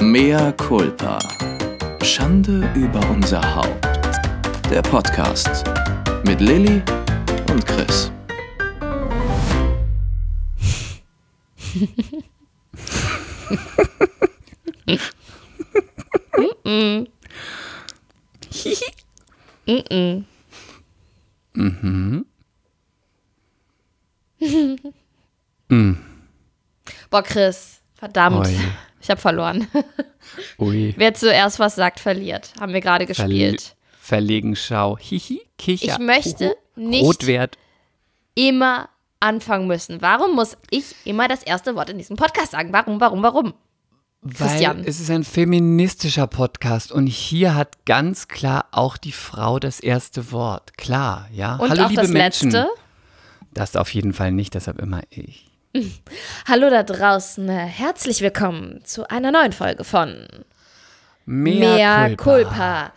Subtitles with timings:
[0.00, 1.18] Mea culpa.
[2.02, 3.84] Schande über unser Haupt.
[4.70, 5.64] Der Podcast
[6.24, 6.80] mit Lilly
[7.50, 8.12] und Chris.
[27.10, 28.46] Boah, Chris, verdammt.
[28.46, 28.56] Oi.
[29.08, 29.66] Ich habe verloren.
[30.58, 30.92] Ui.
[30.98, 32.52] Wer zuerst was sagt, verliert.
[32.60, 33.74] Haben wir gerade gespielt.
[33.98, 34.98] verlegen Schau.
[34.98, 35.92] Hihi, Kicher.
[35.92, 37.56] Ich möchte nicht Rotwert.
[38.34, 40.02] immer anfangen müssen.
[40.02, 42.70] Warum muss ich immer das erste Wort in diesem Podcast sagen?
[42.74, 43.54] Warum, warum, warum?
[44.30, 44.80] Christian.
[44.80, 49.80] Weil es ist ein feministischer Podcast und hier hat ganz klar auch die Frau das
[49.80, 50.76] erste Wort.
[50.76, 51.56] Klar, ja.
[51.56, 52.50] Und Hallo, auch liebe das Menschen.
[52.50, 52.68] letzte.
[53.54, 55.47] Das auf jeden Fall nicht, deshalb immer ich.
[56.48, 57.48] Hallo da draußen.
[57.48, 60.26] Herzlich willkommen zu einer neuen Folge von
[61.24, 62.92] Mea, Mea culpa.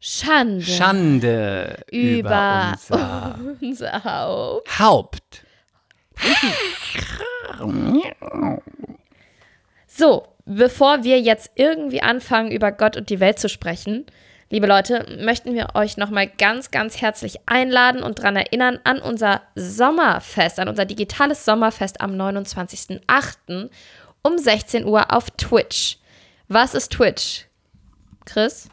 [0.00, 4.78] Schande Schande über über unser unser Haupt.
[4.78, 5.44] Haupt.
[9.86, 14.06] So, bevor wir jetzt irgendwie anfangen, über Gott und die Welt zu sprechen,
[14.50, 19.42] liebe Leute, möchten wir euch nochmal ganz, ganz herzlich einladen und daran erinnern an unser
[19.54, 23.70] Sommerfest, an unser digitales Sommerfest am 29.08.
[24.22, 25.98] um 16 Uhr auf Twitch.
[26.48, 27.46] Was ist Twitch?
[28.24, 28.68] Chris?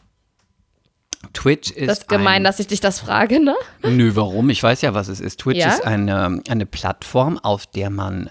[1.32, 3.56] Twitch ist Das ist gemein, ein dass ich dich das frage, ne?
[3.82, 4.50] Nö, warum?
[4.50, 5.40] Ich weiß ja, was es ist.
[5.40, 5.70] Twitch Ja?
[5.70, 8.30] ist eine, eine Plattform, auf der man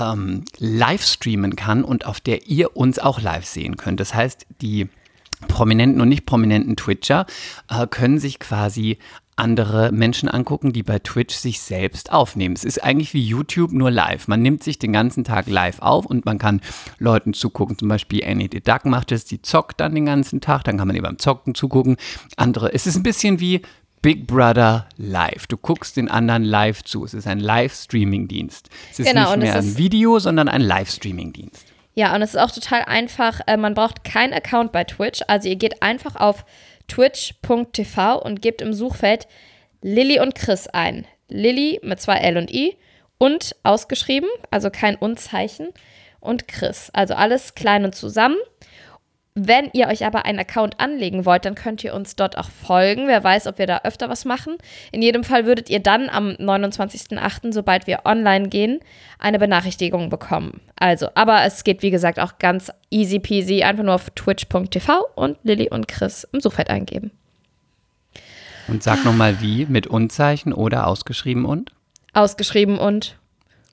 [0.00, 4.00] ähm, live streamen kann und auf der ihr uns auch live sehen könnt.
[4.00, 4.88] Das heißt, die
[5.48, 7.26] prominenten und nicht prominenten Twitcher
[7.68, 8.98] äh, können sich quasi
[9.40, 12.54] andere Menschen angucken, die bei Twitch sich selbst aufnehmen.
[12.54, 14.28] Es ist eigentlich wie YouTube nur live.
[14.28, 16.60] Man nimmt sich den ganzen Tag live auf und man kann
[16.98, 17.78] Leuten zugucken.
[17.78, 20.86] Zum Beispiel Annie the Duck macht es, die zockt dann den ganzen Tag, dann kann
[20.86, 21.96] man ihr beim Zocken zugucken.
[22.36, 23.62] Andere, es ist ein bisschen wie
[24.02, 25.46] Big Brother live.
[25.46, 27.04] Du guckst den anderen live zu.
[27.04, 28.68] Es ist ein Live-Streaming-Dienst.
[28.92, 31.66] Es ist Genau, nicht mehr ein Video, sondern ein Live-Streaming-Dienst.
[31.94, 33.40] Ja, und es ist auch total einfach.
[33.46, 35.22] Äh, man braucht keinen Account bei Twitch.
[35.26, 36.44] Also ihr geht einfach auf
[36.88, 39.26] twitch.tv und gebt im Suchfeld
[39.82, 41.06] Lilly und Chris ein.
[41.28, 42.76] Lilly mit zwei L und I
[43.18, 45.68] und ausgeschrieben, also kein Und-Zeichen
[46.20, 46.90] und Chris.
[46.92, 48.36] Also alles klein und zusammen.
[49.34, 53.06] Wenn ihr euch aber einen Account anlegen wollt, dann könnt ihr uns dort auch folgen.
[53.06, 54.56] Wer weiß, ob wir da öfter was machen.
[54.90, 58.80] In jedem Fall würdet ihr dann am 29.08., sobald wir online gehen,
[59.20, 60.60] eine Benachrichtigung bekommen.
[60.76, 63.62] Also, aber es geht wie gesagt auch ganz easy peasy.
[63.62, 67.12] Einfach nur auf twitch.tv und Lilly und Chris im Suchfeld eingeben.
[68.66, 71.72] Und sag nochmal wie, mit Und-Zeichen oder ausgeschrieben und?
[72.12, 73.16] Ausgeschrieben und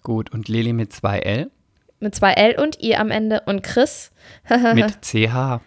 [0.08, 1.52] Gut, und Lili mit zwei L,
[2.00, 4.12] mit zwei L und I am Ende und Chris.
[4.74, 5.60] mit CH.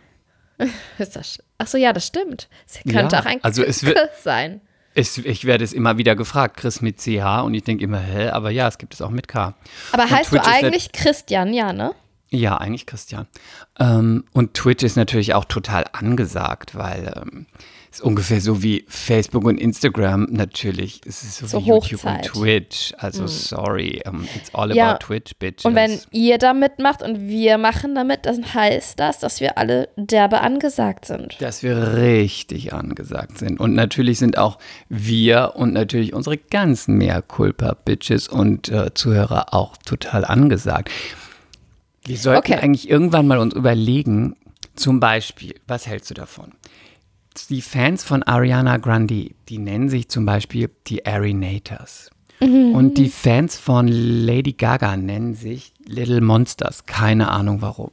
[0.99, 2.49] Ist das, ach so, ja, das stimmt.
[2.69, 4.61] Es könnte Ja, auch ein also es wird- Chris sein.
[4.93, 8.29] Es, ich werde es immer wieder gefragt, Chris mit CH und ich denke immer, hä,
[8.31, 9.55] aber ja, es gibt es auch mit K.
[9.93, 11.95] Aber Und heißt du Twitch ist eigentlich Christian, ja, ne?
[12.31, 13.27] Ja, eigentlich Christian.
[13.79, 17.47] Ähm, und Twitch ist natürlich auch total angesagt, weil ähm,
[17.93, 21.01] ist ungefähr so wie Facebook und Instagram natürlich.
[21.07, 22.11] Es ist so, So wie YouTube und.
[22.13, 22.21] All
[22.99, 25.65] Also sorry, um, it's all Ja, about Twitch, bitches.
[25.65, 29.89] Und wenn ihr da mitmacht und wir machen damit, dann heißt das, dass wir alle
[29.97, 31.37] derbe angesagt sind.
[31.41, 33.59] dass wir richtig angesagt sind.
[33.59, 34.59] Und natürlich sind auch
[34.89, 40.91] wir und natürlich unsere ganzen mehr culpa bitches und äh, Zuhörer auch total angesagt.
[42.05, 42.55] Wir sollten Okay.
[42.63, 44.37] eigentlich irgendwann mal uns überlegen,
[44.77, 46.53] zum Beispiel, was hältst du davon?
[47.49, 52.11] Die Fans von Ariana Grande, die nennen sich zum Beispiel die Arinators.
[52.41, 56.87] Und die Fans von Lady Gaga nennen sich Little Monsters.
[56.87, 57.91] Keine Ahnung warum.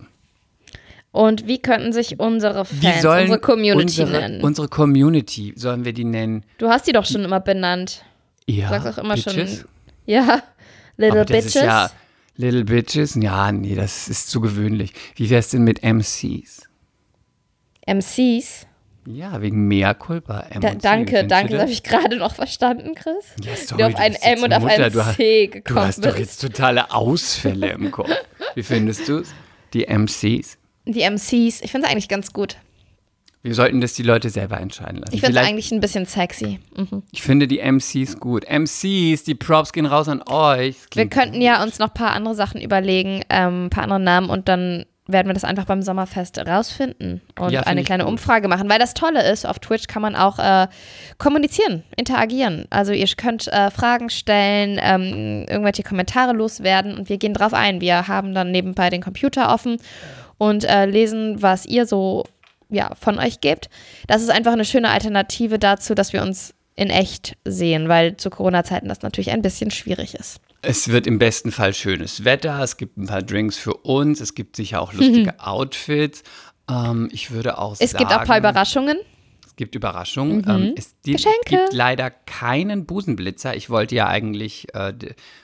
[1.12, 4.41] Und wie könnten sich unsere Fans, unsere Community unsere, nennen?
[4.44, 6.44] Unsere Community, sollen wir die nennen?
[6.59, 8.06] du hast die doch schon immer benannt.
[8.46, 9.57] Ja, Du sagst auch immer Bitches?
[9.62, 9.68] schon.
[10.06, 10.44] Ja,
[10.96, 11.46] Little Bitches.
[11.47, 11.90] ist ja
[12.36, 13.16] Little Bitches.
[13.16, 14.94] Ja, nee, das ist zu gewöhnlich.
[15.16, 16.62] Wie wär's denn mit MCs?
[17.88, 18.67] MCs.
[19.09, 20.42] Ja, wegen Mea Culpa.
[20.50, 23.25] M Da, danke, danke, du das habe ich gerade noch verstanden, Chris.
[23.42, 25.51] Ja, sorry, du auf du ein M und auf Mutter, ein du hast- C Du
[25.54, 28.09] gekommen hast doch jetzt totale Ausfälle im Kopf.
[28.56, 29.33] Wie findest du's?
[29.74, 30.57] Die MCs?
[30.86, 32.57] Die MCs, ich finde es eigentlich ganz gut.
[33.44, 35.13] Wir sollten das die Leute selber entscheiden lassen.
[35.15, 36.59] Ich finde es eigentlich ein bisschen sexy.
[36.75, 37.04] Mhm.
[37.12, 38.44] ich finde die MCs gut.
[38.50, 40.75] MCs, die Props gehen raus an euch.
[40.94, 44.30] Wir könnten ja uns noch ein paar andere Sachen überlegen, ähm, ein paar andere Namen
[44.30, 48.06] und dann werden wir das einfach beim Sommerfest rausfinden und Ja, eine kleine.
[48.06, 48.69] Umfrage machen.
[48.69, 50.68] Weil das Tolle ist, auf Twitch kann man auch äh,
[51.18, 52.65] kommunizieren, interagieren.
[52.69, 57.81] Also ihr könnt äh, Fragen stellen, ähm, irgendwelche Kommentare loswerden und wir gehen drauf ein.
[57.81, 59.77] Wir haben dann nebenbei den Computer offen
[60.38, 62.25] und äh, lesen, was ihr so
[62.69, 63.69] ja, von euch gebt.
[64.07, 68.29] Das ist einfach eine schöne Alternative dazu, dass wir uns in echt sehen, weil zu
[68.29, 70.39] Corona-Zeiten das natürlich ein bisschen schwierig ist.
[70.62, 74.35] Es wird im besten Fall schönes Wetter, es gibt ein paar Drinks für uns, es
[74.35, 76.24] gibt sicher auch lustige Outfits.
[76.69, 78.03] Ähm, ich würde auch es sagen.
[78.03, 78.97] gibt auch ein paar Überraschungen.
[79.45, 80.41] Es gibt Überraschungen.
[80.41, 80.50] Mhm.
[80.50, 81.38] Ähm, es Geschenke.
[81.47, 83.56] gibt leider keinen Busenblitzer.
[83.56, 84.94] Ich wollte ja eigentlich äh,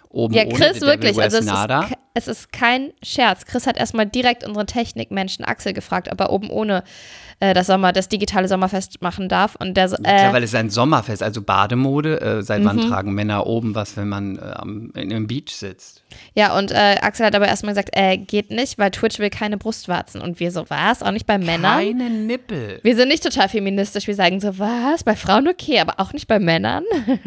[0.09, 1.21] oben Ja, ohne Chris, The Devil wirklich.
[1.21, 3.45] Also es ist, es ist kein Scherz.
[3.45, 6.83] Chris hat erstmal direkt unseren Technikmenschen Axel gefragt, ob er oben ohne
[7.39, 9.55] äh, das Sommer, das digitale Sommerfest machen darf.
[9.55, 12.21] Und der so, Klar, äh, weil es ist ein Sommerfest, also Bademode.
[12.21, 12.65] Äh, seit Mhm.
[12.65, 16.03] wann tragen Männer oben was, wenn man äh, am, in einem Beach sitzt?
[16.35, 19.57] ja, und äh, Axel hat aber erstmal gesagt, äh, geht nicht, weil Twitch will keine
[19.57, 20.21] Brustwarzen.
[20.21, 21.01] Und wir so, was?
[21.01, 21.79] Auch nicht bei Männern?
[21.79, 22.79] Keine Nippel.
[22.83, 24.05] Wir sind nicht total feministisch.
[24.07, 25.03] Wir sagen so, was?
[25.03, 26.83] Bei Frauen okay, aber auch nicht bei Männern?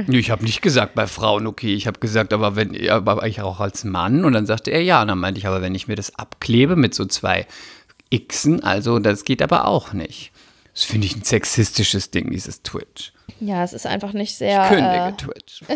[0.07, 1.75] Nee, ich habe nicht gesagt bei Frauen okay.
[1.75, 4.25] Ich habe gesagt, aber wenn aber ich auch als Mann.
[4.25, 5.03] Und dann sagte er ja.
[5.03, 7.47] Und dann meinte ich, aber wenn ich mir das abklebe mit so zwei
[8.11, 10.33] Xen, also das geht aber auch nicht.
[10.73, 13.13] Das finde ich ein sexistisches Ding, dieses Twitch.
[13.41, 14.63] Ja, es ist einfach nicht sehr.
[14.65, 15.61] Ich kündige Äh, Twitch.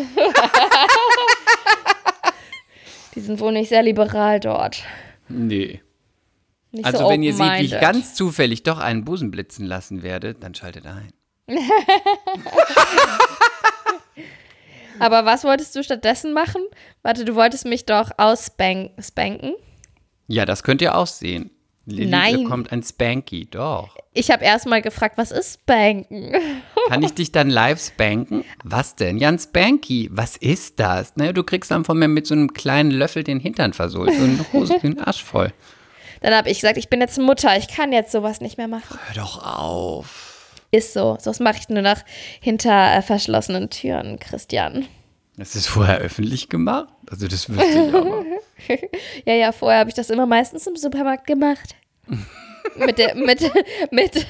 [3.15, 4.83] die sind wohl nicht sehr liberal dort.
[5.27, 5.81] Nee.
[6.71, 10.03] Nicht Also so wenn ihr seht, wie ich ganz zufällig doch einen Busen blitzen lassen
[10.03, 11.11] werde, dann schaltet ein.
[14.99, 16.61] Aber was wolltest du stattdessen machen?
[17.01, 19.53] Warte, du wolltest mich doch ausspanken.
[20.27, 21.49] Ja, das könnt ihr auch sehen.
[21.85, 22.43] Lilly Nein.
[22.43, 23.95] bekommt ein Spanky, doch.
[24.13, 26.33] Ich habe erstmal gefragt, was ist Spanken?
[26.87, 28.43] Kann ich dich dann live spanken?
[28.63, 29.17] Was denn?
[29.17, 30.09] Ja, ein Spanky.
[30.11, 31.15] Was ist das?
[31.15, 34.13] Naja, du kriegst dann von mir mit so einem kleinen Löffel den Hintern versohlt.
[34.13, 35.51] So einen Hose, den Arsch voll.
[36.21, 38.99] Dann habe ich gesagt, ich bin jetzt Mutter, ich kann jetzt sowas nicht mehr machen.
[39.07, 40.53] Hör doch auf.
[40.69, 41.17] Ist so.
[41.19, 41.97] So mache ich nur noch
[42.39, 44.85] hinter äh, verschlossenen Türen, Christian.
[45.37, 46.93] Das ist vorher öffentlich gemacht?
[47.11, 48.25] Also das wüsste ich aber.
[49.25, 51.75] Ja, ja, vorher habe ich das immer meistens im Supermarkt gemacht.
[52.75, 53.51] mit, der, mit,
[53.91, 54.27] mit,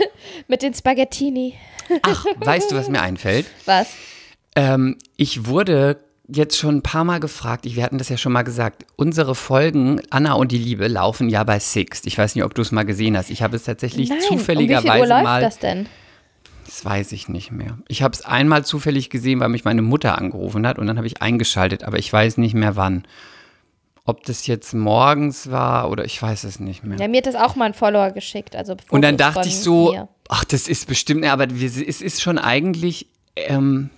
[0.48, 1.56] mit den Spaghettini.
[2.02, 3.46] Ach, weißt du, was mir einfällt?
[3.66, 3.90] Was?
[4.56, 5.98] Ähm, ich wurde
[6.28, 9.36] jetzt schon ein paar Mal gefragt, ich, wir hatten das ja schon mal gesagt, unsere
[9.36, 12.08] Folgen Anna und die Liebe laufen ja bei Sixt.
[12.08, 13.30] Ich weiß nicht, ob du es mal gesehen hast.
[13.30, 15.42] Ich habe es tatsächlich Nein, um wie viel Uhr zufälligerweise läuft mal.
[15.42, 15.88] das denn?
[16.66, 17.78] Das weiß ich nicht mehr.
[17.88, 21.08] Ich habe es einmal zufällig gesehen, weil mich meine Mutter angerufen hat und dann habe
[21.08, 23.04] ich eingeschaltet, aber ich weiß nicht mehr wann.
[24.04, 26.98] Ob das jetzt morgens war oder ich weiß es nicht mehr.
[26.98, 28.56] Ja, mir hat das auch mal ein Follower geschickt.
[28.56, 30.10] Also und dann dachte ich so, mir.
[30.28, 33.90] ach, das ist bestimmt, aber wir, es ist schon eigentlich, ähm,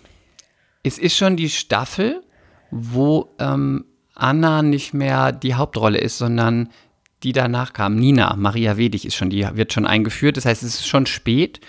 [0.83, 2.21] es ist schon die Staffel,
[2.69, 3.85] wo ähm,
[4.15, 6.69] Anna nicht mehr die Hauptrolle ist, sondern
[7.23, 7.95] die danach kam.
[7.95, 10.37] Nina, Maria Wedig ist schon, die wird schon eingeführt.
[10.37, 11.61] Das heißt, es ist schon spät.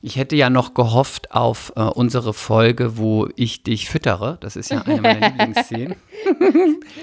[0.00, 4.38] Ich hätte ja noch gehofft auf äh, unsere Folge, wo ich dich füttere.
[4.40, 5.96] Das ist ja eine meiner Lieblingsszenen.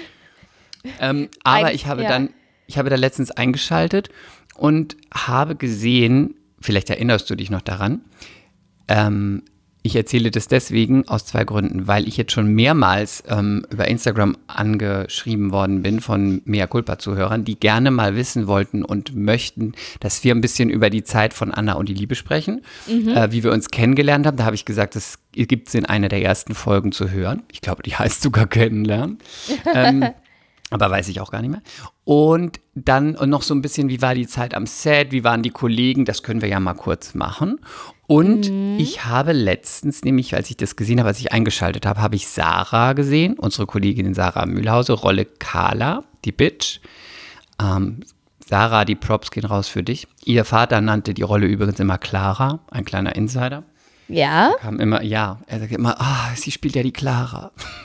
[1.00, 2.08] ähm, aber ich habe ja.
[2.08, 2.30] dann,
[2.66, 4.08] ich habe da letztens eingeschaltet
[4.56, 8.00] und habe gesehen, vielleicht erinnerst du dich noch daran,
[8.88, 9.42] ähm,
[9.86, 14.36] ich erzähle das deswegen aus zwei Gründen, weil ich jetzt schon mehrmals ähm, über Instagram
[14.46, 20.34] angeschrieben worden bin von Mea Culpa-Zuhörern, die gerne mal wissen wollten und möchten, dass wir
[20.34, 23.70] ein bisschen über die Zeit von Anna und die Liebe sprechen, äh, wie wir uns
[23.70, 24.36] kennengelernt haben.
[24.36, 27.42] Da habe ich gesagt, das gibt es in einer der ersten Folgen zu hören.
[27.52, 29.18] Ich glaube, die heißt sogar Kennenlernen.
[29.74, 30.04] ähm,
[30.70, 31.62] aber weiß ich auch gar nicht mehr.
[32.04, 35.50] Und dann noch so ein bisschen, wie war die Zeit am Set, wie waren die
[35.50, 37.60] Kollegen, das können wir ja mal kurz machen.
[38.08, 42.14] Und ich habe letztens, nämlich als ich das gesehen habe, als ich eingeschaltet habe, habe
[42.14, 46.80] ich Sarah gesehen, unsere Kollegin Sarah Mühlhause, Rolle Carla, die Bitch.
[47.60, 48.00] Ähm,
[48.44, 50.06] Sarah, die Props gehen raus für dich.
[50.24, 53.64] Ihr Vater nannte die Rolle übrigens immer Clara, ein kleiner Insider.
[54.08, 54.52] Ja?
[54.60, 57.50] Kam immer, ja, er sagt immer, ah, sie spielt ja die Clara.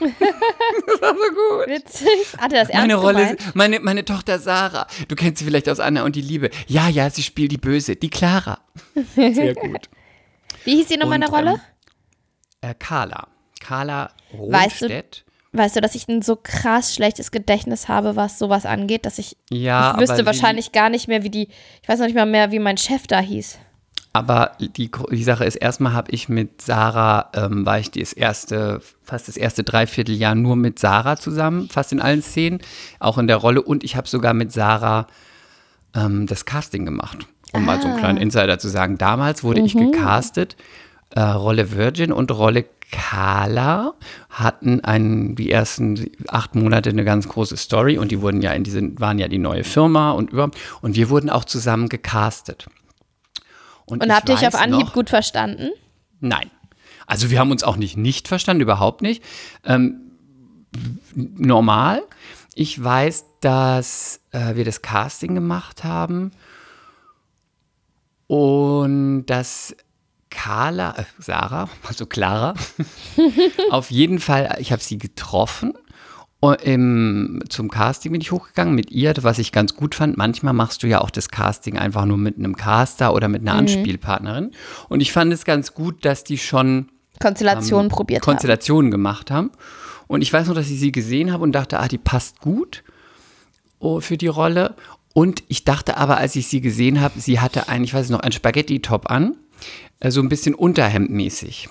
[1.66, 2.08] Witzig.
[2.38, 3.54] Hat er das ernst Meine Rolle, gemeint?
[3.54, 4.86] meine, meine Tochter Sarah.
[5.08, 6.50] Du kennst sie vielleicht aus Anna und die Liebe.
[6.66, 8.58] Ja, ja, sie spielt die Böse, die Clara.
[9.16, 9.88] Sehr gut.
[10.64, 11.60] Wie hieß die nochmal in der Und, Rolle?
[12.62, 13.26] ähm, Äh, Carla.
[13.60, 15.04] Carla Weißt du-.
[15.54, 19.36] Weißt du, dass ich ein so krass schlechtes Gedächtnis habe, was sowas angeht, dass ich,
[19.50, 21.48] Ja, ich wüsste aber wahrscheinlich gar nicht mehr, wie die,
[21.82, 23.58] ich weiß noch nicht mal mehr, wie mein Chef da hieß.
[24.14, 28.82] Aber die, die Sache ist, erstmal habe ich mit Sarah, ähm, war ich das erste,
[29.02, 32.60] fast das erste Dreivierteljahr nur mit Sarah zusammen, fast in allen Szenen,
[33.00, 33.62] auch in der Rolle.
[33.62, 35.06] Und ich habe sogar mit Sarah
[35.94, 38.98] ähm, das Casting gemacht, um mal so einen kleinen Insider zu sagen.
[38.98, 40.56] Damals wurde ich gecastet,
[41.10, 43.94] äh, Rolle Virgin und Rolle Carla
[44.28, 48.64] hatten einen, die ersten acht Monate eine ganz große Story und die wurden ja in
[48.64, 50.50] diese, waren ja die neue Firma und über,
[50.82, 52.66] und wir wurden auch zusammen gecastet.
[54.00, 55.70] Und ich habt ihr euch auf Anhieb noch- gut verstanden?
[56.20, 56.50] Nein.
[57.06, 59.22] Also wir haben uns auch nicht nicht verstanden, überhaupt nicht.
[59.64, 60.12] Ähm,
[61.14, 62.02] normal.
[62.54, 66.30] Ich weiß, dass äh, wir das Casting gemacht haben
[68.26, 69.76] Und dass
[70.30, 72.54] Carla, äh, Sarah, also Clara,
[73.70, 75.74] auf jeden Fall, ich habe sie getroffen.
[76.50, 80.16] Im, zum Casting bin ich hochgegangen mit ihr, was ich ganz gut fand.
[80.16, 83.54] Manchmal machst du ja auch das Casting einfach nur mit einem Caster oder mit einer
[83.54, 84.50] Anspielpartnerin.
[84.88, 86.88] Und ich fand es ganz gut, dass die schon
[87.20, 88.32] Konstellationen probiert haben.
[88.32, 89.52] Konstellationen gemacht haben.
[90.08, 92.82] Und ich weiß noch, dass ich sie gesehen habe und dachte, ah, die passt gut
[93.78, 94.74] oh, für die Rolle.
[95.14, 98.20] Und ich dachte aber, als ich sie gesehen habe, sie hatte ein, ich weiß noch,
[98.20, 99.36] ein Spaghetti-Top an,
[100.00, 101.68] äh, so ein bisschen unterhemdmäßig.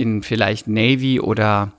[0.00, 1.72] In vielleicht Navy oder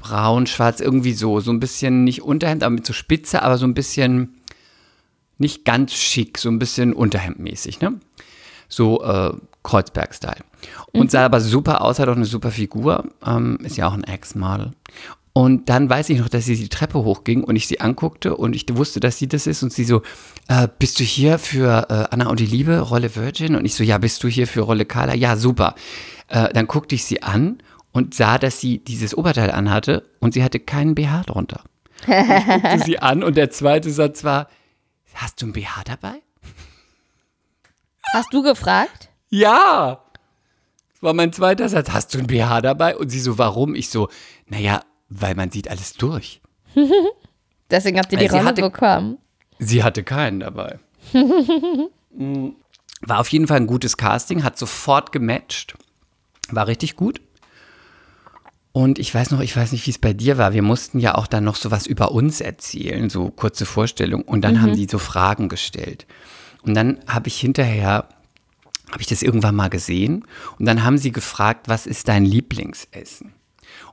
[0.00, 1.40] braun, schwarz, irgendwie so.
[1.40, 4.38] So ein bisschen nicht Unterhemd, aber mit so Spitze, aber so ein bisschen
[5.38, 8.00] nicht ganz schick, so ein bisschen unterhemdmäßig, ne?
[8.68, 10.44] So äh, Kreuzberg-Style.
[10.92, 13.04] Und sah aber super aus, hat auch eine super Figur.
[13.24, 14.72] Ähm, ist ja auch ein Ex-Model.
[15.32, 18.56] Und dann weiß ich noch, dass sie die Treppe hochging und ich sie anguckte und
[18.56, 20.02] ich wusste, dass sie das ist und sie so,
[20.48, 23.54] äh, bist du hier für äh, Anna und die Liebe, Rolle Virgin?
[23.54, 25.14] Und ich so, ja, bist du hier für Rolle Carla?
[25.14, 25.76] Ja, super.
[26.26, 27.58] Äh, dann guckte ich sie an
[27.98, 31.64] und sah, dass sie dieses Oberteil anhatte und sie hatte keinen BH drunter.
[32.06, 34.48] Und ich guckte sie an und der zweite Satz war,
[35.14, 36.22] hast du ein BH dabei?
[38.14, 39.08] Hast du gefragt?
[39.30, 40.00] Ja.
[40.92, 41.90] Das war mein zweiter Satz.
[41.90, 42.96] Hast du ein BH dabei?
[42.96, 43.74] Und sie so, warum?
[43.74, 44.08] Ich so,
[44.46, 46.40] naja, weil man sieht alles durch.
[47.70, 49.18] Deswegen habt ihr die Rolle hatte- bekommen.
[49.58, 50.78] Sie hatte keinen dabei.
[53.02, 55.74] War auf jeden Fall ein gutes Casting, hat sofort gematcht.
[56.50, 57.20] War richtig gut.
[58.72, 60.52] Und ich weiß noch, ich weiß nicht, wie es bei dir war.
[60.52, 64.22] Wir mussten ja auch dann noch sowas über uns erzählen, so kurze Vorstellung.
[64.22, 66.06] Und dann haben die so Fragen gestellt.
[66.62, 68.08] Und dann habe ich hinterher,
[68.90, 70.24] habe ich das irgendwann mal gesehen.
[70.58, 73.32] Und dann haben sie gefragt, was ist dein Lieblingsessen?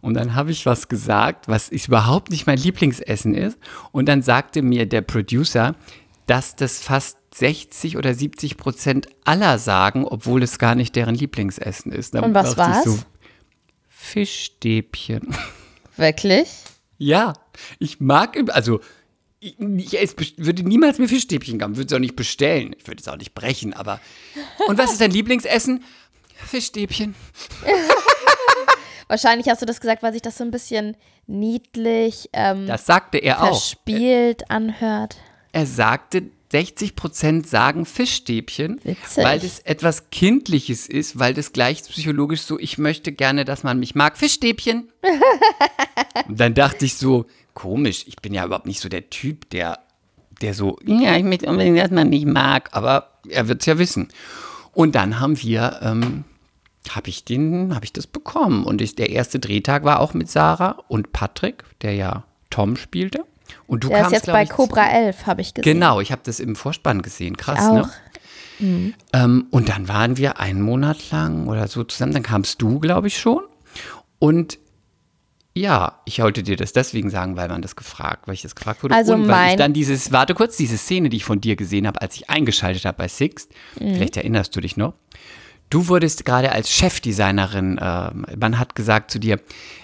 [0.01, 3.57] Und dann habe ich was gesagt, was ich überhaupt nicht mein Lieblingsessen ist.
[3.91, 5.75] Und dann sagte mir der Producer,
[6.27, 11.91] dass das fast 60 oder 70 Prozent aller sagen, obwohl es gar nicht deren Lieblingsessen
[11.91, 12.13] ist.
[12.13, 13.05] Dann Und was war's?
[14.05, 15.35] Fischstäbchen.
[15.97, 16.49] Wirklich?
[16.97, 17.33] Ja,
[17.79, 18.79] ich mag, also
[19.39, 22.75] ich, ich würde niemals mir Fischstäbchen geben, würde es auch nicht bestellen.
[22.77, 23.99] Ich würde es auch nicht brechen, aber.
[24.67, 25.83] Und was ist dein Lieblingsessen?
[26.47, 27.15] Fischstäbchen.
[29.07, 30.97] Wahrscheinlich hast du das gesagt, weil sich das so ein bisschen
[31.27, 33.47] niedlich, ähm, Das sagte er auch.
[33.47, 35.17] verspielt anhört.
[35.51, 36.23] Er sagte,
[36.55, 39.25] 60 Prozent sagen Fischstäbchen, Witzig.
[39.25, 43.77] weil das etwas Kindliches ist, weil das gleich psychologisch so, ich möchte gerne, dass man
[43.77, 44.17] mich mag.
[44.17, 44.89] Fischstäbchen.
[46.29, 49.79] Und dann dachte ich so, komisch, ich bin ja überhaupt nicht so der Typ, der,
[50.39, 53.77] der so, ja, ich möchte unbedingt, dass man mich mag, aber er wird es ja
[53.77, 54.07] wissen.
[54.71, 56.23] Und dann haben wir, ähm,
[56.89, 58.63] habe ich den, habe ich das bekommen.
[58.63, 63.25] Und ich, der erste Drehtag war auch mit Sarah und Patrick, der ja Tom spielte.
[63.67, 65.73] Und du Der ist kamst, jetzt glaub bei ich, Cobra 11, habe ich gesehen.
[65.73, 67.37] Genau, ich habe das im Vorspann gesehen.
[67.37, 67.73] Krass, Auch.
[67.73, 68.93] ne?
[69.13, 72.13] Ähm, und dann waren wir einen Monat lang oder so zusammen.
[72.13, 73.41] Dann kamst du, glaube ich, schon.
[74.19, 74.59] Und
[75.53, 78.83] ja, ich wollte dir das deswegen sagen, weil man das gefragt, weil ich das gefragt
[78.83, 78.95] wurde.
[78.95, 81.87] Also und weil ich dann dieses, warte kurz, diese Szene, die ich von dir gesehen
[81.87, 83.95] habe, als ich eingeschaltet habe bei Sixt, Mhm.
[83.95, 84.93] vielleicht erinnerst du dich noch.
[85.69, 89.39] Du wurdest gerade als Chefdesignerin, äh, man hat gesagt zu dir,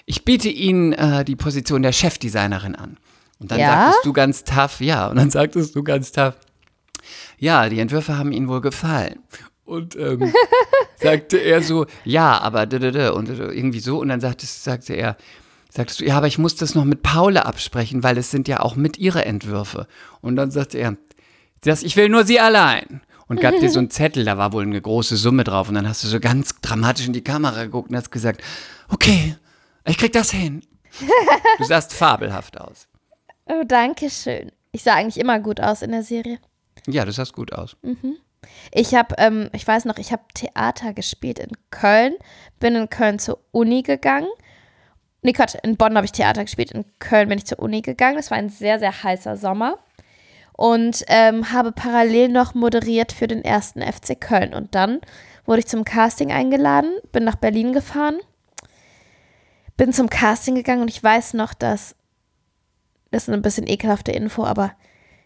[0.06, 2.98] ich biete Ihnen äh, die Position der Chefdesignerin an.
[3.42, 3.86] Und dann Ja?
[3.86, 6.34] sagtest du ganz tough, ja, und dann sagtest du ganz tough,
[7.38, 9.18] ja, die Entwürfe haben Ihnen wohl gefallen.
[9.64, 10.32] Und ähm,
[10.96, 12.70] sagte er so, ja, aber und
[13.28, 13.98] da, irgendwie so.
[13.98, 15.16] Und dann sagtest, sagte er,
[15.70, 18.60] sagtest du, ja, aber ich muss das noch mit Paule absprechen, weil es sind ja
[18.60, 19.88] auch mit ihre Entwürfe.
[20.20, 20.96] Und dann sagte er,
[21.62, 23.02] das, ich will nur sie allein.
[23.26, 25.68] Und gab dir so einen Zettel, da war wohl eine große Summe drauf.
[25.68, 28.40] Und dann hast du so ganz dramatisch in die Kamera geguckt und hast gesagt,
[28.88, 29.36] okay,
[29.84, 30.62] ich krieg das hin.
[31.58, 32.86] Du sahst fabelhaft aus.
[33.46, 34.52] Oh, danke schön.
[34.70, 36.38] Ich sah eigentlich immer gut aus in der Serie.
[36.86, 37.76] Ja, du sahst gut aus.
[38.72, 42.14] Ich habe, ähm, ich weiß noch, ich habe Theater gespielt in Köln,
[42.58, 44.28] bin in Köln zur Uni gegangen.
[45.22, 48.16] Nee, Quatsch, in Bonn habe ich Theater gespielt, in Köln bin ich zur Uni gegangen.
[48.16, 49.78] Das war ein sehr, sehr heißer Sommer.
[50.54, 54.52] Und ähm, habe parallel noch moderiert für den ersten FC Köln.
[54.52, 55.00] Und dann
[55.44, 58.18] wurde ich zum Casting eingeladen, bin nach Berlin gefahren,
[59.76, 61.96] bin zum Casting gegangen und ich weiß noch, dass, das
[63.12, 64.72] ist eine bisschen ekelhafte Info, aber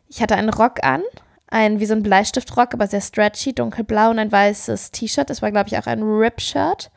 [0.08, 1.02] ich hatte einen Rock an,
[1.48, 5.30] ein wie so ein Bleistiftrock, aber sehr stretchy, dunkelblau und ein weißes T-Shirt.
[5.30, 6.90] Das war, glaube ich, auch ein Rip-Shirt.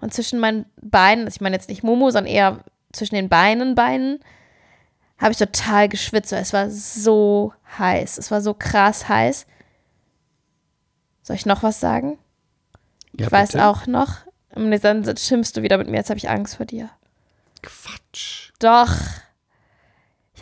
[0.00, 3.74] Und zwischen meinen Beinen, also ich meine jetzt nicht Momo, sondern eher zwischen den Beinen,
[3.74, 4.20] Beinen,
[5.18, 6.32] habe ich total geschwitzt.
[6.32, 8.18] Es war so heiß.
[8.18, 9.46] Es war so krass heiß.
[11.22, 12.18] Soll ich noch was sagen?
[13.18, 13.66] Ja, Ich weiß bitte.
[13.66, 14.18] auch noch.
[14.54, 15.96] Und Dann schimpfst du wieder mit mir.
[15.96, 16.90] Jetzt habe ich Angst vor dir.
[17.62, 18.50] Quatsch.
[18.58, 18.94] Doch.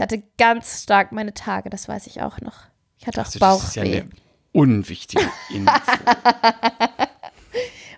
[0.03, 2.55] Ich hatte ganz stark meine Tage, das weiß ich auch noch.
[2.99, 4.01] Ich hatte auch Also das ist ja Bauchweh.
[4.01, 4.09] eine,
[4.51, 5.73] unwichtige Info.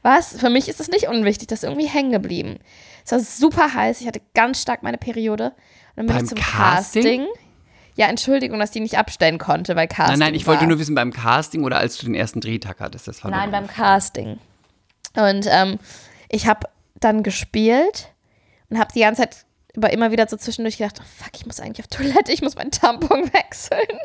[0.02, 0.38] Was?
[0.38, 2.58] Für mich ist das nicht unwichtig, das ist irgendwie hängen geblieben.
[3.06, 5.52] Es war super heiß, ich hatte ganz stark meine Periode.
[5.96, 7.02] Und dann bin Beim ich zum Casting?
[7.02, 7.26] Casting.
[7.96, 10.18] Ja, Entschuldigung, dass die nicht abstellen konnte, weil Casting.
[10.18, 10.68] Nein, nein, ich wollte war.
[10.68, 13.08] nur wissen, beim Casting oder als du den ersten Drehtag hattest.
[13.08, 14.38] Das war Nein, beim Casting.
[15.16, 15.78] Und ähm,
[16.28, 16.68] ich habe
[17.00, 18.10] dann gespielt
[18.68, 19.46] und habe die ganze Zeit
[19.76, 22.54] aber immer wieder so zwischendurch gedacht, oh, fuck, ich muss eigentlich auf Toilette, ich muss
[22.56, 23.98] meinen Tampon wechseln.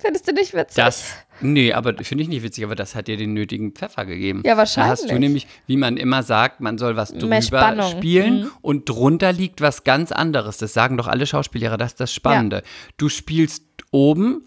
[0.00, 0.76] Findest du nicht witzig?
[0.76, 4.42] Das, nee, aber finde ich nicht witzig, aber das hat dir den nötigen Pfeffer gegeben.
[4.44, 5.18] Ja, Da hast du wahrscheinlich.
[5.18, 7.86] nämlich, wie man immer sagt, man soll was drüber Spannung.
[7.94, 7.98] Mhm.
[7.98, 10.58] spielen und drunter liegt was ganz anderes.
[10.58, 12.62] Das sagen doch alle Schauspieler, das ist das Spannende.
[12.96, 14.44] Du spielst oben,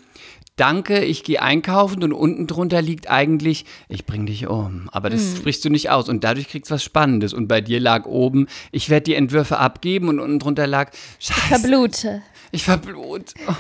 [0.62, 4.90] danke, ich gehe einkaufen und unten drunter liegt eigentlich, ich bring dich um.
[4.92, 5.38] Aber das Mhm.
[5.38, 7.34] sprichst du nicht aus und dadurch kriegst du was Spannendes.
[7.34, 11.42] Und bei dir lag oben, ich werde die Entwürfe abgeben und unten drunter lag, scheiße,
[11.62, 12.22] Verblute.
[12.52, 13.34] ich verblut.
[13.48, 13.54] Oh,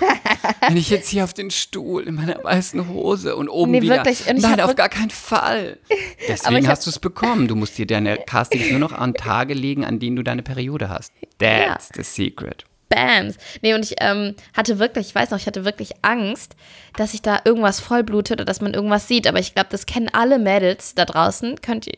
[0.68, 3.96] wenn ich jetzt hier auf den Stuhl in meiner weißen Hose und oben Nee, wieder.
[3.98, 4.28] wirklich.
[4.30, 5.80] Und ich Nein, auf gar keinen Fall.
[6.28, 7.48] Deswegen ich hast du es bekommen.
[7.48, 10.90] Du musst dir deine Castings nur noch an Tage legen, an denen du deine Periode
[10.90, 11.12] hast.
[11.40, 12.66] That's the secret.
[12.92, 13.38] Bams.
[13.62, 16.56] Nee, und ich ähm, hatte wirklich, ich weiß noch, ich hatte wirklich Angst,
[16.96, 19.28] dass ich da irgendwas vollblutet oder dass man irgendwas sieht.
[19.28, 21.62] Aber ich glaube, das kennen alle Mädels da draußen.
[21.62, 21.94] Könnt ihr,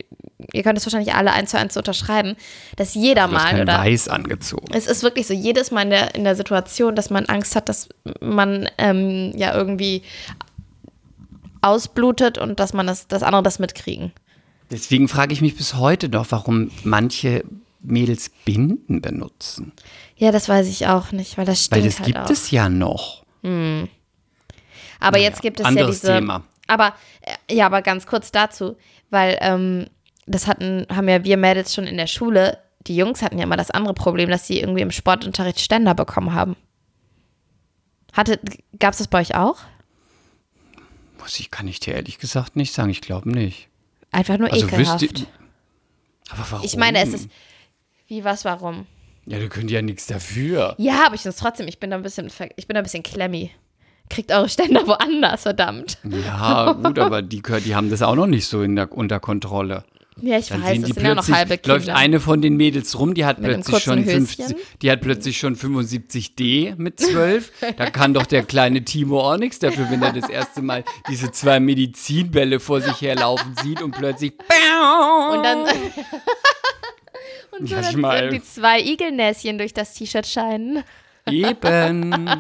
[0.54, 2.36] ihr könnt es wahrscheinlich alle eins zu eins unterschreiben,
[2.78, 4.68] dass jeder hast mal oder Weiß angezogen.
[4.74, 7.68] es ist wirklich so, jedes Mal in der, in der Situation, dass man Angst hat,
[7.68, 7.90] dass
[8.22, 10.04] man ähm, ja irgendwie
[11.62, 14.12] ausblutet und dass man das, dass andere das mitkriegen.
[14.70, 17.44] Deswegen frage ich mich bis heute noch, warum manche
[17.82, 19.74] Mädels Binden benutzen.
[20.24, 22.30] Ja, das weiß ich auch nicht, weil das Weil stinkt das halt gibt auch.
[22.30, 23.26] es ja noch.
[25.02, 26.08] Aber jetzt gibt es ja diese.
[26.14, 26.44] Thema.
[26.66, 28.78] Aber äh, ja, aber ganz kurz dazu,
[29.10, 29.88] weil ähm,
[30.26, 32.58] das hatten, haben ja wir Mädels schon in der Schule.
[32.88, 36.34] Die Jungs hatten ja immer das andere Problem, dass sie irgendwie im Sportunterricht Ständer bekommen
[36.34, 36.56] haben.
[38.14, 38.40] Hatte,
[38.80, 39.58] gab es das bei euch auch?
[41.20, 42.90] Muss ich, kann ich dir ehrlich gesagt nicht sagen.
[42.92, 43.68] Ich glaube nicht.
[44.14, 45.02] Einfach nur Also ekelhaft.
[45.02, 45.28] wüsste.
[46.30, 46.66] Aber warum?
[46.66, 47.30] ich meine, es ist.
[48.08, 48.88] Wie, was, warum?
[49.26, 50.76] Ja, du könnt ja nichts dafür.
[50.78, 52.84] Ja, aber ich finde es trotzdem, ich bin da ein bisschen, ich bin da ein
[52.84, 53.52] bisschen klemmy.
[54.10, 55.98] Kriegt eure Ständer woanders, verdammt.
[56.04, 59.86] Ja, gut, aber die, die haben das auch noch nicht so in der, unter Kontrolle.
[60.22, 61.76] Ja, ich Dann weiß, das die sind ja noch halbe Kinder.
[61.76, 64.58] läuft eine von den Mädels rum, die hat Mit plötzlich schon kurzen 50, Höschen.
[64.84, 67.52] die hat plötzlich schon 75D mit 12.
[67.78, 71.32] da kann doch der kleine Timo auch nichts dafür, wenn er das erste Mal diese
[71.32, 75.66] zwei Medizinbälle vor sich herlaufen sieht und plötzlich Und dann.
[77.60, 80.84] Und so dann mein- die zwei Igelnäschen durch das T-Shirt scheinen.
[81.30, 82.14] eben.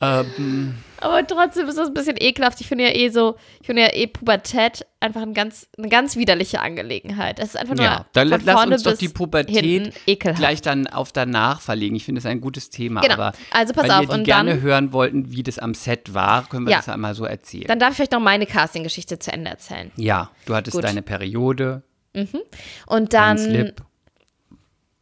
[0.00, 2.60] ähm, Aber trotzdem ist das ein bisschen ekelhaft.
[2.60, 6.16] Ich finde ja eh so, ich finde ja eh Pubertät einfach ein ganz, eine ganz
[6.16, 7.38] widerliche Angelegenheit.
[7.38, 9.94] Es ist einfach nur ja, dann von lass vorne uns doch die Pubertät
[10.36, 11.94] gleich dann auf danach verlegen.
[11.96, 13.00] Ich finde es ein gutes Thema.
[13.02, 13.14] Genau.
[13.14, 15.74] Aber Also pass weil auf, wir die und gerne dann- hören wollten, wie das am
[15.74, 16.78] Set war, können wir Ja.
[16.78, 17.66] das einmal so erzählen.
[17.66, 19.90] Dann darf ich vielleicht noch meine Casting-Geschichte zu Ende erzählen.
[19.96, 20.84] ja, du hattest Gut.
[20.84, 21.82] deine Periode,
[22.14, 23.38] Und kein dann.
[23.38, 23.82] Slip,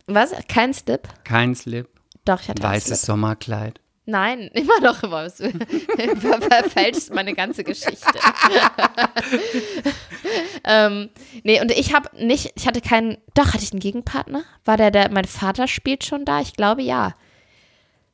[0.07, 0.33] Was?
[0.49, 1.09] Kein Slip?
[1.25, 1.89] kein Slip,
[2.25, 3.07] Doch, ich hatte weißes Slip.
[3.07, 3.81] Sommerkleid.
[4.05, 5.37] Nein, immer noch was.
[5.37, 8.05] Ver- Verfälscht meine ganze Geschichte.
[10.65, 11.11] ähm,
[11.45, 14.43] nee, und ich habe nicht, ich hatte keinen, doch, hatte ich einen Gegenpartner?
[14.65, 16.41] War der, der, mein Vater spielt schon da?
[16.41, 17.15] Ich glaube ja.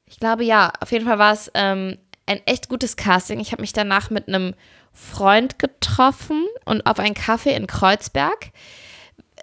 [0.07, 0.73] Ich glaube ja.
[0.81, 3.41] Auf jeden Fall war es ähm, ein echt gutes Casting.
[3.41, 4.55] Ich habe mich danach mit einem
[4.93, 8.51] Freund getroffen und auf einen Kaffee in Kreuzberg,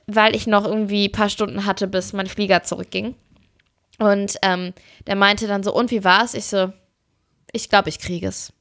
[0.07, 3.15] weil ich noch irgendwie ein paar Stunden hatte, bis mein Flieger zurückging.
[3.97, 4.73] Und ähm,
[5.07, 6.33] der meinte dann so, und wie war's?
[6.33, 6.73] Ich so,
[7.51, 8.51] ich glaube, ich kriege es.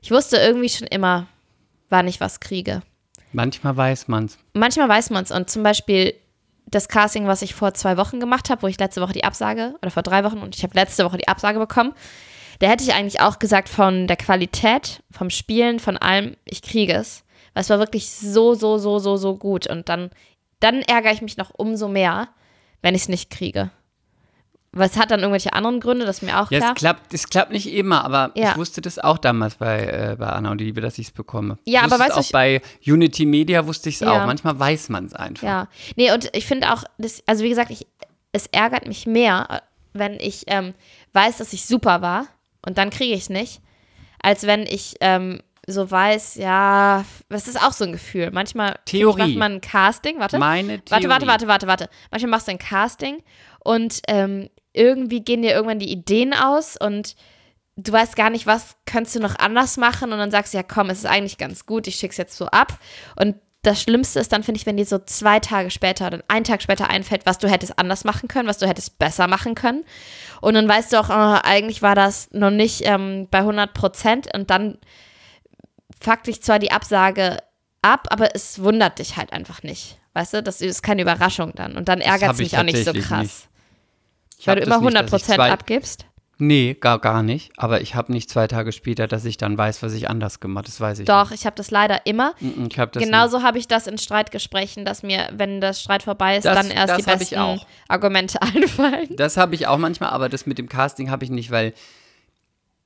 [0.00, 1.26] Ich wusste irgendwie schon immer,
[1.88, 2.82] wann ich was kriege.
[3.32, 4.38] Manchmal weiß man's.
[4.54, 5.30] Manchmal weiß man es.
[5.30, 6.14] Und zum Beispiel
[6.66, 9.74] das Casting, was ich vor zwei Wochen gemacht habe, wo ich letzte Woche die Absage,
[9.82, 11.92] oder vor drei Wochen, und ich habe letzte Woche die Absage bekommen,
[12.60, 16.92] da hätte ich eigentlich auch gesagt, von der Qualität, vom Spielen, von allem, ich kriege
[16.92, 17.24] es.
[17.54, 19.66] Weil es war wirklich so, so, so, so, so gut.
[19.66, 20.10] Und dann,
[20.60, 22.28] dann ärgere ich mich noch umso mehr,
[22.82, 23.70] wenn ich es nicht kriege.
[24.72, 26.72] Weil es hat dann irgendwelche anderen Gründe, das ist mir auch Ja, klar.
[26.74, 28.50] es klappt, es klappt nicht immer, aber Ja.
[28.52, 31.12] ich wusste das auch damals bei, äh, bei Anna und die Liebe, dass ich es
[31.12, 31.58] bekomme.
[31.64, 34.12] Ja, aber weißt du, auch ich- bei Unity Media wusste ich es Ja.
[34.22, 34.26] auch.
[34.26, 35.42] Manchmal weiß man es einfach.
[35.42, 37.84] Ja, nee, und ich finde auch, das, also wie gesagt, ich,
[38.30, 40.74] es ärgert mich mehr, wenn ich ähm,
[41.14, 42.26] weiß, dass ich super war
[42.64, 43.60] und dann kriege ich es nicht,
[44.22, 45.40] als wenn ich ähm,
[45.70, 48.30] so weiß, ja, das ist auch so ein Gefühl.
[48.32, 49.18] Manchmal Theorie.
[49.18, 50.38] macht man ein Casting, warte.
[50.38, 51.08] Meine Theorie.
[51.08, 51.90] Warte, warte, warte, warte, warte.
[52.10, 53.22] Manchmal machst du ein Casting
[53.64, 57.16] und ähm, irgendwie gehen dir irgendwann die Ideen aus und
[57.76, 60.62] du weißt gar nicht, was könntest du noch anders machen und dann sagst du, ja
[60.62, 62.78] komm, es ist eigentlich ganz gut, ich schick's jetzt so ab
[63.16, 66.44] und das Schlimmste ist dann, finde ich, wenn dir so zwei Tage später oder einen
[66.44, 69.84] Tag später einfällt, was du hättest anders machen können, was du hättest besser machen können.
[70.40, 74.34] Und dann weißt du auch, oh, eigentlich war das noch nicht ähm, bei 100 Prozent
[74.34, 74.78] und dann
[76.00, 77.38] fuckt dich zwar die Absage
[77.82, 79.98] ab, aber es wundert dich halt einfach nicht.
[80.12, 81.76] Weißt du, das ist keine Überraschung dann.
[81.76, 83.48] Und dann ärgert es mich auch nicht so krass.
[84.36, 84.46] Nicht.
[84.46, 86.06] Weil du immer 100 Prozent abgibst.
[86.42, 87.52] Nee, gar, gar nicht.
[87.58, 90.64] Aber ich habe nicht zwei Tage später, dass ich dann weiß, was ich anders gemacht
[90.64, 90.70] habe.
[90.70, 91.40] Das weiß ich Doch, nicht.
[91.40, 92.34] ich habe das leider immer.
[92.40, 96.38] Ich hab das Genauso habe ich das in Streitgesprächen, dass mir, wenn das Streit vorbei
[96.38, 99.14] ist, das, dann erst die besten Argumente einfallen.
[99.16, 101.74] Das habe ich auch manchmal, aber das mit dem Casting habe ich nicht, weil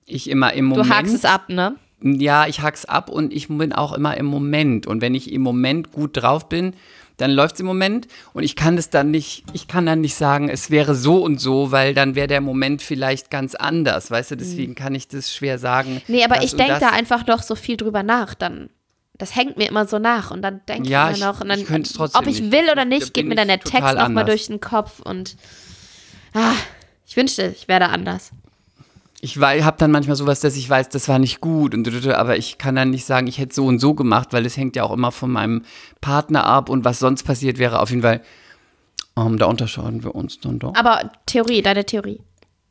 [0.04, 0.90] ich immer im Moment.
[0.90, 1.76] Du hakst es ab, ne?
[2.04, 4.86] Ja, ich hack's ab und ich bin auch immer im Moment.
[4.86, 6.74] Und wenn ich im Moment gut drauf bin,
[7.16, 10.14] dann läuft es im Moment und ich kann es dann nicht, ich kann dann nicht
[10.14, 14.32] sagen, es wäre so und so, weil dann wäre der Moment vielleicht ganz anders, weißt
[14.32, 14.76] du, deswegen mhm.
[14.76, 16.02] kann ich das schwer sagen.
[16.08, 18.68] Nee, aber ich denke da einfach noch so viel drüber nach, dann
[19.16, 21.60] das hängt mir immer so nach und dann denke ja, ich mir noch, und dann,
[21.60, 25.00] ich ob ich will oder nicht, geht mir dann der Text nochmal durch den Kopf
[25.00, 25.36] und
[26.34, 26.54] ah,
[27.06, 28.32] ich wünschte, ich wäre da anders
[29.24, 32.58] ich habe dann manchmal sowas, dass ich weiß, das war nicht gut, und, aber ich
[32.58, 34.92] kann dann nicht sagen, ich hätte so und so gemacht, weil es hängt ja auch
[34.92, 35.62] immer von meinem
[36.02, 37.80] Partner ab und was sonst passiert wäre.
[37.80, 38.20] Auf jeden Fall,
[39.14, 40.74] um, ähm, da unterscheiden wir uns dann doch.
[40.74, 42.20] Aber Theorie, deine Theorie.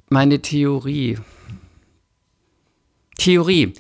[0.10, 1.18] Meine Theorie.
[3.18, 3.74] Theorie.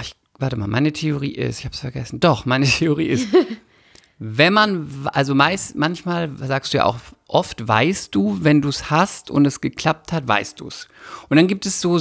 [0.00, 2.20] Ich, warte mal, meine Theorie ist, ich habe es vergessen.
[2.20, 3.28] Doch, meine Theorie ist,
[4.18, 6.96] wenn man, also meist, manchmal sagst du ja auch,
[7.32, 10.88] oft weißt du, wenn du es hast und es geklappt hat, weißt du es.
[11.28, 11.98] Und dann gibt es so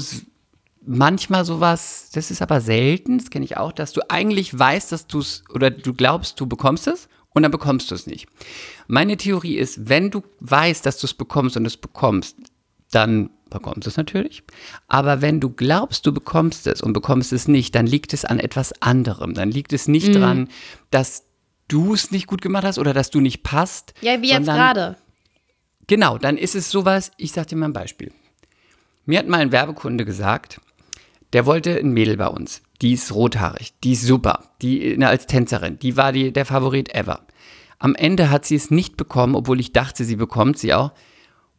[0.86, 5.08] manchmal sowas, das ist aber selten, das kenne ich auch, dass du eigentlich weißt, dass
[5.08, 8.28] du es oder du glaubst, du bekommst es und dann bekommst du es nicht.
[8.88, 12.36] Meine Theorie ist, wenn du weißt, dass du es bekommst und es bekommst,
[12.92, 14.44] dann bekommst du es natürlich.
[14.88, 18.40] Aber wenn du glaubst, du bekommst es und bekommst es nicht, dann liegt es an
[18.40, 19.34] etwas anderem.
[19.34, 20.14] Dann liegt es nicht mhm.
[20.14, 20.50] dran,
[20.90, 21.26] dass
[21.68, 23.94] du es nicht gut gemacht hast oder dass du nicht passt.
[24.02, 24.98] Ja, wie jetzt gerade.
[25.92, 28.14] Genau, dann ist es sowas, ich sag dir mal ein Beispiel.
[29.06, 30.62] Mir hat mal ein Werbekunde gesagt,
[31.34, 32.62] der wollte ein Mädel bei uns.
[32.82, 36.96] Die ist rothaarig, die ist super, die ne, als Tänzerin, die war die, der Favorit
[36.96, 37.28] ever.
[37.78, 40.94] Am Ende hat sie es nicht bekommen, obwohl ich dachte, sie bekommt sie auch,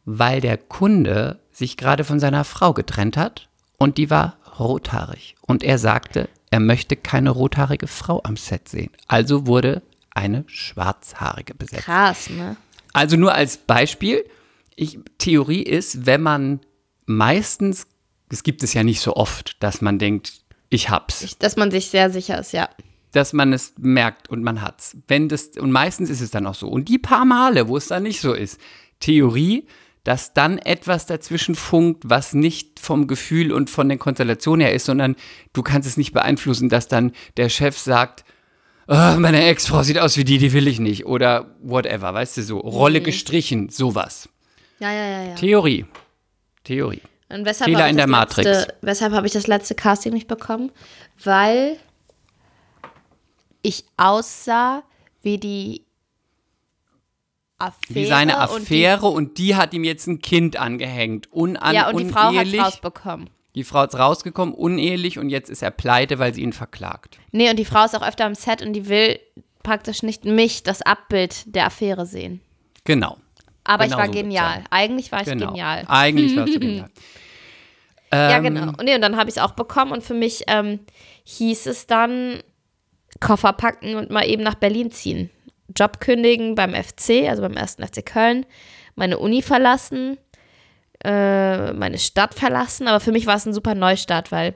[0.03, 5.35] weil der Kunde sich gerade von seiner Frau getrennt hat und die war rothaarig.
[5.41, 8.89] Und er sagte, er möchte keine rothaarige Frau am Set sehen.
[9.07, 9.83] Also wurde
[10.15, 11.83] eine schwarzhaarige besetzt.
[11.83, 12.57] Krass, ne?
[12.93, 14.23] Also nur als Beispiel,
[14.75, 16.61] ich, Theorie ist, wenn man
[17.05, 17.87] meistens,
[18.29, 21.37] es gibt es ja nicht so oft, dass man denkt, ich hab's.
[21.39, 22.69] Dass man sich sehr sicher ist, ja.
[23.11, 24.97] Dass man es merkt und man hat's.
[25.07, 26.67] Wenn das, und meistens ist es dann auch so.
[26.67, 28.59] Und die paar Male, wo es dann nicht so ist,
[28.99, 29.67] Theorie,
[30.03, 34.85] dass dann etwas dazwischen funkt, was nicht vom Gefühl und von der Konstellation her ist,
[34.85, 35.15] sondern
[35.53, 38.25] du kannst es nicht beeinflussen, dass dann der Chef sagt,
[38.87, 41.05] oh, meine Ex-Frau sieht aus wie die, die will ich nicht.
[41.05, 42.57] Oder whatever, weißt du so.
[42.59, 43.05] Rolle mhm.
[43.05, 44.29] gestrichen, sowas.
[44.79, 45.35] Ja, ja, ja, ja.
[45.35, 45.85] Theorie.
[46.63, 47.01] Theorie.
[47.29, 48.45] Und weshalb Fehler in der Matrix.
[48.45, 50.71] Letzte, weshalb habe ich das letzte Casting nicht bekommen?
[51.23, 51.77] Weil
[53.61, 54.83] ich aussah
[55.21, 55.83] wie die
[57.57, 57.95] Affäre.
[57.95, 61.31] Wie seine Affäre und die, und die, hat ihm jetzt ein Kind angehängt.
[61.31, 63.29] Unan, ja, und die Frau hat es rausbekommen.
[63.55, 67.19] Die Frau ist rausgekommen, unehelich und jetzt ist er pleite, weil sie ihn verklagt.
[67.31, 69.19] Nee, und die Frau ist auch öfter am Set und die will
[69.61, 72.41] praktisch nicht mich, das Abbild der Affäre sehen.
[72.83, 73.17] Genau.
[73.63, 74.63] Aber genau ich war so genial.
[74.69, 75.47] Eigentlich war ich genau.
[75.47, 75.85] genial.
[75.87, 76.89] Eigentlich warst du genial.
[78.11, 78.67] ja, ähm, genau.
[78.69, 80.79] Und, nee, und dann habe ich es auch bekommen und für mich ähm,
[81.23, 82.41] hieß es dann
[83.19, 85.29] Koffer packen und mal eben nach Berlin ziehen.
[85.75, 88.45] Job kündigen beim FC, also beim ersten FC Köln,
[88.95, 90.17] meine Uni verlassen
[91.03, 92.87] äh, meine Stadt verlassen.
[92.87, 94.55] Aber für mich war es ein super Neustart, weil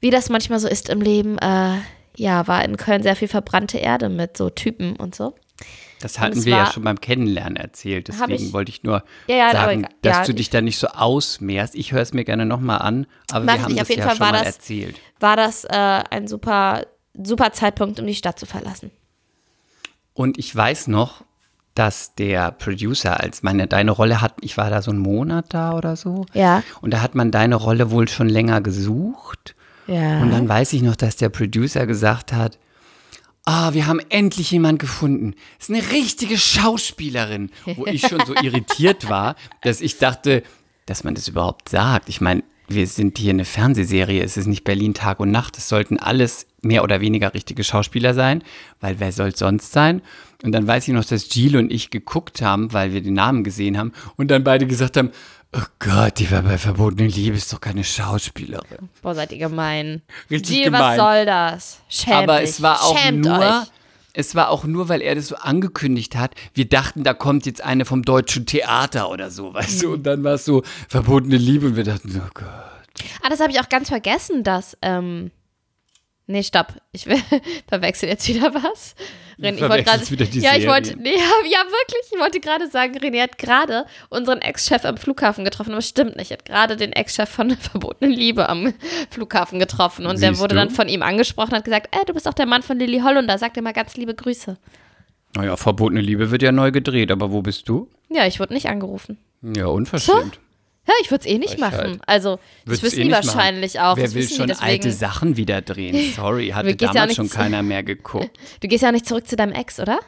[0.00, 1.78] wie das manchmal so ist im Leben, äh,
[2.16, 5.34] ja, war in Köln sehr viel verbrannte Erde mit so Typen und so.
[6.00, 8.08] Das hatten wir war, ja schon beim Kennenlernen erzählt.
[8.08, 10.88] Deswegen ich, wollte ich nur ja, ja, sagen, aber, dass du dich da nicht so
[10.88, 11.74] ausmehrst.
[11.74, 14.26] Ich höre es mir gerne nochmal an, aber wir haben nicht, das ja Fall schon
[14.26, 15.00] mal das, erzählt.
[15.20, 18.90] War das äh, ein super, super Zeitpunkt, um die Stadt zu verlassen.
[20.12, 21.24] Und ich weiß noch,
[21.74, 25.72] dass der Producer, als meine deine Rolle hat, ich war da so einen Monat da
[25.72, 26.24] oder so.
[26.32, 26.62] Ja.
[26.80, 29.56] Und da hat man deine Rolle wohl schon länger gesucht.
[29.86, 30.22] Ja.
[30.22, 32.58] Und dann weiß ich noch, dass der Producer gesagt hat,
[33.44, 35.34] ah, wir haben endlich jemand gefunden.
[35.58, 37.50] Ist eine richtige Schauspielerin.
[37.76, 40.42] Wo ich schon so irritiert war, dass ich dachte,
[40.86, 42.08] dass man das überhaupt sagt.
[42.08, 45.58] Ich meine, wir sind hier eine Fernsehserie, es ist nicht Berlin Tag und Nacht.
[45.58, 48.42] Es sollten alles mehr oder weniger richtige Schauspieler sein,
[48.80, 50.00] weil wer soll es sonst sein?
[50.44, 53.44] Und dann weiß ich noch, dass Jill und ich geguckt haben, weil wir den Namen
[53.44, 55.10] gesehen haben und dann beide gesagt haben,
[55.56, 58.90] oh Gott, die war bei verbotenen Liebe, ist doch keine Schauspielerin.
[59.00, 60.02] Boah, seid ihr gemein.
[60.30, 60.82] Richtig Jill, gemein.
[60.82, 61.80] was soll das?
[61.88, 63.68] Schämt Aber es war auch Schämt nur, euch.
[64.12, 66.34] es war auch nur, weil er das so angekündigt hat.
[66.52, 69.94] Wir dachten, da kommt jetzt eine vom deutschen Theater oder so, weißt du?
[69.94, 72.46] Und dann war es so verbotene Liebe und wir dachten, oh Gott.
[73.22, 74.76] Ah, das habe ich auch ganz vergessen, dass.
[74.82, 75.30] Ähm
[76.26, 76.68] Nee, stopp.
[76.92, 77.06] Ich
[77.68, 78.94] verwechsel jetzt wieder was.
[79.38, 80.04] René, ich wollte gerade.
[80.04, 80.58] Ja, Serie.
[80.58, 80.96] ich wollte.
[80.98, 81.10] Nee,
[81.50, 82.12] ja, wirklich.
[82.12, 85.72] Ich wollte gerade sagen, René hat gerade unseren Ex-Chef am Flughafen getroffen.
[85.72, 86.30] Aber stimmt nicht.
[86.30, 88.72] Er hat gerade den Ex-Chef von Verbotenen Liebe am
[89.10, 90.06] Flughafen getroffen.
[90.06, 90.60] Und Siehst der wurde du?
[90.60, 93.00] dann von ihm angesprochen und hat gesagt: Ey, du bist doch der Mann von Lilly
[93.00, 93.36] Hollunder.
[93.38, 94.56] Sag dir mal ganz liebe Grüße.
[95.36, 97.10] Naja, Verbotene Liebe wird ja neu gedreht.
[97.10, 97.90] Aber wo bist du?
[98.08, 99.18] Ja, ich wurde nicht angerufen.
[99.42, 100.36] Ja, unverschämt.
[100.36, 100.40] So?
[100.86, 101.78] Ja, ich würde es eh nicht machen.
[101.78, 102.00] Halt.
[102.06, 103.86] Also, das wissen eh die wahrscheinlich machen.
[103.86, 103.96] auch.
[103.96, 106.12] Wer will schon alte Sachen wieder drehen?
[106.16, 108.38] Sorry, hatte damals ja schon keiner mehr geguckt.
[108.60, 110.00] Du gehst ja auch nicht zurück zu deinem Ex, oder?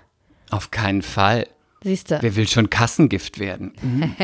[0.50, 1.46] Auf keinen Fall.
[1.82, 2.18] Siehst du.
[2.20, 3.72] Wer will schon Kassengift werden?
[3.82, 4.16] Mhm.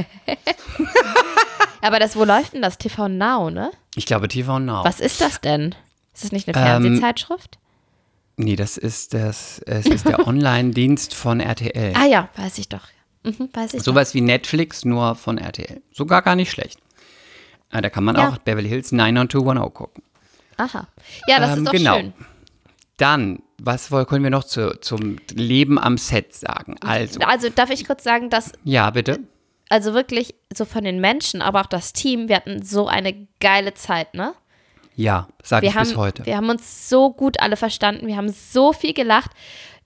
[1.80, 2.78] Aber das, wo läuft denn das?
[2.78, 3.72] TV Now, ne?
[3.96, 4.84] Ich glaube TV Now.
[4.84, 5.74] Was ist das denn?
[6.14, 7.58] Ist das nicht eine Fernsehzeitschrift?
[8.38, 11.92] Ähm, nee, das ist, das, es ist der Online-Dienst von RTL.
[11.96, 12.82] Ah ja, weiß ich doch.
[13.24, 15.80] Mhm, weiß ich Sowas wie Netflix, nur von RTL.
[15.92, 16.80] Sogar gar nicht schlecht.
[17.70, 18.28] Ah, da kann man ja.
[18.28, 20.02] auch Beverly Hills 90210 gucken.
[20.56, 20.86] Aha.
[21.26, 21.96] Ja, das ähm, ist doch genau.
[21.96, 22.12] schön.
[22.98, 26.76] Dann, was können wir noch zu, zum Leben am Set sagen?
[26.80, 28.52] Also, also darf ich kurz sagen, dass.
[28.64, 29.20] Ja, bitte.
[29.70, 33.72] Also wirklich, so von den Menschen, aber auch das Team, wir hatten so eine geile
[33.72, 34.34] Zeit, ne?
[34.94, 36.26] Ja, sage ich haben, bis heute.
[36.26, 39.30] Wir haben uns so gut alle verstanden, wir haben so viel gelacht.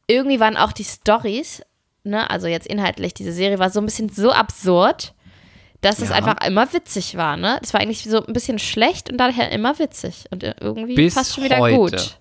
[0.09, 1.62] Irgendwie waren auch die Stories
[2.07, 5.14] ne, also jetzt inhaltlich, diese Serie war so ein bisschen so absurd,
[5.81, 6.07] dass ja.
[6.07, 7.59] es einfach immer witzig war, ne?
[7.62, 11.35] Es war eigentlich so ein bisschen schlecht und daher immer witzig und irgendwie Bis fast
[11.35, 11.77] schon wieder heute.
[11.77, 12.19] gut.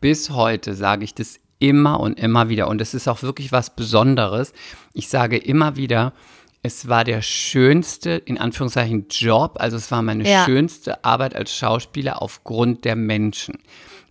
[0.00, 3.74] Bis heute sage ich das immer und immer wieder und es ist auch wirklich was
[3.74, 4.52] Besonderes.
[4.92, 6.12] Ich sage immer wieder,
[6.62, 10.44] es war der schönste, in Anführungszeichen, Job, also es war meine ja.
[10.44, 13.58] schönste Arbeit als Schauspieler aufgrund der Menschen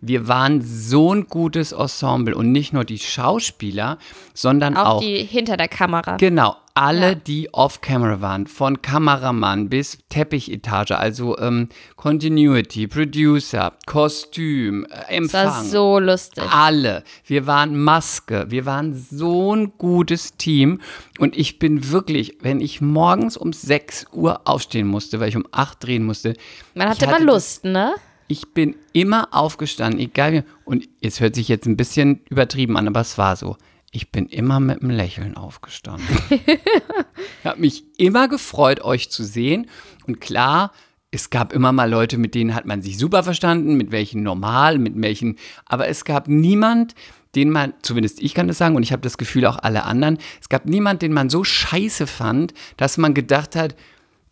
[0.02, 3.98] wir waren so ein gutes Ensemble und nicht nur die Schauspieler,
[4.34, 6.18] sondern auch, auch die hinter der Kamera.
[6.18, 7.16] Genau, alle, ja.
[7.16, 15.46] die off-camera waren, von Kameramann bis Teppichetage, also ähm, Continuity, Producer, Kostüm, äh, Empfang.
[15.46, 16.44] Das war so lustig.
[16.52, 17.06] Alle.
[17.26, 18.48] Wir waren Maske.
[18.50, 20.82] Wir waren so ein gutes Team.
[21.18, 25.48] Und ich bin wirklich, wenn ich morgens um 6 Uhr aufstehen musste, weil ich um
[25.52, 26.34] 8 drehen musste.
[26.74, 27.96] Man hatte immer Lust, ne?
[28.28, 30.44] Ich bin immer aufgestanden, egal wie.
[30.64, 33.58] Und es hört sich jetzt ein bisschen übertrieben an, aber es war so.
[33.92, 36.08] Ich bin immer mit einem Lächeln aufgestanden.
[36.30, 39.68] ich habe mich immer gefreut, euch zu sehen.
[40.06, 40.72] Und klar,
[41.12, 44.80] es gab immer mal Leute, mit denen hat man sich super verstanden, mit welchen normal,
[44.80, 45.38] mit welchen.
[45.66, 46.94] Aber es gab niemand,
[47.36, 50.18] den man, zumindest ich kann das sagen, und ich habe das Gefühl auch alle anderen,
[50.42, 53.76] es gab niemand, den man so scheiße fand, dass man gedacht hat,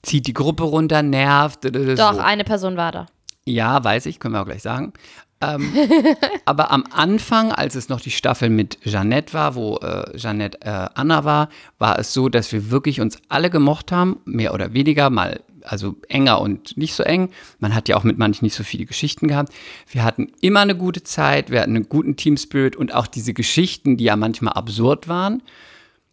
[0.01, 1.63] zieht die Gruppe runter, nervt.
[1.63, 2.19] Doch, so.
[2.19, 3.05] eine Person war da.
[3.45, 4.93] Ja, weiß ich, können wir auch gleich sagen.
[5.41, 5.73] Ähm,
[6.45, 10.89] aber am Anfang, als es noch die Staffel mit Jeannette war, wo äh, Jeannette äh,
[10.93, 15.09] Anna war, war es so, dass wir wirklich uns alle gemocht haben, mehr oder weniger,
[15.09, 17.29] mal also enger und nicht so eng.
[17.59, 19.53] Man hat ja auch mit manchen nicht so viele Geschichten gehabt.
[19.89, 23.97] Wir hatten immer eine gute Zeit, wir hatten einen guten Team-Spirit und auch diese Geschichten,
[23.97, 25.41] die ja manchmal absurd waren.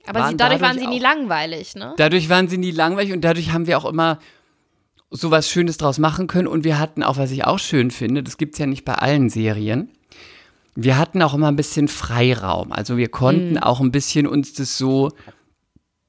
[0.07, 1.95] Aber waren sie, dadurch, dadurch, waren sie nie langweilig, ne?
[1.97, 4.19] Dadurch waren sie nie langweilig und dadurch haben wir auch immer
[5.11, 6.49] sowas Schönes draus machen können.
[6.49, 8.94] Und wir hatten auch, was ich auch schön finde, das gibt es ja nicht bei
[8.94, 9.90] allen Serien.
[10.75, 12.73] Wir hatten auch immer ein bisschen Freiraum.
[12.73, 13.59] Also wir konnten mhm.
[13.59, 15.11] auch ein bisschen uns das so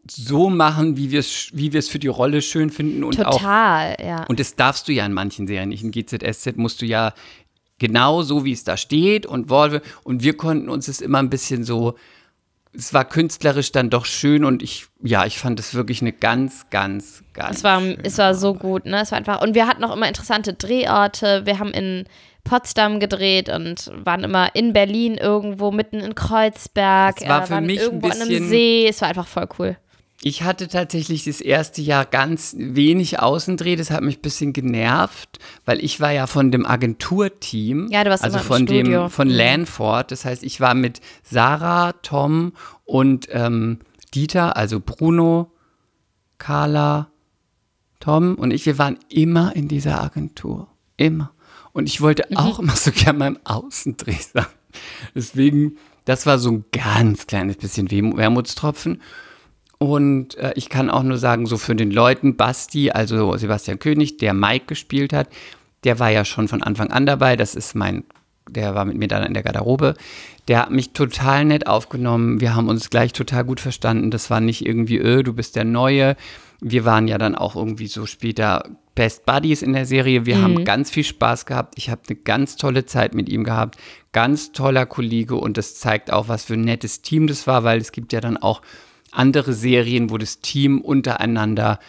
[0.09, 4.25] so machen, wie wir es wie für die Rolle schön finden und Total, auch, ja.
[4.25, 5.83] Und das darfst du ja in manchen Serien nicht.
[5.83, 7.13] In GZSZ musst du ja
[7.77, 9.81] genau so, wie es da steht und Worte.
[10.03, 11.95] Und wir konnten uns das immer ein bisschen so
[12.73, 16.69] es war künstlerisch dann doch schön und ich, ja, ich fand es wirklich eine ganz,
[16.69, 17.57] ganz, ganz.
[17.57, 19.01] Es war, es war so gut, ne?
[19.01, 21.45] Es war einfach, und wir hatten auch immer interessante Drehorte.
[21.45, 22.05] Wir haben in
[22.43, 27.21] Potsdam gedreht und waren immer in Berlin irgendwo, mitten in Kreuzberg.
[27.21, 28.87] Es war äh, für mich irgendwo ein bisschen, an einem See.
[28.87, 29.77] Es war einfach voll cool.
[30.23, 35.39] Ich hatte tatsächlich das erste Jahr ganz wenig Außendreh, das hat mich ein bisschen genervt,
[35.65, 39.33] weil ich war ja von dem Agenturteam, ja, du warst also von dem von mhm.
[39.33, 40.11] Lanford.
[40.11, 42.53] Das heißt, ich war mit Sarah, Tom
[42.85, 43.79] und ähm,
[44.13, 45.51] Dieter, also Bruno,
[46.37, 47.11] Carla,
[47.99, 48.65] Tom und ich.
[48.65, 51.31] Wir waren immer in dieser Agentur, immer.
[51.73, 52.37] Und ich wollte mhm.
[52.37, 54.45] auch immer so gerne beim Außendreh sein.
[55.15, 59.01] Deswegen, das war so ein ganz kleines bisschen Wermutstropfen.
[59.81, 64.17] Und äh, ich kann auch nur sagen, so für den Leuten, Basti, also Sebastian König,
[64.17, 65.27] der Mike gespielt hat,
[65.83, 67.35] der war ja schon von Anfang an dabei.
[67.35, 68.03] Das ist mein
[68.47, 69.95] der war mit mir dann in der Garderobe.
[70.47, 72.41] Der hat mich total nett aufgenommen.
[72.41, 74.11] Wir haben uns gleich total gut verstanden.
[74.11, 76.15] Das war nicht irgendwie, öh, du bist der Neue.
[76.59, 78.63] Wir waren ja dann auch irgendwie so später
[78.93, 80.25] Best Buddies in der Serie.
[80.25, 80.41] Wir mhm.
[80.43, 81.75] haben ganz viel Spaß gehabt.
[81.77, 83.77] Ich habe eine ganz tolle Zeit mit ihm gehabt.
[84.11, 87.79] Ganz toller Kollege und das zeigt auch, was für ein nettes Team das war, weil
[87.79, 88.61] es gibt ja dann auch
[89.11, 91.79] andere Serien, wo das Team untereinander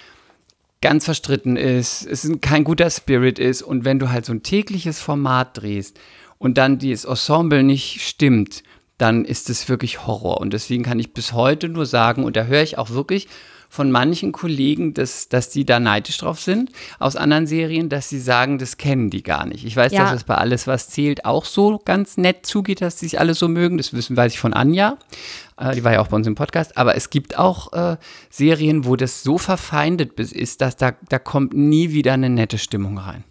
[0.80, 5.00] ganz verstritten ist, es kein guter Spirit ist und wenn du halt so ein tägliches
[5.00, 5.98] Format drehst
[6.38, 8.64] und dann dieses Ensemble nicht stimmt,
[8.98, 10.40] dann ist es wirklich Horror.
[10.40, 13.28] Und deswegen kann ich bis heute nur sagen, und da höre ich auch wirklich
[13.68, 18.20] von manchen Kollegen, dass, dass die da neidisch drauf sind, aus anderen Serien, dass sie
[18.20, 19.64] sagen, das kennen die gar nicht.
[19.64, 20.04] Ich weiß, ja.
[20.04, 23.32] dass es bei Alles, was zählt, auch so ganz nett zugeht, dass sie sich alle
[23.32, 23.78] so mögen.
[23.78, 24.98] Das wissen, weiß ich von Anja.
[25.62, 26.76] Äh, die war ja auch bei uns im Podcast.
[26.76, 27.96] Aber es gibt auch äh,
[28.30, 32.98] Serien, wo das so verfeindet ist, dass da, da kommt nie wieder eine nette Stimmung
[32.98, 33.24] rein.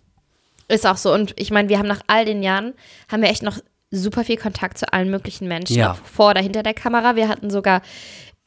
[0.68, 1.14] Ist auch so.
[1.14, 2.74] Und ich meine, wir haben nach all den Jahren,
[3.12, 5.96] haben wir echt noch super viel Kontakt zu allen möglichen Menschen, ja.
[5.96, 7.18] vor oder hinter der Kamera.
[7.18, 7.82] Wir hatten sogar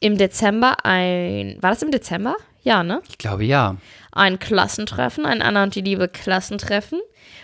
[0.01, 2.37] im Dezember ein, war das im Dezember?
[2.65, 3.03] Ja, ne?
[3.09, 3.77] Ich glaube ja.
[4.11, 7.01] Ein Klassentreffen, ein Anna und die Liebe Klassentreffen,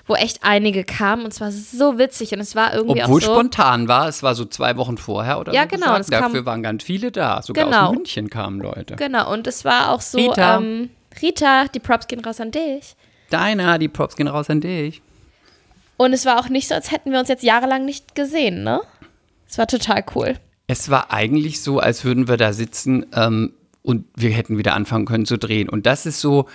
[0.06, 3.26] wo echt einige kamen und es war so witzig und es war irgendwie Obwohl auch
[3.26, 3.32] so.
[3.34, 5.68] spontan war, es war so zwei Wochen vorher oder ja, so.
[5.68, 5.96] genau.
[5.98, 6.24] Gesagt.
[6.24, 7.88] Dafür waren ganz viele da, sogar genau.
[7.88, 8.96] aus München kamen Leute.
[8.96, 10.18] Genau, und es war auch so.
[10.18, 10.56] Rita.
[10.56, 12.96] Ähm, Rita, die Props gehen raus an dich.
[13.30, 15.02] Deiner, die Props gehen raus an dich.
[15.96, 18.80] Und es war auch nicht so, als hätten wir uns jetzt jahrelang nicht gesehen, ne?
[19.48, 20.36] Es war total cool.
[20.66, 23.52] Es war eigentlich so, als würden wir da sitzen ähm,
[23.90, 25.68] und wir hätten wieder anfangen können zu drehen.
[25.68, 26.48] Und das ist so,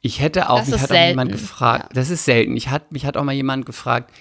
[0.00, 1.02] ich hätte auch, das mich hat selten.
[1.02, 1.94] auch jemand gefragt, ja.
[1.94, 2.56] das ist selten.
[2.56, 4.12] Ich hat, mich hat auch mal jemand gefragt,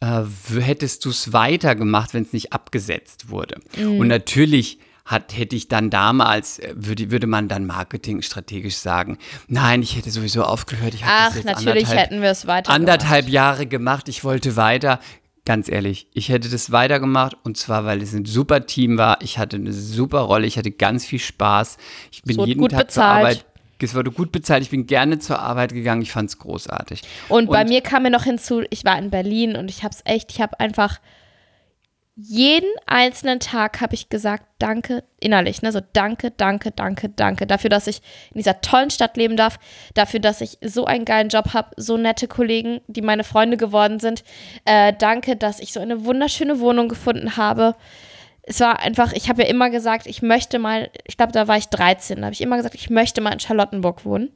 [0.00, 0.22] äh,
[0.58, 3.60] hättest du es weitergemacht, wenn es nicht abgesetzt wurde?
[3.76, 3.98] Mhm.
[3.98, 9.82] Und natürlich hat, hätte ich dann damals, äh, würde, würde man dann marketingstrategisch sagen, nein,
[9.82, 10.94] ich hätte sowieso aufgehört.
[10.94, 13.28] Ich Ach, natürlich hätten wir es weiter Anderthalb.
[13.28, 15.00] Jahre gemacht, ich wollte weiter
[15.50, 19.18] ganz ehrlich, ich hätte das weitergemacht und zwar, weil es ein super Team war.
[19.20, 21.76] Ich hatte eine super Rolle, ich hatte ganz viel Spaß.
[22.12, 22.92] Ich bin jeden Tag bezahlt.
[22.92, 23.44] zur Arbeit.
[23.80, 27.02] Es wurde gut bezahlt, ich bin gerne zur Arbeit gegangen, ich fand es großartig.
[27.28, 29.92] Und, und bei mir kam mir noch hinzu, ich war in Berlin und ich habe
[29.92, 31.00] es echt, ich habe einfach
[32.22, 37.70] jeden einzelnen Tag habe ich gesagt, danke innerlich, ne, so danke, danke, danke, danke dafür,
[37.70, 38.02] dass ich
[38.32, 39.58] in dieser tollen Stadt leben darf,
[39.94, 44.00] dafür, dass ich so einen geilen Job habe, so nette Kollegen, die meine Freunde geworden
[44.00, 44.22] sind.
[44.64, 47.74] Äh, danke, dass ich so eine wunderschöne Wohnung gefunden habe.
[48.42, 51.56] Es war einfach, ich habe ja immer gesagt, ich möchte mal, ich glaube, da war
[51.56, 54.30] ich 13, da habe ich immer gesagt, ich möchte mal in Charlottenburg wohnen.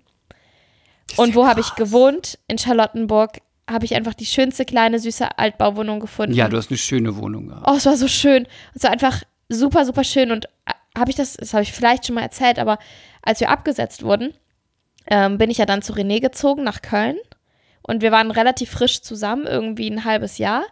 [1.16, 2.38] Und wo habe ich gewohnt?
[2.48, 3.40] In Charlottenburg
[3.70, 6.34] habe ich einfach die schönste kleine süße Altbauwohnung gefunden.
[6.34, 7.66] Ja, du hast eine schöne Wohnung gehabt.
[7.66, 8.46] Oh, es war so schön.
[8.74, 10.30] Es war einfach super, super schön.
[10.30, 12.78] Und äh, habe ich das, das habe ich vielleicht schon mal erzählt, aber
[13.22, 14.34] als wir abgesetzt wurden,
[15.06, 17.16] ähm, bin ich ja dann zu René gezogen nach Köln.
[17.82, 20.64] Und wir waren relativ frisch zusammen, irgendwie ein halbes Jahr.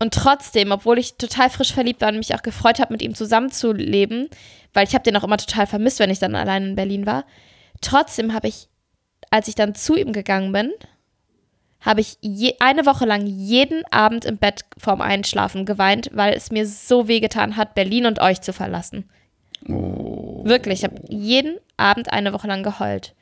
[0.00, 3.14] Und trotzdem, obwohl ich total frisch verliebt war und mich auch gefreut habe, mit ihm
[3.14, 4.28] zusammenzuleben,
[4.72, 7.24] weil ich habe den auch immer total vermisst, wenn ich dann allein in Berlin war,
[7.80, 8.68] trotzdem habe ich,
[9.30, 10.72] als ich dann zu ihm gegangen bin,
[11.80, 16.50] habe ich je, eine Woche lang jeden Abend im Bett vorm Einschlafen geweint, weil es
[16.50, 19.08] mir so wehgetan hat, Berlin und euch zu verlassen.
[19.68, 20.42] Oh.
[20.44, 23.14] Wirklich, ich habe jeden Abend eine Woche lang geheult.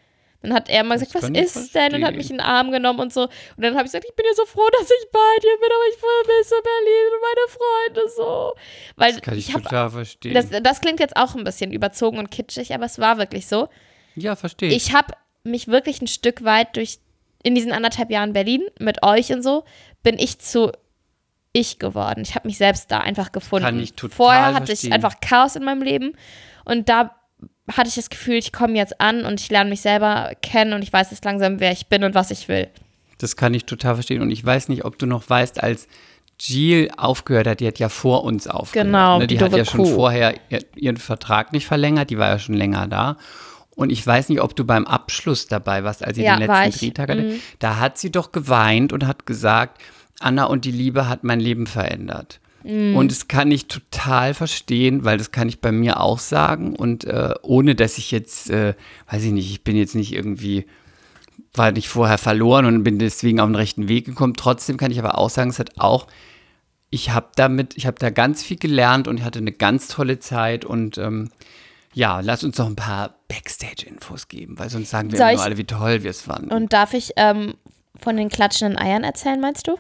[0.42, 1.90] Dann hat er mal gesagt, was ist verstehen.
[1.90, 1.94] denn?
[1.96, 3.22] Und hat mich in den Arm genommen und so.
[3.22, 5.68] Und dann habe ich gesagt, ich bin ja so froh, dass ich bei dir bin,
[5.70, 8.54] aber ich vermisse Berlin und meine Freunde so.
[8.96, 10.34] Weil das kann ich, ich hab, total verstehen.
[10.34, 13.68] Das, das klingt jetzt auch ein bisschen überzogen und kitschig, aber es war wirklich so.
[14.14, 14.76] Ja, verstehe ich.
[14.76, 16.98] Ich habe mich wirklich ein Stück weit durch
[17.46, 19.62] in diesen anderthalb Jahren Berlin mit euch und so,
[20.02, 20.72] bin ich zu
[21.52, 22.22] ich geworden.
[22.22, 23.64] Ich habe mich selbst da einfach gefunden.
[23.64, 24.88] Kann ich total Vorher hatte verstehen.
[24.88, 26.14] ich einfach Chaos in meinem Leben
[26.64, 27.14] und da
[27.70, 30.82] hatte ich das Gefühl, ich komme jetzt an und ich lerne mich selber kennen und
[30.82, 32.68] ich weiß jetzt langsam, wer ich bin und was ich will.
[33.18, 35.86] Das kann ich total verstehen und ich weiß nicht, ob du noch weißt, als
[36.40, 38.88] Jill aufgehört hat, die hat ja vor uns aufgehört.
[38.88, 39.28] Genau, ne?
[39.28, 39.94] die, die hat ja schon Kuh.
[39.94, 40.34] vorher
[40.74, 43.16] ihren Vertrag nicht verlängert, die war ja schon länger da.
[43.76, 46.78] Und ich weiß nicht, ob du beim Abschluss dabei warst, als sie ja, den letzten
[46.78, 47.22] Drehtag hatte.
[47.22, 47.40] Mhm.
[47.58, 49.80] Da hat sie doch geweint und hat gesagt,
[50.18, 52.40] Anna und die Liebe hat mein Leben verändert.
[52.64, 52.96] Mhm.
[52.96, 56.74] Und das kann ich total verstehen, weil das kann ich bei mir auch sagen.
[56.74, 58.74] Und äh, ohne dass ich jetzt, äh,
[59.10, 60.64] weiß ich nicht, ich bin jetzt nicht irgendwie,
[61.52, 64.34] war nicht vorher verloren und bin deswegen auf den rechten Weg gekommen.
[64.34, 66.06] Trotzdem kann ich aber auch sagen, es hat auch,
[66.88, 70.64] ich habe damit, ich habe da ganz viel gelernt und hatte eine ganz tolle Zeit
[70.64, 71.28] und ähm,
[71.98, 75.56] ja, lass uns noch ein paar Backstage-Infos geben, weil sonst sagen wir Soll nur alle,
[75.56, 76.52] wie toll wir es fanden.
[76.52, 77.54] Und darf ich ähm,
[77.98, 79.76] von den klatschenden Eiern erzählen, meinst du?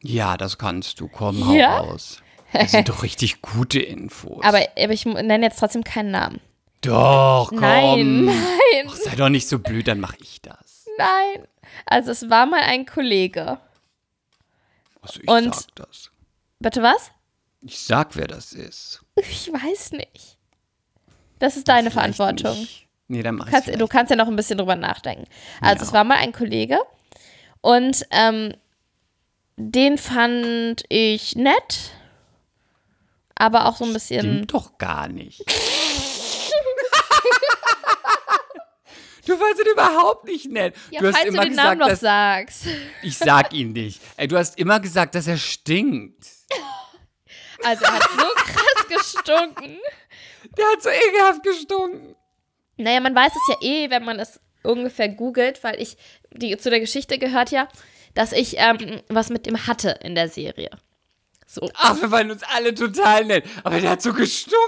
[0.00, 1.08] Ja, das kannst du.
[1.08, 1.78] Komm, hau Ja?
[1.80, 2.22] raus.
[2.52, 4.42] Das sind doch richtig gute Infos.
[4.44, 6.40] Aber, aber ich nenne jetzt trotzdem keinen Namen.
[6.82, 7.58] doch, komm.
[7.60, 10.86] Nein, nein, Ach, sei doch nicht so blöd, dann mach ich das.
[10.96, 11.46] nein.
[11.84, 13.58] Also es war mal ein Kollege.
[15.02, 16.10] Also ich Und- sag das.
[16.60, 17.10] Bitte was?
[17.60, 19.02] Ich sag, wer das ist.
[19.16, 20.37] Ich weiß nicht.
[21.38, 22.58] Das ist deine Vielleicht Verantwortung.
[22.60, 22.86] nicht.
[23.08, 25.24] Nee, dann mach ich's Kannst, du kannst ja noch ein bisschen drüber nachdenken.
[25.60, 25.82] Also, Ja.
[25.86, 26.78] es war mal ein Kollege
[27.62, 28.54] und ähm,
[29.56, 31.92] den fand ich nett,
[33.34, 34.20] aber auch so ein bisschen.
[34.20, 35.42] Stimmt doch gar nicht.
[39.26, 40.74] du fandest ihn überhaupt nicht nett.
[40.90, 42.66] Ja, du hast falls du immer den gesagt, Namen noch dass, sagst.
[43.02, 44.00] ich sag ihn nicht.
[44.16, 46.26] Ey, du hast immer gesagt, dass er stinkt.
[47.64, 49.78] Also, er hat so krass gestunken.
[50.58, 52.16] Der hat so ekelhaft gestunken.
[52.76, 55.96] Naja, man weiß es ja eh, wenn man es ungefähr googelt, weil ich,
[56.32, 57.68] die, zu der Geschichte gehört ja,
[58.14, 60.70] dass ich ähm, was mit ihm hatte in der Serie.
[61.46, 61.68] So.
[61.74, 63.44] Ach, wir fanden uns alle total nett.
[63.64, 64.58] Aber der hat so gestunken.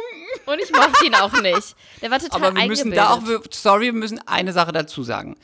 [0.46, 1.76] Und ich mochte ihn auch nicht.
[2.00, 5.36] Der war total Aber wir müssen da auch, sorry, wir müssen eine Sache dazu sagen.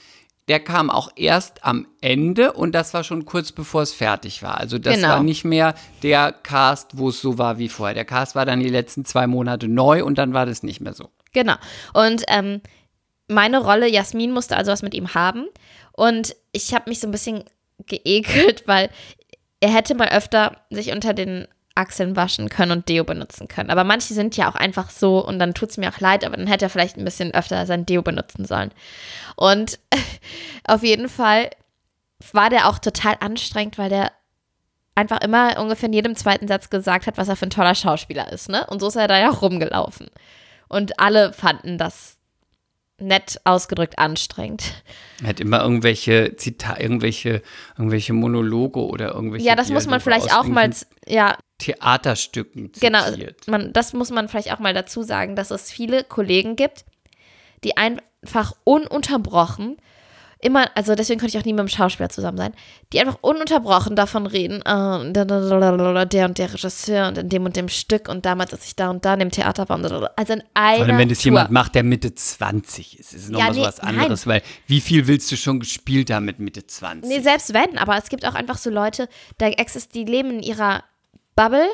[0.48, 4.58] Der kam auch erst am Ende und das war schon kurz bevor es fertig war.
[4.58, 5.08] Also das Genau.
[5.08, 5.74] war nicht mehr
[6.04, 7.94] der Cast, wo es so war wie vorher.
[7.94, 10.94] Der Cast war dann die letzten zwei Monate neu und dann war das nicht mehr
[10.94, 11.10] so.
[11.32, 11.56] Genau.
[11.94, 12.60] Und ähm,
[13.28, 15.46] meine Rolle, Jasmin, musste also was mit ihm haben.
[15.92, 17.42] Und ich habe mich so ein bisschen
[17.86, 18.90] geekelt, weil
[19.60, 23.70] er hätte mal öfter sich unter den Achseln waschen können und Deo benutzen können.
[23.70, 26.36] Aber manche sind ja auch einfach so und dann tut es mir auch leid, aber
[26.36, 28.72] dann hätte er vielleicht ein bisschen öfter sein Deo benutzen sollen.
[29.36, 29.78] Und
[30.66, 31.50] auf jeden Fall
[32.32, 34.12] war der auch total anstrengend, weil der
[34.94, 38.32] einfach immer ungefähr in jedem zweiten Satz gesagt hat, was er für ein toller Schauspieler
[38.32, 38.66] ist, ne?
[38.66, 40.08] Und so ist er da ja auch rumgelaufen.
[40.68, 42.15] Und alle fanden das
[42.98, 44.82] nett ausgedrückt anstrengend.
[45.22, 47.42] Er hat immer irgendwelche Zita irgendwelche,
[47.76, 50.70] irgendwelche Monologe oder irgendwelche Ja, das muss man Dialoge vielleicht auch mal,
[51.06, 53.48] ja, Theaterstücken genau, zitiert.
[53.48, 56.84] man, das muss man vielleicht auch mal dazu sagen, dass es viele Kollegen gibt,
[57.64, 59.76] die einfach ununterbrochen
[60.46, 62.52] immer, also deswegen könnte ich auch nie mit einem Schauspieler zusammen sein,
[62.92, 67.68] die einfach ununterbrochen davon reden, da- der und der Regisseur und in dem und dem
[67.68, 69.76] Stück und damals, als ich da und da in dem Theater war.
[70.16, 71.24] Also in einer Vor allem, wenn das Tour.
[71.24, 74.42] jemand macht, der Mitte 20 ist, ist es nochmal Ja, so nee, was anderes, weil
[74.66, 77.10] wie viel willst du schon gespielt haben mit Mitte 20?
[77.10, 80.42] Nee, selbst wenn, aber es gibt auch einfach so Leute, da exist die leben in
[80.42, 80.84] ihrer
[81.34, 81.66] Bubble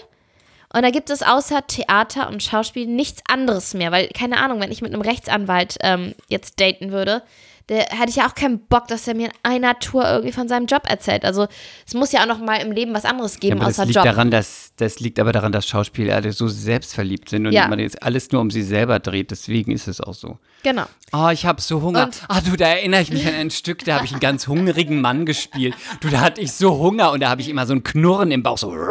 [0.74, 4.72] und da gibt es außer Theater und Schauspiel nichts anderes mehr, weil, keine Ahnung, wenn
[4.72, 7.22] ich mit einem Rechtsanwalt ähm, jetzt daten würde,
[7.68, 10.48] der hätte ich ja auch keinen Bock, dass er mir in einer Tour irgendwie von
[10.48, 11.24] seinem Job erzählt.
[11.24, 11.46] Also
[11.86, 13.96] es muss ja auch noch mal im Leben was anderes Ja, geben das außer liegt
[13.96, 14.04] Job.
[14.04, 17.68] daran, dass das liegt aber daran, dass Schauspieler alle so selbstverliebt sind und Ja.
[17.68, 19.30] man jetzt alles nur um sie selber dreht.
[19.30, 20.38] Deswegen ist es auch so.
[20.62, 20.84] Genau.
[21.14, 22.04] Oh, ich habe so Hunger.
[22.04, 24.46] Und- Ah, du, da erinnere ich mich an ein Stück, da habe ich einen ganz
[24.48, 25.74] hungrigen Mann gespielt.
[26.00, 28.42] Du, da hatte ich so Hunger und da habe ich immer so ein Knurren im
[28.42, 28.74] Bauch, so.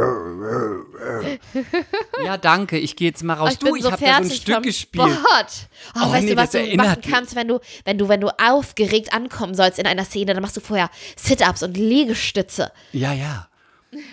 [2.24, 3.50] Ja, danke, ich gehe jetzt mal raus.
[3.50, 5.10] Oh, ich du, ich so habe da so ein Stück gespielt.
[5.10, 5.68] Sport.
[5.96, 8.28] Oh, Oh, weißt nee, du, was du machen kannst, wenn du, wenn du, wenn du
[8.40, 12.72] aufgeregt ankommen sollst in einer Szene, dann machst du vorher Sit-ups und Liegestütze.
[12.92, 13.48] Ja, ja.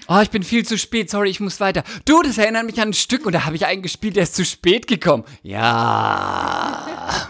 [0.09, 1.84] Oh, ich bin viel zu spät, sorry, ich muss weiter.
[2.04, 4.34] Du, das erinnert mich an ein Stück und da habe ich einen gespielt, der ist
[4.34, 5.24] zu spät gekommen.
[5.42, 7.28] Ja.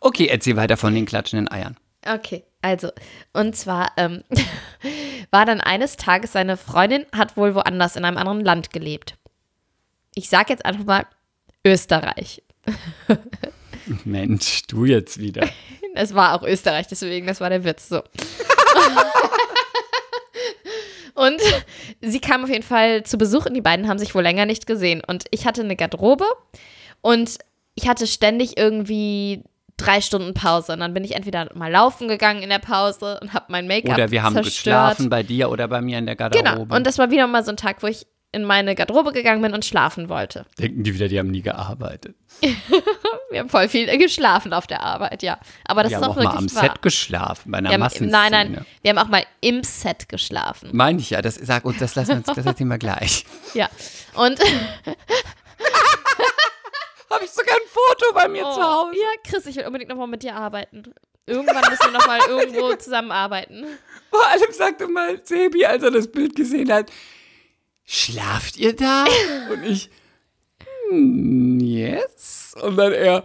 [0.00, 1.76] Okay, erzähl weiter von den klatschenden Eiern.
[2.06, 2.90] Okay, also,
[3.32, 4.22] und zwar ähm,
[5.30, 9.16] war dann eines Tages seine Freundin, hat wohl woanders in einem anderen Land gelebt.
[10.14, 11.06] Ich sag jetzt einfach mal
[11.64, 12.42] Österreich.
[14.04, 15.48] Mensch, du jetzt wieder.
[15.94, 17.88] Es war auch Österreich, deswegen, das war der Witz.
[17.88, 18.02] So.
[21.14, 21.40] Und
[22.00, 24.68] sie kam auf jeden Fall zu Besuch und die beiden haben sich wohl länger nicht
[24.68, 25.02] gesehen.
[25.04, 26.26] Und ich hatte eine Garderobe
[27.00, 27.38] und
[27.74, 29.42] ich hatte ständig irgendwie
[29.78, 30.74] drei Stunden Pause.
[30.74, 33.94] Und dann bin ich entweder mal laufen gegangen in der Pause und habe mein Make-up
[33.94, 34.54] Oder wir haben zerstört.
[34.54, 36.44] geschlafen bei dir oder bei mir in der Garderobe.
[36.60, 36.76] Genau.
[36.76, 39.54] Und das war wieder mal so ein Tag, wo ich in meine Garderobe gegangen bin
[39.54, 40.44] und schlafen wollte.
[40.58, 42.14] Denken die wieder, die haben nie gearbeitet.
[43.30, 45.38] Wir haben voll viel geschlafen auf der Arbeit, ja.
[45.64, 46.62] Aber das Wir ist haben auch auch mal wirklich am wahr.
[46.72, 48.10] Set geschlafen, bei einer haben, Massenszene.
[48.12, 50.70] nein, nein, wir haben auch mal im Set geschlafen.
[50.72, 53.24] Meine ich ja, das sag uns, das lassen wir uns, das erzählen wir gleich.
[53.54, 53.68] Ja.
[54.14, 54.38] Und
[57.10, 58.90] Habe ich sogar ein Foto bei mir zu Hause.
[58.92, 60.94] Oh, ja, Chris, ich will unbedingt nochmal mit dir arbeiten.
[61.26, 63.66] Irgendwann müssen wir nochmal irgendwo zusammenarbeiten.
[64.10, 66.90] Vor allem sagte mal Sebi, als er das Bild gesehen hat,
[67.84, 69.04] schlaft ihr da?
[69.50, 69.90] Und ich,
[70.90, 72.54] "Hm, yes.
[72.62, 73.24] Und dann er,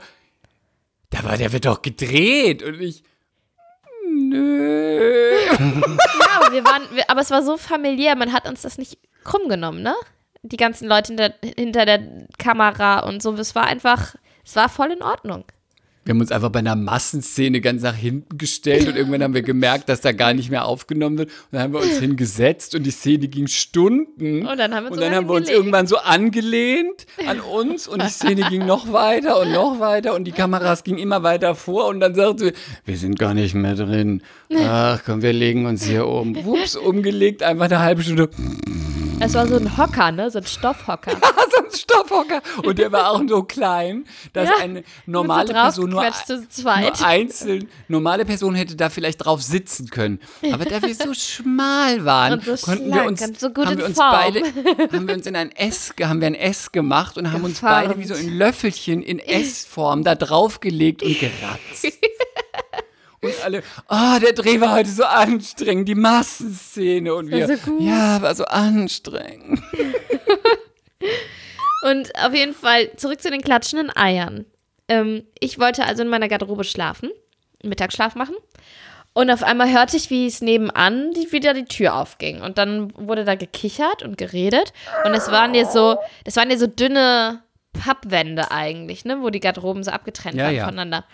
[1.10, 2.64] da war der wird doch gedreht.
[2.64, 3.04] Und ich,
[4.08, 5.38] nö.
[5.50, 5.54] Ja,
[6.42, 9.48] aber wir waren, wir, aber es war so familiär, man hat uns das nicht krumm
[9.50, 9.96] genommen, ne?
[10.44, 14.16] Die ganzen Leute hinter, hinter der Kamera und so, es war einfach,
[14.46, 15.46] es war voll in Ordnung.
[16.06, 19.42] Wir haben uns einfach bei einer Massenszene ganz nach hinten gestellt und irgendwann haben wir
[19.42, 21.30] gemerkt, dass da gar nicht mehr aufgenommen wird.
[21.30, 24.46] Und dann haben wir uns hingesetzt und die Szene ging Stunden.
[24.46, 28.04] Und dann haben wir uns dann haben wir uns irgendwann so angelehnt an uns und
[28.04, 31.88] die Szene ging noch weiter und noch weiter und die Kameras gingen immer weiter vor
[31.88, 34.24] und dann sagte sie, wir sind gar nicht mehr drin.
[34.54, 36.36] Ach komm, wir legen uns hier um.
[36.44, 38.30] Wups, umgelegt, einfach eine halbe Stunde.
[39.26, 40.30] Es war so ein Hocker, ne?
[40.30, 41.12] So ein Stoffhocker.
[41.52, 42.42] so ein Stoffhocker.
[42.62, 44.04] Und der war auch so klein,
[44.34, 49.42] dass Ja, eine normale so Person nur, nur einzeln, normale Person hätte da vielleicht drauf
[49.42, 50.20] sitzen können.
[50.52, 53.86] Aber da wir so schmal waren, so konnten wir schlank uns, und so haben wir
[53.86, 54.12] uns Form.
[54.12, 54.42] beide,
[54.92, 57.88] haben wir uns in ein S, haben wir ein S gemacht und haben uns Geformt.
[57.88, 61.88] beide wie so in Löffelchen in S-Form da draufgelegt und geratzt.
[63.24, 67.14] Und alle, ah, der Dreh war heute so anstrengend, die Massenszene.
[67.14, 69.62] Und wir, so ja, war so anstrengend.
[71.84, 74.46] Und auf jeden Fall zurück zu den klatschenden Eiern.
[74.88, 77.10] Ähm, ich wollte also in meiner Garderobe schlafen,
[77.62, 78.36] Mittagsschlaf machen.
[79.14, 82.42] Und auf einmal hörte ich, wie es nebenan die, wieder die Tür aufging.
[82.42, 84.74] Und dann wurde da gekichert und geredet.
[85.06, 87.44] Und es waren ja so, das waren ja so dünne
[87.74, 90.66] Pappwände eigentlich, ne, wo die Garderoben so abgetrennt Ja, waren ja.
[90.66, 91.06] voneinander.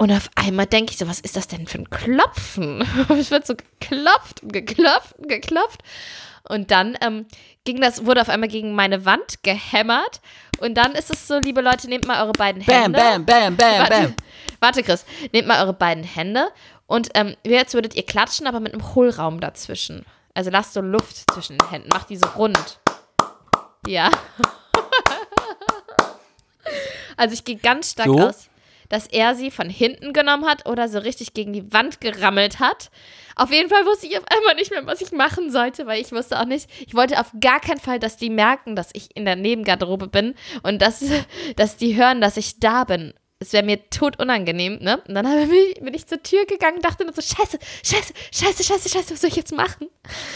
[0.00, 2.86] Und auf einmal denke ich so, was ist das denn für ein Klopfen?
[3.18, 5.82] es wird so geklopft und geklopft und geklopft.
[6.48, 7.26] Und dann ähm,
[7.64, 10.20] ging das, wurde auf einmal gegen meine Wand gehämmert.
[10.60, 12.98] Und dann ist es so, liebe Leute, nehmt mal eure beiden Bam, Hände.
[12.98, 14.14] bam, bam, bam, Warte, bam.
[14.60, 15.04] warte, Chris.
[15.32, 16.48] Nehmt mal eure beiden Hände
[16.86, 20.06] und ähm, jetzt würdet ihr klatschen, aber mit einem Hohlraum dazwischen.
[20.32, 21.88] Also lasst so Luft zwischen den Händen.
[21.88, 22.78] Macht die so rund.
[23.84, 24.10] Ja.
[27.16, 28.18] also ich gehe ganz stark So?
[28.20, 28.48] aus,
[28.88, 32.90] dass er sie von hinten genommen hat oder so richtig gegen die Wand gerammelt hat.
[33.36, 36.12] Auf jeden Fall wusste ich auf einmal nicht mehr, was ich machen sollte, weil ich
[36.12, 39.24] wusste auch nicht, ich wollte auf gar keinen Fall, dass die merken, dass ich in
[39.24, 41.04] der Nebengarderobe bin und dass,
[41.56, 43.14] dass die hören, dass ich da bin.
[43.40, 45.00] Es wäre mir tot unangenehm, ne?
[45.06, 48.88] Und dann ich, bin ich zur Tür gegangen, dachte nur so, scheiße, scheiße, scheiße, scheiße,
[48.88, 49.86] scheiße, was soll ich jetzt machen?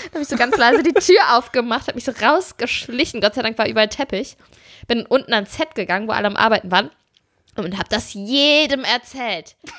[0.05, 3.20] Dann habe ich so ganz leise die Tür aufgemacht, habe mich so rausgeschlichen.
[3.20, 4.36] Gott sei Dank war überall Teppich.
[4.86, 6.92] Bin unten ans Set gegangen, wo alle am Arbeiten waren
[7.57, 9.57] und habe das jedem erzählt.
[9.64, 9.70] ich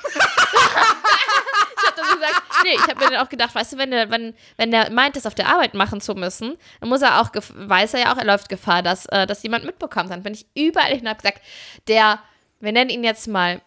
[1.84, 4.36] habe dann gesagt, nee, ich habe mir dann auch gedacht, weißt du, wenn der, wenn,
[4.58, 7.96] wenn der meint, das auf der Arbeit machen zu müssen, dann muss er auch, weiß
[7.96, 10.12] er ja auch, er läuft Gefahr, dass, äh, dass jemand mitbekommt.
[10.12, 11.42] Dann bin ich überall hin und habe gesagt,
[11.88, 12.20] der,
[12.60, 13.62] wir nennen ihn jetzt mal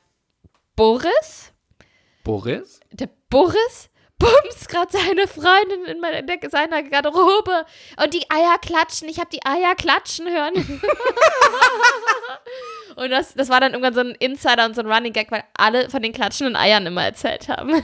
[0.76, 1.52] Boris,
[2.22, 2.80] Boris?
[2.90, 3.88] der Boris
[4.18, 7.64] bumst gerade seine Freundin in, meine, in seiner Garderobe
[8.02, 9.08] und die Eier klatschen.
[9.08, 10.54] Ich habe die Eier klatschen hören.
[12.96, 15.44] und das, das war dann irgendwann so ein Insider und so ein Running Gag, weil
[15.56, 17.82] alle von den klatschenden Eiern immer erzählt haben.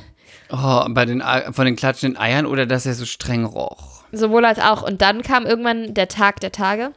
[0.50, 1.22] Oh, bei den,
[1.52, 4.02] von den klatschenden Eiern oder dass er so streng roch?
[4.12, 4.82] Sowohl als auch.
[4.82, 6.92] Und dann kam irgendwann der Tag der Tage,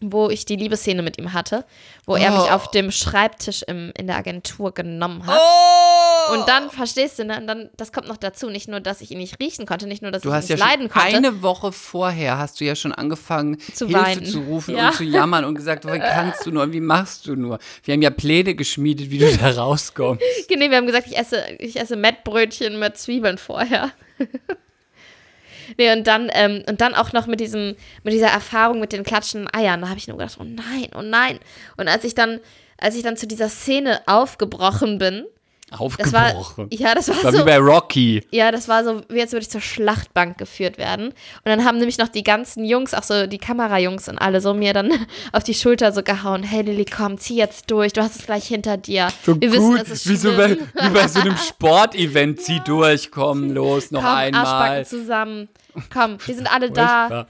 [0.00, 1.64] wo ich die Liebesszene mit ihm hatte,
[2.04, 2.54] wo er mich Oh.
[2.54, 5.40] auf dem Schreibtisch im, in der Agentur genommen hat.
[5.40, 6.34] Oh!
[6.34, 7.38] Und dann, verstehst du, ne?
[7.38, 10.02] Und dann, das kommt noch dazu, nicht nur, dass ich ihn nicht riechen konnte, nicht
[10.02, 11.16] nur, dass Du ich ja nicht leiden schon konnte.
[11.16, 14.26] eine Woche vorher hast du ja schon angefangen, Zu Hilfe weinen.
[14.26, 14.88] zu rufen Ja.
[14.88, 17.58] und zu jammern und gesagt, wie kannst du nur, wie machst du nur?
[17.84, 20.22] Wir haben ja Pläne geschmiedet, wie du da rauskommst.
[20.50, 23.90] Nee, wir haben gesagt, ich esse, ich esse Mettbrötchen mit Zwiebeln vorher.
[25.78, 29.04] nee, und dann, ähm, und dann auch noch mit diesem, mit dieser Erfahrung mit den
[29.04, 29.80] klatschenden Eiern.
[29.80, 31.38] Da habe ich nur gedacht, oh nein, oh nein.
[31.76, 32.40] Und als ich dann,
[32.78, 35.24] als ich dann zu dieser Szene aufgebrochen bin,
[35.98, 36.68] das war, Aufgebrochen.
[36.72, 38.26] ja, das war, war so, wie bei Rocky.
[38.30, 41.08] ja, das war so, wie jetzt würde ich zur Schlachtbank geführt werden.
[41.08, 41.14] Und
[41.44, 44.72] dann haben nämlich noch die ganzen Jungs, auch so die Kamerajungs und alle so mir
[44.72, 44.90] dann
[45.32, 46.42] auf die Schulter so gehauen.
[46.42, 49.08] Hey Lilly, komm, zieh jetzt durch, du hast es gleich hinter dir.
[49.24, 52.40] So Wir gut, wissen, es ist wie, so bei, wie bei so einem Sportevent.
[52.40, 54.44] Zieh durch, komm, los, noch Komm, einmal.
[54.46, 55.48] Arschbacken zusammen.
[55.92, 57.26] Komm, wir sind alle da.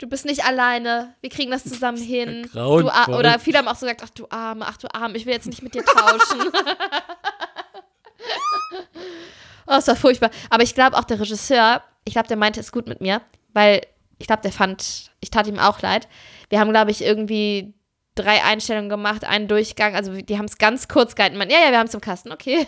[0.00, 1.14] Du bist nicht alleine.
[1.20, 2.44] Wir kriegen das zusammen hin.
[2.44, 2.90] Du, grauenvoll.
[2.90, 5.32] Ar- oder viele haben auch so gesagt, ach du Arme, ach du Arme, ich will
[5.32, 6.52] jetzt nicht mit dir tauschen.
[9.66, 10.30] oh, es war furchtbar.
[10.50, 13.20] Aber ich glaube auch der Regisseur, ich glaube, der meinte es gut mit mir,
[13.52, 13.82] weil
[14.18, 16.08] ich glaube, der fand, ich tat ihm auch leid.
[16.48, 17.74] Wir haben, glaube ich, irgendwie
[18.14, 19.94] drei Einstellungen gemacht, einen Durchgang.
[19.94, 21.36] Also die haben es ganz kurz gehalten.
[21.36, 22.66] Man, ja, ja, wir haben es im Kasten, okay.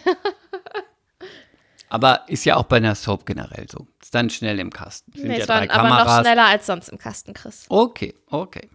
[1.88, 3.88] Aber ist ja auch bei einer Soap generell so.
[4.00, 5.12] Ist dann schnell im Kasten.
[5.12, 7.66] Sind Nee, ja es waren aber noch schneller als sonst im Kasten, Chris.
[7.68, 8.70] Okay, okay.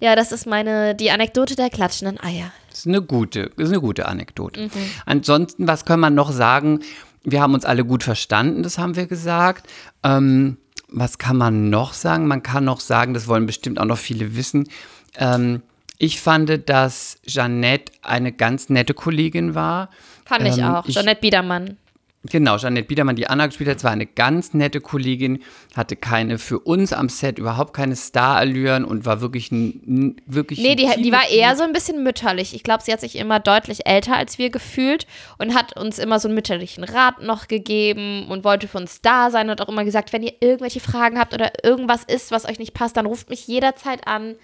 [0.00, 2.52] Ja, das ist meine, die Anekdote der klatschenden Eier.
[2.78, 4.60] Das ist eine gute, ist eine gute Anekdote.
[4.60, 4.70] Mhm.
[5.04, 6.78] Ansonsten, was kann man noch sagen?
[7.24, 9.68] Wir haben uns alle gut verstanden, das haben wir gesagt.
[10.04, 10.58] Ähm,
[10.88, 12.28] was kann man noch sagen?
[12.28, 14.68] Man kann noch sagen, das wollen bestimmt auch noch viele wissen.
[15.16, 15.62] Ähm,
[15.98, 19.90] ich fand, dass Jeannette eine ganz nette Kollegin war.
[20.24, 20.86] Fand ich Ähm, auch.
[20.86, 21.78] ich- Jeanette Biedermann.
[22.24, 25.40] Genau, Jeanette Biedermann, die Anna gespielt hat, war eine ganz nette Kollegin,
[25.76, 30.72] hatte keine für uns am Set überhaupt keine Starallüren und war wirklich ein, wirklich Nee,
[30.72, 32.54] ein die, die war eher so ein bisschen mütterlich.
[32.54, 35.06] Ich glaube, sie hat sich immer deutlich älter als wir gefühlt
[35.38, 39.30] und hat uns immer so einen mütterlichen Rat noch gegeben und wollte für uns da
[39.30, 42.58] sein und auch immer gesagt, wenn ihr irgendwelche Fragen habt oder irgendwas ist, was euch
[42.58, 44.34] nicht passt, dann ruft mich jederzeit an.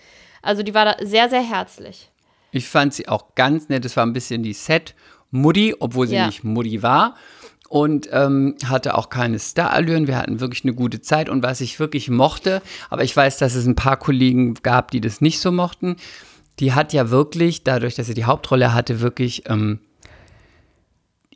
[0.43, 2.09] Also die war da sehr, sehr herzlich.
[2.53, 3.85] Ich fand sie auch ganz nett.
[3.85, 6.27] Es war ein bisschen die Set-Mutti, obwohl sie Ja.
[6.27, 7.16] nicht Mutti war.
[7.75, 10.07] Und ähm, hatte auch keine Starallüren.
[10.07, 13.57] Wir hatten wirklich eine gute Zeit und was ich wirklich mochte, aber ich weiß, dass
[13.57, 15.97] es ein paar Kollegen gab, die das nicht so mochten.
[16.61, 19.81] Die hat ja wirklich, dadurch, dass sie die Hauptrolle hatte, wirklich, ähm,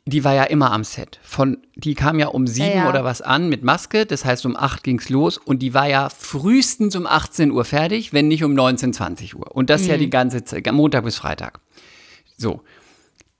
[0.05, 1.19] die war ja immer am Set.
[1.23, 2.89] Von, die kam ja um sieben Ja, ja.
[2.89, 6.07] oder was an mit Maske, das heißt um acht ging's los und die war ja
[6.07, 9.53] frühestens um 18 Uhr fertig, wenn nicht um 19, 20 Uhr.
[9.53, 11.59] Und das ja die ganze Zeit, Montag bis Freitag.
[12.37, 12.61] So,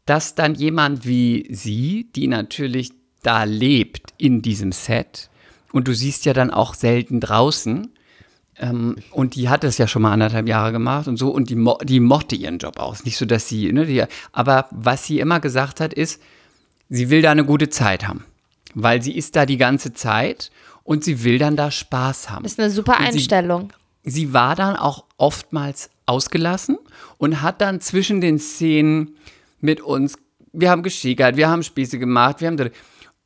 [0.09, 2.91] dass dann jemand wie sie, die natürlich
[3.21, 5.29] da lebt in diesem Set,
[5.71, 7.91] und du siehst ja dann auch selten draußen,
[8.57, 11.55] ähm, und die hat es ja schon mal anderthalb Jahre gemacht und so, und die,
[11.55, 13.05] mo die mochte ihren Job aus.
[13.05, 16.21] Nicht so, dass sie, ne, die, aber was sie immer gesagt hat, ist,
[16.89, 18.25] sie will da eine gute Zeit haben.
[18.73, 20.51] Weil sie ist da die ganze Zeit
[20.83, 22.45] und sie will dann da Spaß haben.
[22.45, 23.71] Ist eine super Und sie- Einstellung.
[24.03, 26.77] sie war dann auch oftmals ausgelassen
[27.17, 29.15] und hat dann zwischen den Szenen
[29.61, 30.17] mit uns,
[30.51, 32.71] wir haben geschickert, wir haben Späße gemacht, wir haben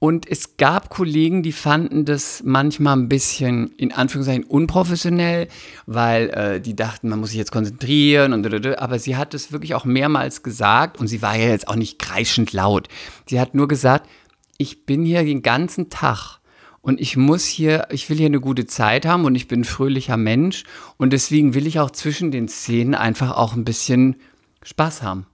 [0.04, 5.48] und es gab Kollegen, die fanden das manchmal ein bisschen in Anführungszeichen unprofessionell,
[5.86, 8.46] weil äh, die dachten, man muss sich jetzt konzentrieren und
[8.80, 12.00] aber sie hat es wirklich auch mehrmals gesagt und sie war ja jetzt auch nicht
[12.00, 12.90] kreischend laut.
[13.30, 14.10] Sie hat nur gesagt,
[14.58, 16.42] ich bin hier den ganzen Tag
[16.82, 19.64] und ich muss hier, ich will hier eine gute Zeit haben und ich bin ein
[19.64, 20.66] fröhlicher Mensch
[20.98, 24.18] und deswegen will ich auch zwischen den Szenen einfach auch ein bisschen
[24.64, 25.28] Spaß haben.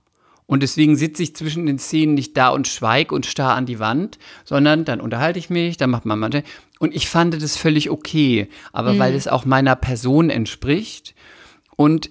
[0.50, 3.78] Und deswegen sitze ich zwischen den Szenen nicht da und schweig und starr an die
[3.78, 6.41] Wand, sondern dann unterhalte ich mich, dann macht man manche.
[6.80, 11.14] Und ich fand das völlig okay, aber weil es auch meiner Person entspricht
[11.76, 12.10] und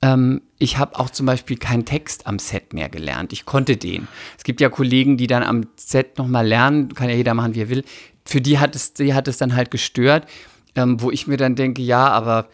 [0.00, 3.34] ähm, ich habe auch zum Beispiel keinen Text am Set mehr gelernt.
[3.34, 4.08] Ich konnte den.
[4.38, 7.60] Es gibt ja Kollegen, die dann am Set nochmal lernen, kann ja jeder machen, wie
[7.60, 7.84] er will.
[8.24, 10.26] Für die hat es, die hat es dann halt gestört,
[10.76, 12.48] ähm, wo ich mir dann denke, ja, aber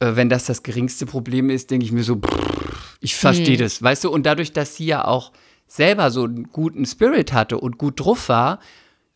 [0.00, 2.73] äh, wenn das das geringste Problem ist, denke ich mir so, pff,
[3.04, 4.10] ich verstehe das, weißt du?
[4.10, 5.32] Und dadurch, dass sie ja auch
[5.68, 8.58] selber so einen guten Spirit hatte und gut drauf war,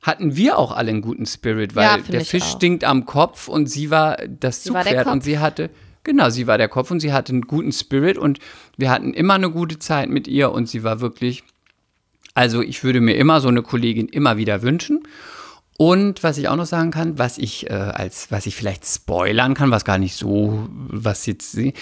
[0.03, 2.57] hatten wir auch alle einen guten Spirit, weil Ja, der Fisch auch.
[2.57, 5.25] stinkt am Kopf und sie war das Sie war Zugpferd und Kopf.
[5.25, 5.71] sie hatte,
[6.05, 8.39] genau, sie war der Kopf und sie hatte einen guten Spirit und
[8.77, 11.43] wir hatten immer eine gute Zeit mit ihr und sie war wirklich,
[12.35, 15.03] also ich würde mir immer so eine Kollegin immer wieder wünschen.
[15.81, 19.55] Und was ich auch noch sagen kann, was ich äh, als, was ich vielleicht spoilern
[19.55, 21.73] kann, was gar nicht so, was jetzt sie, äh,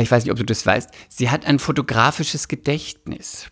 [0.00, 3.46] ich weiß nicht, ob du das weißt, sie hat ein fotografisches Gedächtnis.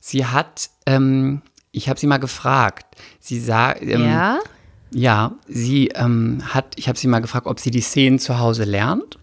[0.00, 4.38] Sie hat, ähm, ich habe sie mal gefragt, sie sah, ähm, ja?
[4.90, 8.64] ja, sie ähm, hat, ich habe sie mal gefragt, ob sie die Szenen zu Hause
[8.64, 9.18] lernt.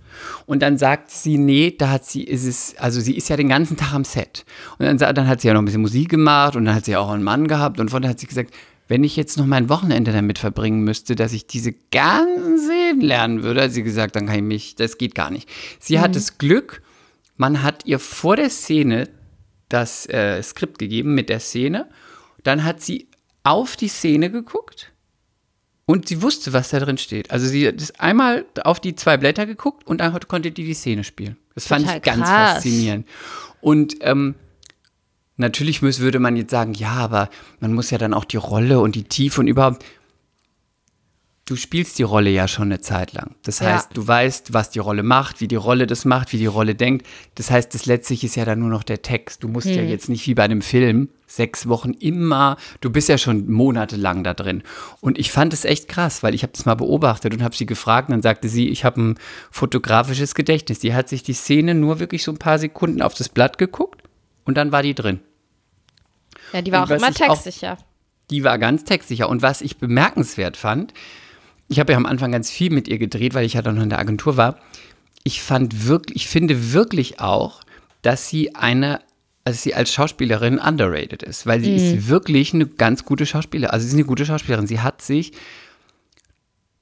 [0.46, 3.50] Und dann sagt sie, nee, da hat sie, ist es, also sie ist ja den
[3.50, 4.46] ganzen Tag am Set.
[4.78, 6.98] Und dann, dann hat sie ja noch ein bisschen Musik gemacht und dann hat sie
[6.98, 8.54] auch einen Mann gehabt und von daher hat sie gesagt,
[8.90, 13.44] wenn ich jetzt noch mein Wochenende damit verbringen müsste, dass ich diese ganzen Szenen lernen
[13.44, 15.48] würde, hat sie gesagt, dann kann ich mich, das geht gar nicht.
[15.80, 16.82] Sie hat das Glück,
[17.38, 19.08] man hat ihr vor der Szene
[19.70, 21.88] das äh, Skript gegeben mit der Szene.
[22.44, 23.08] Dann hat sie
[23.44, 24.92] auf die Szene geguckt
[25.86, 27.30] und sie wusste, was da drin steht.
[27.30, 30.74] Also sie hat ist einmal auf die zwei Blätter geguckt und dann konnte die die
[30.74, 31.38] Szene spielen.
[31.54, 32.54] Das fand Total ich ganz krass.
[32.54, 33.08] faszinierend.
[33.62, 34.34] Und ähm,
[35.40, 37.30] natürlich muss, würde man jetzt sagen, ja, aber
[37.60, 39.84] man muss ja dann auch die Rolle und die Tiefe und überhaupt.
[41.46, 43.34] Du spielst die Rolle ja schon eine Zeit lang.
[43.42, 43.74] Das Ja.
[43.74, 46.76] heißt, du weißt, was die Rolle macht, wie die Rolle das macht, wie die Rolle
[46.76, 47.08] denkt.
[47.34, 49.42] Das heißt, das letztlich ist ja dann nur noch der Text.
[49.44, 53.18] Du musst ja jetzt nicht wie bei einem Film sechs Wochen immer, du bist ja
[53.18, 54.62] schon monatelang da drin.
[55.02, 57.66] Und ich fand es echt krass, weil ich habe das mal beobachtet und habe sie
[57.66, 59.16] gefragt und dann sagte sie, ich habe ein
[59.50, 60.78] fotografisches Gedächtnis.
[60.78, 64.04] Die hat sich die Szene nur wirklich so ein paar Sekunden auf das Blatt geguckt
[64.46, 65.20] und dann war die drin.
[66.54, 67.78] Ja, die war Und auch immer textsicher.
[68.30, 69.30] Die war ganz textsicher.
[69.30, 70.94] Und was ich bemerkenswert fand,
[71.68, 73.84] ich habe ja am Anfang ganz viel mit ihr gedreht, weil ich ja dann noch
[73.84, 74.58] in der Agentur war.
[75.24, 77.62] Ich fand wirklich, ich finde wirklich auch,
[78.02, 79.02] dass sie eine,
[79.44, 83.72] dass sie als Schauspielerin underrated ist, weil sie ist wirklich eine ganz gute Schauspielerin.
[83.72, 84.68] Also sie ist eine gute Schauspielerin.
[84.68, 85.34] Sie hat sich,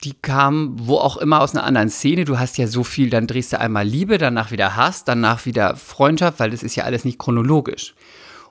[0.04, 2.26] die kam wo auch immer aus einer anderen Szene.
[2.26, 5.76] Du hast ja so viel, dann drehst du einmal Liebe, danach wieder Hass, danach wieder
[5.76, 7.96] Freundschaft, weil das ist ja alles nicht chronologisch.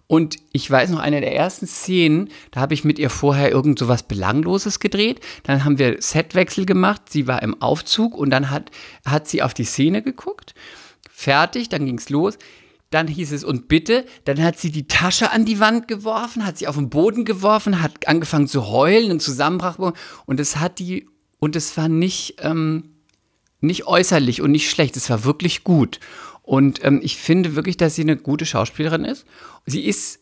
[0.09, 3.79] Und ich weiß noch, eine der ersten Szenen, da habe ich mit ihr vorher irgend
[3.79, 5.21] so was Belangloses gedreht.
[5.43, 7.03] Dann haben wir Setwechsel gemacht.
[7.09, 8.71] Sie war im Aufzug und dann hat,
[9.05, 10.55] hat sie auf die Szene geguckt.
[11.11, 12.39] Fertig, dann ging es los.
[12.91, 16.57] Dann hieß es, und bitte, dann hat sie die Tasche an die Wand geworfen, hat
[16.57, 19.93] sie auf den Boden geworfen, hat angefangen zu heulen und Zusammenbrach.
[20.25, 21.09] Und es hat die,
[21.41, 22.97] und es war nicht, ähm,
[23.61, 24.97] nicht äußerlich und nicht schlecht.
[24.97, 25.99] Es war wirklich gut.
[26.47, 29.27] Und ähm, ich finde wirklich, dass sie eine gute Schauspielerin ist.
[29.67, 30.21] Sie ist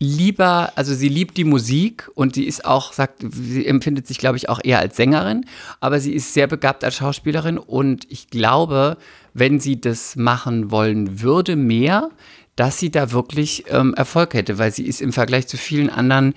[0.00, 4.38] lieber, also sie liebt die Musik und sie ist auch, sagt, sie empfindet sich, glaube
[4.38, 5.44] ich, auch eher als Sängerin,
[5.80, 8.96] aber sie ist sehr begabt als Schauspielerin und ich glaube,
[9.34, 12.10] wenn sie das machen wollen würde, mehr,
[12.56, 16.34] dass sie da wirklich ähm, Erfolg hätte, weil sie ist im Vergleich zu vielen anderen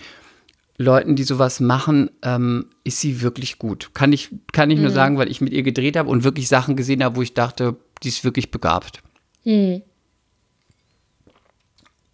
[0.77, 3.91] Leuten, die sowas machen, ähm, ist sie wirklich gut.
[3.93, 6.75] Kann ich, kann ich nur sagen, weil ich mit ihr gedreht habe und wirklich Sachen
[6.75, 9.01] gesehen habe, wo ich dachte, die ist wirklich begabt.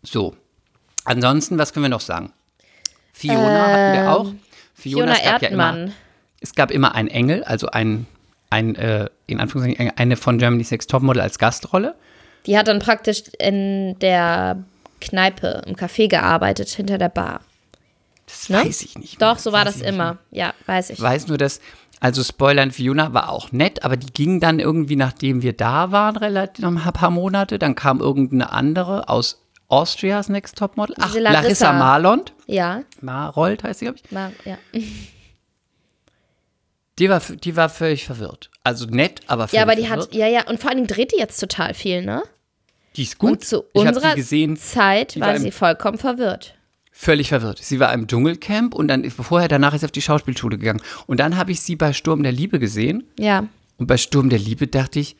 [0.03, 0.35] So.
[1.05, 2.31] Ansonsten, was können wir noch sagen?
[3.11, 4.33] Fiona hatten wir auch.
[4.73, 5.83] Fiona, es gab ja Erdmann.
[5.83, 5.91] immer,
[6.41, 8.05] es gab immer einen Engel, also ein,
[8.49, 11.95] ein äh, in Anführungszeichen, eine von Germany's Next Topmodel als Gastrolle.
[12.45, 14.63] Die hat dann praktisch in der
[15.01, 17.41] Kneipe, im Café gearbeitet, hinter der Bar.
[18.25, 18.57] Das Ne?
[18.65, 19.21] weiß ich nicht.
[19.21, 20.17] Doch, so war das immer.
[20.31, 20.97] Ja, weiß ich.
[20.97, 21.59] Ich weiß nur, dass,
[22.03, 26.17] also Spoilern, Fiona war auch nett, aber die ging dann irgendwie, nachdem wir da waren,
[26.17, 30.95] relativ ein paar Monate, dann kam irgendeine andere aus Austrias Next Topmodel.
[30.99, 31.73] Ach, Diese Larissa, Larissa.
[31.73, 32.33] Marlond.
[32.45, 34.11] Ja, Marold heißt sie, glaube ich.
[34.13, 34.57] war, ja.
[36.99, 38.51] Die war, die war völlig verwirrt.
[38.63, 40.09] Also nett, aber völlig Ja, aber die verwirrt.
[40.09, 42.21] hat, ja, ja, und vor allen Dingen dreht die jetzt total viel, ne?
[42.95, 43.31] Die ist gut.
[43.31, 46.53] Und zu ich unserer gesehen, Zeit war war sie vollkommen verwirrt.
[46.95, 47.57] Völlig verwirrt.
[47.59, 50.81] Sie war im Dschungelcamp und dann vorher, danach ist sie auf die Schauspielschule gegangen.
[51.07, 53.03] Und dann habe ich sie bei Sturm der Liebe gesehen.
[53.19, 53.47] Ja.
[53.77, 55.17] Und bei Sturm der Liebe dachte ich,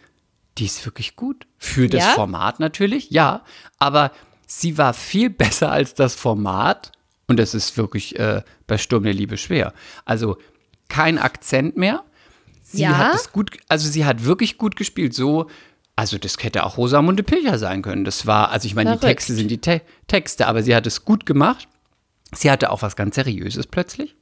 [0.59, 1.47] die ist wirklich gut.
[1.57, 2.09] Für das Ja?
[2.11, 3.43] Format natürlich, ja.
[3.80, 4.11] Aber
[4.45, 6.91] sie war viel besser als das Format.
[7.28, 9.74] Und das ist wirklich äh, bei Sturm der Liebe schwer.
[10.05, 10.38] Also
[10.89, 12.03] kein Akzent mehr.
[12.61, 12.97] Sie Ja?
[12.97, 15.13] hat es gut, also sie hat wirklich gut gespielt.
[15.15, 15.49] So,
[15.96, 18.04] also das hätte auch Rosamunde Pilcher sein können.
[18.04, 19.18] Das war, also ich meine, die Verrückt.
[19.18, 21.68] Texte sind die Te Texte, aber sie hat es gut gemacht.
[22.34, 24.16] Sie hatte auch was ganz Seriöses plötzlich.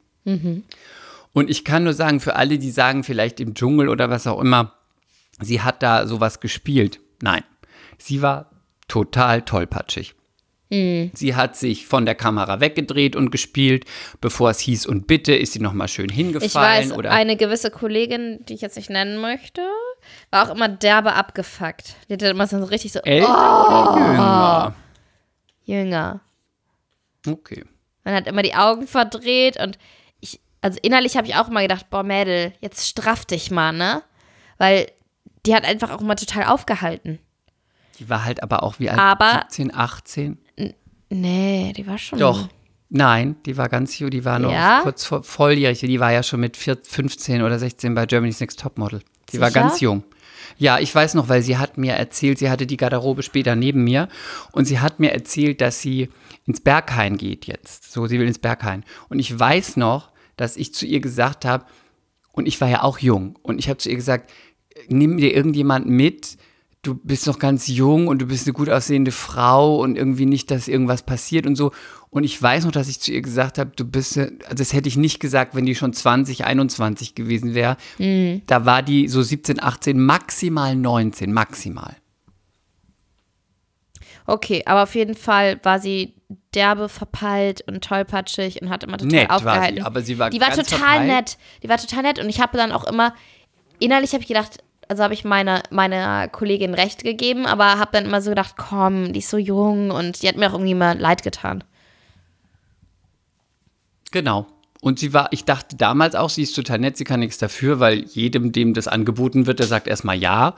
[1.33, 4.39] Und ich kann nur sagen, für alle, die sagen, vielleicht im Dschungel oder was auch
[4.41, 4.73] immer,
[5.39, 6.99] sie hat da sowas gespielt.
[7.21, 7.43] Nein,
[7.97, 8.51] sie war
[8.89, 10.15] total tollpatschig.
[10.71, 13.83] Sie hat sich von der Kamera weggedreht und gespielt.
[14.21, 16.89] Bevor es hieß und bitte, ist sie nochmal schön Ich hingefallen.
[16.91, 19.61] weiß, oder eine gewisse Kollegin, die ich jetzt nicht nennen möchte,
[20.29, 21.95] war auch immer derbe abgefuckt.
[22.07, 23.93] Die hatte immer so richtig so älter Oh.
[23.95, 24.75] oder jünger?
[25.65, 26.21] jünger.
[27.27, 27.65] Okay.
[28.05, 29.77] Man hat immer die Augen verdreht und
[30.21, 34.03] ich, also innerlich habe ich auch immer gedacht, boah, Mädel, jetzt straff dich mal, ne?
[34.57, 34.87] Weil
[35.45, 37.19] die hat einfach auch immer total aufgehalten.
[37.99, 38.99] Die war halt aber auch wie alt?
[38.99, 40.37] Aber- 17, 18?
[41.11, 42.19] Nee, die war schon.
[42.19, 42.47] Doch.
[42.89, 44.81] Nein, die war ganz jung, die war noch Ja?
[44.83, 45.79] kurz vor volljährig.
[45.79, 49.01] Die war ja schon mit 14, 15 oder 16 bei Germany's Next Topmodel.
[49.31, 49.61] Die war Sicher?
[49.61, 50.03] ganz jung.
[50.57, 53.83] Ja, ich weiß noch, weil sie hat mir erzählt, sie hatte die Garderobe später neben
[53.85, 54.09] mir
[54.51, 56.09] und sie hat mir erzählt, dass sie
[56.45, 57.91] ins Berghain geht jetzt.
[57.91, 58.83] So, sie will ins Berghain.
[59.07, 61.65] Und ich weiß noch, dass ich zu ihr gesagt habe,
[62.33, 64.31] und ich war ja auch jung, und ich habe zu ihr gesagt,
[64.87, 66.37] nimm dir irgendjemand mit,
[66.83, 70.49] du bist noch ganz jung und du bist eine gut aussehende Frau und irgendwie nicht,
[70.49, 71.71] dass irgendwas passiert und so.
[72.09, 74.89] Und ich weiß noch, dass ich zu ihr gesagt habe, du bist, also das hätte
[74.89, 77.77] ich nicht gesagt, wenn die schon 20, 21 gewesen wäre.
[78.47, 81.95] Da war die so 17, 18, maximal 19, maximal.
[84.25, 86.13] Okay, aber auf jeden Fall war sie
[86.53, 89.83] derbe verpeilt und tollpatschig und hat immer total Nett war sie, aufgehalten.
[89.83, 91.07] aber sie war Die war ganz total verpeilt.
[91.07, 91.37] nett.
[91.63, 93.13] Die war total nett und ich habe dann auch immer
[93.79, 98.03] innerlich habe ich gedacht, also habe ich meiner meiner Kollegin recht gegeben, aber habe dann
[98.03, 100.99] immer so gedacht, komm, die ist so jung und die hat mir auch irgendwie mal
[100.99, 101.63] leid getan.
[104.11, 104.47] Genau.
[104.81, 107.79] Und sie war, ich dachte damals auch, sie ist total nett, sie kann nichts dafür,
[107.79, 110.55] weil jedem, dem das angeboten wird, der sagt erstmal ja.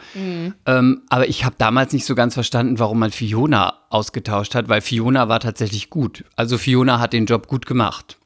[0.65, 4.81] Ähm, aber ich habe damals nicht so ganz verstanden, warum man Fiona ausgetauscht hat, weil
[4.81, 6.23] Fiona war tatsächlich gut.
[6.35, 8.17] Also Fiona hat den Job gut gemacht.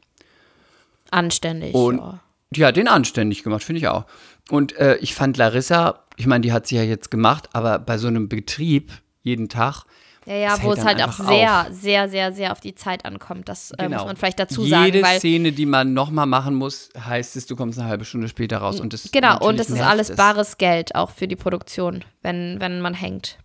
[1.11, 1.73] Anständig.
[1.73, 2.19] Und ja.
[2.51, 4.05] die hat den anständig gemacht, finde ich auch.
[4.49, 7.97] Und äh, ich fand Larissa, ich meine, die hat sie ja jetzt gemacht, aber bei
[7.97, 8.91] so einem Betrieb
[9.23, 9.83] jeden Tag.
[10.25, 11.67] Ja, ja, das wo es halt auch sehr, auf.
[11.71, 13.47] sehr, sehr, sehr auf die Zeit ankommt.
[13.47, 13.97] Das äh, Genau.
[13.99, 17.45] muss man vielleicht dazu Jede sagen, weil Szene, die man nochmal machen muss, heißt es,
[17.45, 18.81] du kommst eine halbe Stunde später raus.
[18.81, 20.17] Und das genau und es ist alles es.
[20.17, 23.37] bares Geld auch für die Produktion, wenn wenn man hängt.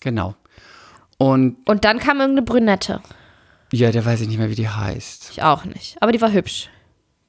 [0.00, 0.34] Genau.
[1.18, 3.00] Und Und dann kam irgendeine Brünette.
[3.72, 5.28] ja, der weiß ich nicht mehr, wie die heißt.
[5.32, 6.68] Ich auch nicht, aber die war hübsch.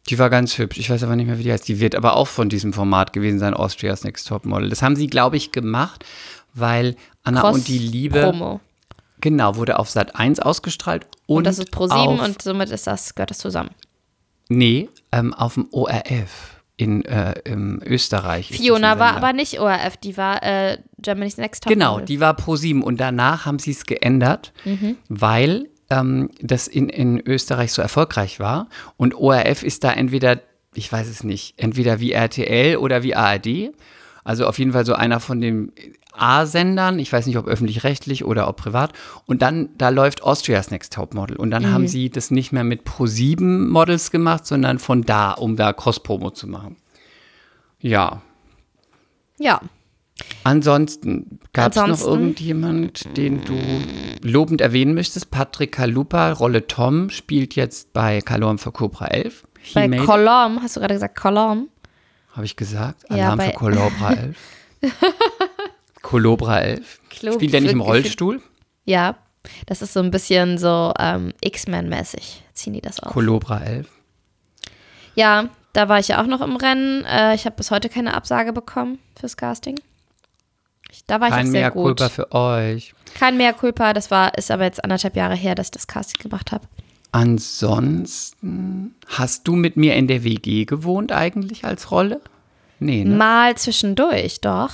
[0.10, 0.78] Die war ganz hübsch.
[0.80, 1.68] Ich weiß aber nicht mehr, wie die heißt.
[1.68, 4.70] Die wird aber auch von diesem Format gewesen sein, Austria's Next Top Model.
[4.70, 6.04] Das haben sie, glaube ich, gemacht,
[6.54, 8.60] weil Anna Cross und die Liebe, Promo.
[9.22, 11.06] genau, wurde auf Sat 1 ausgestrahlt.
[11.28, 13.70] Und, Und, das ist Pro 7 auf, und somit ist das, gehört das zusammen.
[14.48, 17.34] Nee, ähm, auf dem ORF in äh,
[17.86, 18.48] Österreich.
[18.48, 22.06] Fiona war aber nicht ORF, die war äh, Germany's Next Top Genau, Model.
[22.08, 24.96] die war Pro 7 und danach haben sie es geändert, Mhm.
[25.10, 28.68] weil ähm, das in, in Österreich so erfolgreich war.
[28.98, 30.40] Und ORF ist da entweder,
[30.74, 33.72] ich weiß es nicht, entweder wie RTL oder wie ARD.
[34.24, 35.72] Also auf jeden Fall so einer von den
[36.14, 38.92] A-Sendern, ich weiß nicht, ob öffentlich-rechtlich oder ob privat.
[39.26, 41.38] Und dann, da läuft Austria's Next Top Model.
[41.38, 41.72] Und dann Mhm.
[41.72, 45.72] haben sie das nicht mehr mit Pro 7 Models gemacht, sondern von da, um da
[45.74, 46.76] Cross-Promo zu machen.
[47.80, 48.22] Ja,
[49.40, 49.62] Ja.
[50.44, 53.58] Ansonsten, gab es noch irgendjemand, den du
[54.28, 55.32] lobend erwähnen möchtest?
[55.32, 59.46] Patrick Kalupa, Rolle Tom, spielt jetzt bei Kalorm für Cobra 11.
[59.62, 61.70] He Bei Colomb, hast du gerade gesagt Colomb?
[62.34, 63.04] Habe ich gesagt?
[63.10, 64.38] Ja, Alarm bei- für Colobra 11.
[66.02, 67.00] Colobra 11.
[67.10, 68.42] Klo- Spielt er nicht im Rollstuhl?
[68.86, 69.16] Ja,
[69.66, 72.44] das ist so ein bisschen so ähm, X-Men-mäßig.
[72.54, 73.12] Ziehen die das auf.
[73.14, 73.88] Colobra 11.
[75.16, 77.04] Ja, da war ich ja auch noch im Rennen.
[77.06, 79.80] Äh, ich habe bis heute keine Absage bekommen fürs Casting.
[80.92, 81.84] Ich, da war ich Kein auch sehr mehr gut.
[81.98, 82.94] Culpa für euch.
[83.16, 83.94] Kein mehr Culpa.
[83.94, 86.66] Das war, ist aber jetzt anderthalb Jahre her, dass ich das Casting gemacht habe.
[87.12, 92.22] Ansonsten, hast du mit mir in der WG gewohnt eigentlich als Rolle?
[92.80, 93.16] Nee, ne?
[93.16, 94.72] Mal zwischendurch, doch.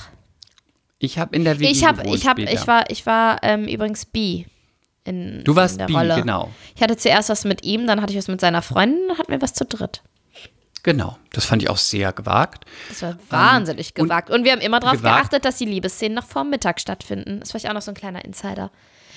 [0.98, 2.52] Ich habe in der WG Ich habe, gewohnt ich später.
[2.52, 4.46] ich war, ich war ähm, übrigens bi.
[5.04, 6.16] In, Du warst in der bi, Rolle.
[6.16, 6.50] genau.
[6.74, 9.30] Ich hatte zuerst was mit ihm, dann hatte ich was mit seiner Freundin, dann hatten
[9.30, 10.02] wir was zu dritt.
[10.86, 12.64] Genau, das fand ich auch sehr gewagt.
[12.88, 14.30] Das war wahnsinnig Ähm, gewagt.
[14.30, 17.40] Und wir haben immer darauf geachtet, dass die Liebesszenen noch vor Mittag stattfinden.
[17.40, 18.70] Das war ich auch noch so ein kleiner Insider.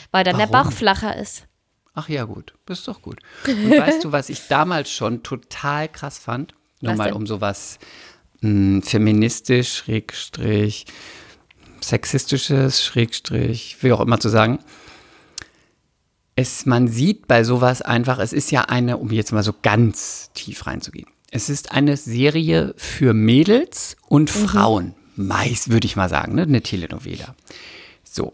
[0.10, 0.70] Weil dann der Warum?
[0.70, 1.46] Bauch flacher ist.
[1.94, 3.20] Ach ja, gut, das ist doch gut.
[3.46, 6.56] Und weißt du, was ich damals schon total krass fand?
[6.82, 7.14] Nur Was mal denn?
[7.14, 7.78] um sowas
[8.42, 10.88] mh, feministisch, Schrägstrich,
[11.82, 14.58] sexistisches, Schrägstrich, wie auch immer zu sagen.
[16.36, 20.32] Es, man sieht bei sowas einfach, es ist ja eine, um jetzt mal so ganz
[20.34, 24.96] tief reinzugehen, es ist eine Serie für Mädels und Frauen.
[25.16, 26.44] Meist, würde ich mal sagen, ne?
[26.44, 27.36] eine Telenovela.
[28.04, 28.34] So,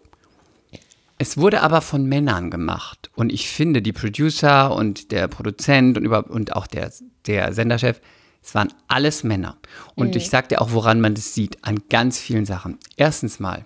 [1.17, 3.09] es wurde aber von Männern gemacht.
[3.15, 6.91] Und ich finde, die Producer und der Produzent und, über, und auch der,
[7.25, 8.01] der Senderchef,
[8.43, 9.57] es waren alles Männer.
[9.95, 12.77] Und ich sag dir auch, woran man das sieht, an ganz vielen Sachen.
[12.95, 13.65] Erstens mal,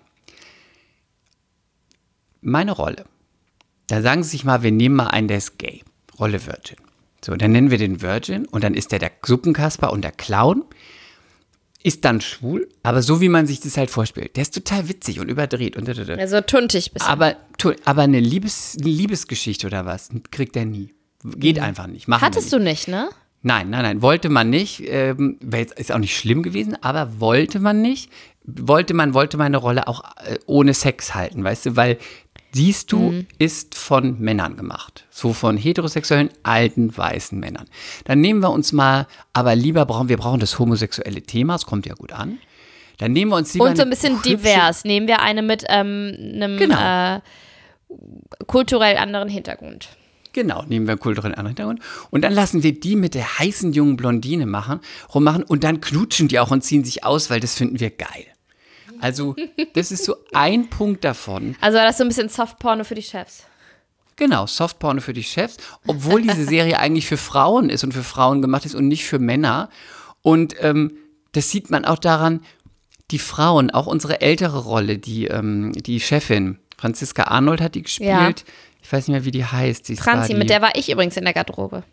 [2.41, 3.05] meine Rolle.
[3.87, 5.83] Da sagen sie sich mal, wir nehmen mal einen, der ist gay.
[6.17, 6.77] Rolle Virgin.
[7.23, 10.63] So, dann nennen wir den Virgin und dann ist der der Suppenkasper und der Clown.
[11.81, 14.35] Ist dann schwul, aber so wie man sich das halt vorspielt.
[14.35, 16.13] Der ist total witzig und überdreht und da, da.
[16.15, 17.09] Also tuntig bisschen.
[17.09, 17.37] Aber,
[17.85, 20.93] aber eine, Liebes, eine Liebesgeschichte oder was kriegt er nie.
[21.23, 22.09] Geht einfach nicht.
[22.09, 22.53] Machen Hattest nicht.
[22.53, 23.09] du nicht, ne?
[23.41, 24.01] Nein, nein, nein.
[24.01, 24.83] Wollte man nicht.
[24.87, 25.39] Ähm,
[25.77, 28.11] ist auch nicht schlimm gewesen, aber wollte man nicht.
[28.43, 31.97] Wollte man, wollte meine Rolle auch äh, ohne Sex halten, weißt du, weil
[32.51, 33.27] siehst du, Mhm.
[33.37, 35.05] ist von Männern gemacht.
[35.11, 37.65] So von heterosexuellen, alten, weißen Männern.
[38.05, 41.85] Dann nehmen wir uns mal, aber lieber brauchen wir brauchen das homosexuelle Thema, es kommt
[41.85, 42.39] ja gut an.
[42.97, 44.83] Dann nehmen wir uns lieber Und so ein bisschen divers.
[44.83, 47.15] Nehmen wir eine mit ähm, einem Genau.
[47.15, 47.19] äh,
[48.47, 49.89] kulturell anderen Hintergrund.
[50.33, 51.79] Genau, nehmen wir einen kulturellen anderen Hintergrund.
[52.11, 54.79] Und dann lassen wir die mit der heißen jungen Blondine machen,
[55.13, 58.25] rummachen und dann knutschen die auch und ziehen sich aus, weil das finden wir geil.
[59.01, 59.35] Also,
[59.73, 61.55] das ist so ein Punkt davon.
[61.61, 63.43] Also war das so ein bisschen Softporno für die Chefs.
[64.15, 68.41] Genau, Softporno für die Chefs, obwohl diese Serie eigentlich für Frauen ist und für Frauen
[68.41, 69.69] gemacht ist und nicht für Männer.
[70.21, 70.97] Und ähm,
[71.31, 72.41] das sieht man auch daran,
[73.11, 78.09] die Frauen, auch unsere ältere Rolle, die, ähm, die Chefin, Franziska Arnold hat die gespielt.
[78.09, 78.33] Ja.
[78.81, 79.85] Ich weiß nicht mehr, wie die heißt.
[79.85, 81.83] Sie Franzi, die, mit der war ich übrigens in der Garderobe.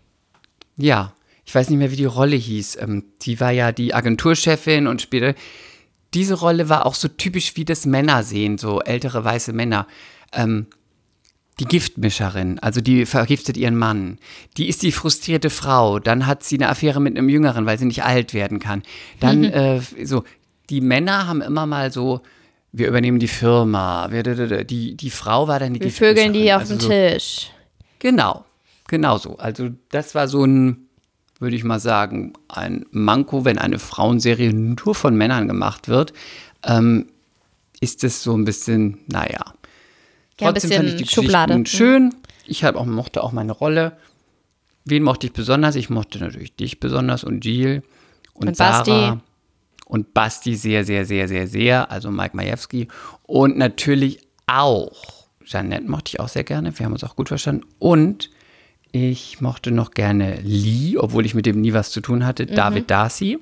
[0.77, 1.13] Ja,
[1.45, 2.79] ich weiß nicht mehr, wie die Rolle hieß.
[2.81, 5.35] Ähm, die war ja die Agenturchefin und später.
[6.15, 9.87] Diese Rolle war auch so typisch wie das Männer sehen, so ältere weiße Männer.
[10.33, 10.67] Ähm,
[11.59, 14.19] die Giftmischerin, also die vergiftet ihren Mann.
[14.59, 15.99] Die ist die frustrierte Frau.
[15.99, 18.83] Dann hat sie eine Affäre mit einem Jüngeren, weil sie nicht alt werden kann.
[19.21, 20.25] Dann äh, so,
[20.69, 22.21] die Männer haben immer mal so,
[22.73, 24.09] wir übernehmen die Firma.
[24.11, 24.23] Wir,
[24.65, 26.61] die, die Frau war dann die Wir vögeln die Giftmischerin.
[26.61, 27.51] auf den Also so- Tisch.
[28.01, 28.45] Genau,
[28.87, 29.39] genau so.
[29.39, 30.86] Also das war so ein,
[31.39, 36.13] würde ich mal sagen, ein Manko, wenn eine Frauenserie nur von Männern gemacht wird,
[36.63, 37.09] ähm,
[37.81, 39.45] ist es so ein bisschen, naja.
[40.41, 41.57] Ja, ein Trotzdem fand bisschen ich die Schublade.
[41.57, 41.65] Mhm.
[41.65, 42.15] Geschichten schön.
[42.47, 43.97] Ich hab auch, mochte auch meine Rolle.
[44.85, 45.75] Wen mochte ich besonders?
[45.75, 47.83] Ich mochte natürlich dich besonders und Jill
[48.33, 48.79] und, Und Sarah.
[48.79, 49.21] Basti.
[49.87, 51.91] Und Basti sehr, sehr, sehr, sehr, sehr.
[51.91, 52.89] Also Mike Majewski.
[53.23, 56.77] Und natürlich auch Jeanette mochte ich auch sehr gerne.
[56.77, 57.65] Wir haben uns auch gut verstanden.
[57.79, 58.31] Und
[58.97, 62.45] ich mochte noch gerne Lee, obwohl ich mit dem nie was zu tun hatte.
[62.47, 62.55] Mhm.
[62.55, 63.39] David Darcy.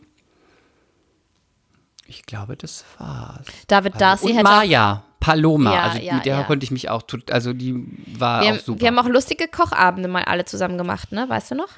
[2.07, 3.47] Ich glaube, das war's.
[3.67, 5.73] David Darcy und hätte auch, Maya, Paloma.
[5.73, 6.43] Ja, also ja, mit der ja.
[6.43, 7.75] konnte ich mich auch, also die
[8.19, 8.81] war wir, auch haben, super.
[8.81, 11.29] wir haben auch lustige Kochabende mal alle zusammen gemacht, ne?
[11.29, 11.71] Weißt du noch?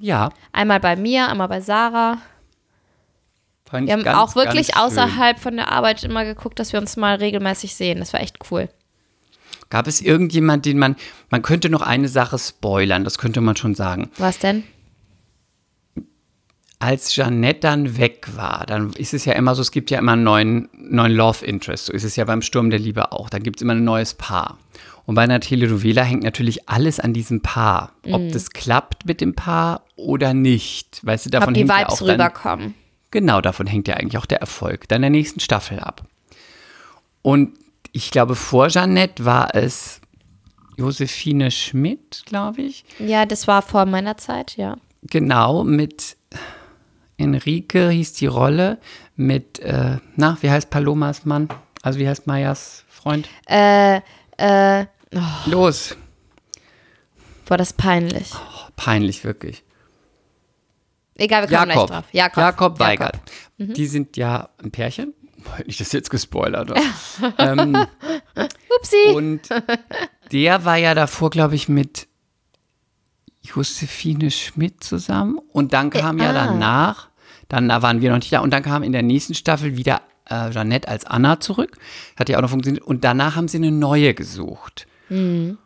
[0.00, 2.18] ja, Einmal bei mir, einmal bei Sarah.
[3.64, 6.96] fand Wir haben ganz, auch wirklich außerhalb von der Arbeit immer geguckt, dass wir uns
[6.96, 7.98] mal regelmäßig sehen.
[7.98, 8.68] Das war echt cool.
[9.70, 10.96] Gab es irgendjemand, den man,
[11.30, 14.10] man könnte noch eine Sache spoilern, das könnte man schon sagen.
[14.16, 14.64] Was denn?
[16.80, 20.12] Als Jeanette dann weg war, dann ist es ja immer so, es gibt ja immer
[20.12, 21.86] einen neuen, neuen Love Interest.
[21.86, 23.28] So ist es ja beim Sturm der Liebe auch.
[23.30, 24.58] Dann gibt es immer ein neues Paar.
[25.04, 27.94] Und bei einer Telenovela hängt natürlich alles an diesem Paar.
[28.12, 28.30] Ob Mhm.
[28.32, 31.00] das klappt mit dem Paar oder nicht.
[31.04, 32.74] Weißt du, davon Ob die hängt ja Vibes auch dann, rüberkommen.
[33.10, 36.04] Genau, davon hängt ja eigentlich auch der Erfolg dann der nächsten Staffel ab.
[37.22, 37.54] Und
[37.92, 40.00] ich glaube, vor Jeannette war es
[40.76, 42.84] Josephine Schmidt, glaube ich.
[42.98, 44.76] Ja, das war vor meiner Zeit, ja.
[45.02, 46.16] Genau, mit
[47.16, 48.78] Enrique hieß die Rolle,
[49.16, 51.48] mit, äh, na, wie heißt Palomas Mann?
[51.82, 53.28] Also wie heißt Mayas Freund?
[53.48, 54.00] Äh,
[54.36, 54.86] äh,
[55.46, 55.96] Los.
[57.46, 58.32] boah, das peinlich.
[58.34, 59.64] Oh, peinlich, wirklich.
[61.16, 61.86] Egal, wir kommen Jakob.
[61.88, 62.12] gleich drauf.
[62.12, 62.38] Jakob.
[62.42, 63.16] Jakob Weigert.
[63.56, 63.74] Mhm.
[63.74, 65.14] Die sind ja ein Pärchen.
[65.66, 66.80] Nicht, dass jetzt gespoilert wird.
[67.38, 67.76] ähm,
[68.76, 69.14] Upsi.
[69.14, 69.48] und
[70.32, 72.08] der war ja davor, glaube ich, mit
[73.42, 75.38] Josephine Schmidt zusammen.
[75.52, 76.32] Und dann kam ja ah.
[76.32, 77.08] danach,
[77.48, 78.40] dann da waren wir noch nicht da.
[78.40, 81.76] Und dann kam in der nächsten Staffel wieder äh, Jeanette als Anna zurück.
[82.16, 82.84] Hat ja auch noch funktioniert.
[82.84, 84.86] Und danach haben sie eine neue gesucht.
[85.08, 85.58] Mhm.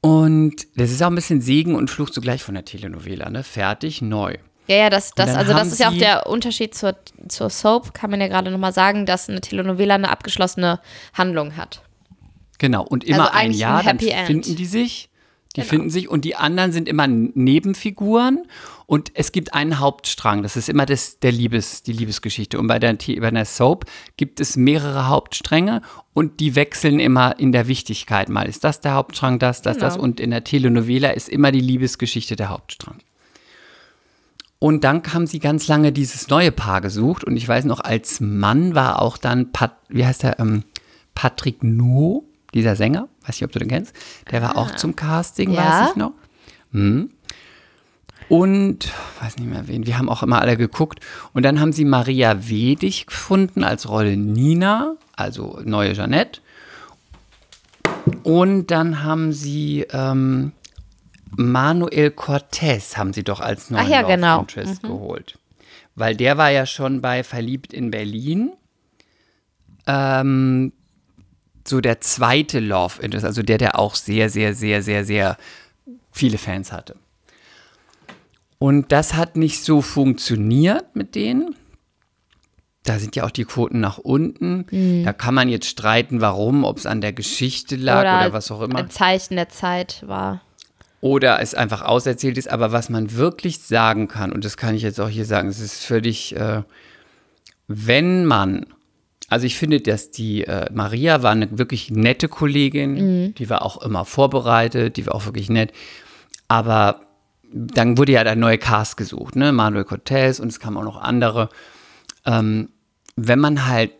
[0.00, 3.42] Und das ist auch ein bisschen Segen und Fluch zugleich von der Telenovela, ne?
[3.42, 4.36] Fertig, neu.
[4.66, 6.96] Ja, ja, das, das, also das ist ja auch der Unterschied zur,
[7.28, 10.80] zur Soap, kann man ja gerade nochmal sagen, dass eine Telenovela eine abgeschlossene
[11.12, 11.82] Handlung hat.
[12.58, 14.26] Genau, und immer Also ein Jahr, ein dann End.
[14.26, 15.10] finden die sich.
[15.56, 15.70] Die Genau.
[15.70, 18.42] finden sich und die anderen sind immer Nebenfiguren
[18.86, 20.42] und es gibt einen Hauptstrang.
[20.42, 22.58] Das ist immer das, der Liebes, die Liebesgeschichte.
[22.58, 23.84] Und bei der, bei der Soap
[24.16, 28.28] gibt es mehrere Hauptstränge und die wechseln immer in der Wichtigkeit.
[28.28, 29.94] Mal ist das der Hauptstrang, das, das, das.
[29.94, 30.04] Genau.
[30.04, 32.98] Und in der Telenovela ist immer die Liebesgeschichte der Hauptstrang.
[34.64, 37.22] Und dann haben sie ganz lange dieses neue Paar gesucht.
[37.22, 40.64] Und ich weiß noch, als Mann war auch dann, Pat, wie heißt der, ähm,
[41.14, 43.94] Patrick No, dieser Sänger, weiß nicht, ob du den kennst,
[44.30, 45.52] der war auch zum Casting, Ah.
[45.54, 45.80] Ja.
[45.82, 46.12] weiß ich noch.
[46.72, 47.10] Mhm.
[48.30, 48.90] Und,
[49.20, 51.00] weiß nicht mehr wen, wir haben auch immer alle geguckt.
[51.34, 56.40] Und dann haben sie Maria Wedig gefunden als Rolle Nina, also neue Jeanette.
[58.22, 60.52] Und dann haben sie ähm,
[61.36, 64.40] Manuel Cortez haben sie doch als neuen Ach ja, Love genau.
[64.40, 65.38] Interest geholt.
[65.94, 68.52] Weil der war ja schon bei Verliebt in Berlin.
[69.86, 70.72] Ähm,
[71.66, 75.36] so der zweite Love Interest, also der, der auch sehr, sehr, sehr, sehr, sehr
[76.10, 76.96] viele Fans hatte.
[78.58, 81.54] Und das hat nicht so funktioniert mit denen.
[82.82, 85.04] Da sind ja auch die Quoten nach unten.
[85.04, 88.60] Da kann man jetzt streiten, warum, ob es an der Geschichte lag oder, was auch
[88.60, 90.42] immer ein Zeichen der Zeit war.
[91.04, 92.50] Oder es einfach auserzählt ist.
[92.50, 95.60] Aber was man wirklich sagen kann, und das kann ich jetzt auch hier sagen, es
[95.60, 96.62] ist völlig, äh,
[97.68, 98.64] wenn man,
[99.28, 103.82] also ich finde, dass die äh, Maria war eine wirklich nette Kollegin, die war auch
[103.82, 105.74] immer vorbereitet, die war auch wirklich nett.
[106.48, 107.02] Aber
[107.52, 109.52] dann wurde ja der neue Cast gesucht, ne?
[109.52, 111.50] Manuel Cortez und es kamen auch noch andere.
[112.24, 112.70] Ähm,
[113.14, 113.92] wenn man halt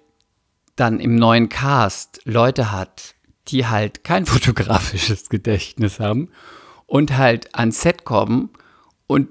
[0.75, 3.15] dann im neuen Cast Leute hat,
[3.49, 6.31] die halt kein fotografisches Gedächtnis haben
[6.87, 8.51] und halt ans Set kommen
[9.07, 9.29] und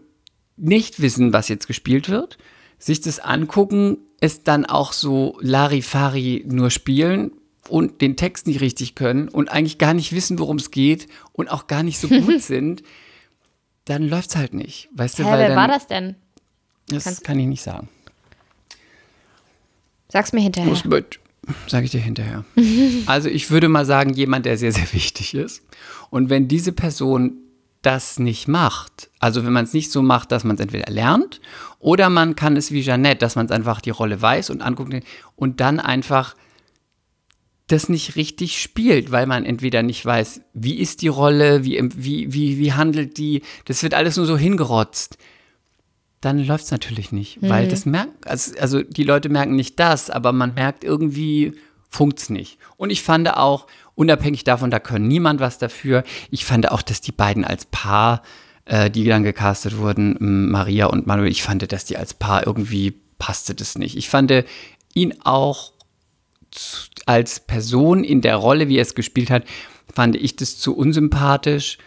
[0.58, 2.38] nicht wissen, was jetzt gespielt wird,
[2.78, 7.32] sich das angucken, es dann auch so Larifari nur spielen
[7.70, 11.50] und den Text nicht richtig können und eigentlich gar nicht wissen, worum es geht und
[11.50, 12.84] auch gar nicht so gut sind,
[13.86, 14.90] dann läuft's halt nicht.
[14.94, 16.16] Weißt du, Hä, weil wer dann, war das denn?
[16.88, 17.90] Das kann ich nicht sagen.
[20.10, 20.70] Sag's mir hinterher.
[20.70, 21.20] Muss mit,
[21.68, 22.46] sage ich dir hinterher.
[23.06, 25.64] also ich würde mal sagen, jemand, der sehr, sehr wichtig ist.
[26.10, 27.38] Und wenn diese Person
[27.82, 31.42] das nicht macht, also wenn man es nicht so macht, dass man es entweder lernt
[31.80, 34.96] oder man kann es wie Jeannette, dass man es einfach die Rolle weiß und anguckt
[35.36, 36.36] und dann einfach
[37.68, 42.34] das nicht richtig spielt, weil man entweder nicht weiß, wie ist die Rolle, wie, wie,
[42.34, 45.18] wie, wie handelt die, das wird alles nur so hingerotzt
[46.24, 50.10] dann läuft es natürlich nicht, weil das merkt, also, also die Leute merken nicht das,
[50.10, 51.54] aber man merkt irgendwie,
[51.90, 52.58] funkt's nicht.
[52.78, 57.02] Und ich fand auch, unabhängig davon, da können niemand was dafür, ich fand auch, dass
[57.02, 58.24] die beiden als Paar,
[58.66, 62.92] äh, die dann gecastet wurden, Maria und Manuel, ich fand, dass die als Paar irgendwie
[63.20, 63.98] passte das nicht.
[63.98, 64.34] Ich fand
[64.94, 65.74] ihn auch
[67.06, 69.44] als Person in der Rolle, wie er es gespielt hat,
[69.94, 71.78] fand ich das zu unsympathisch.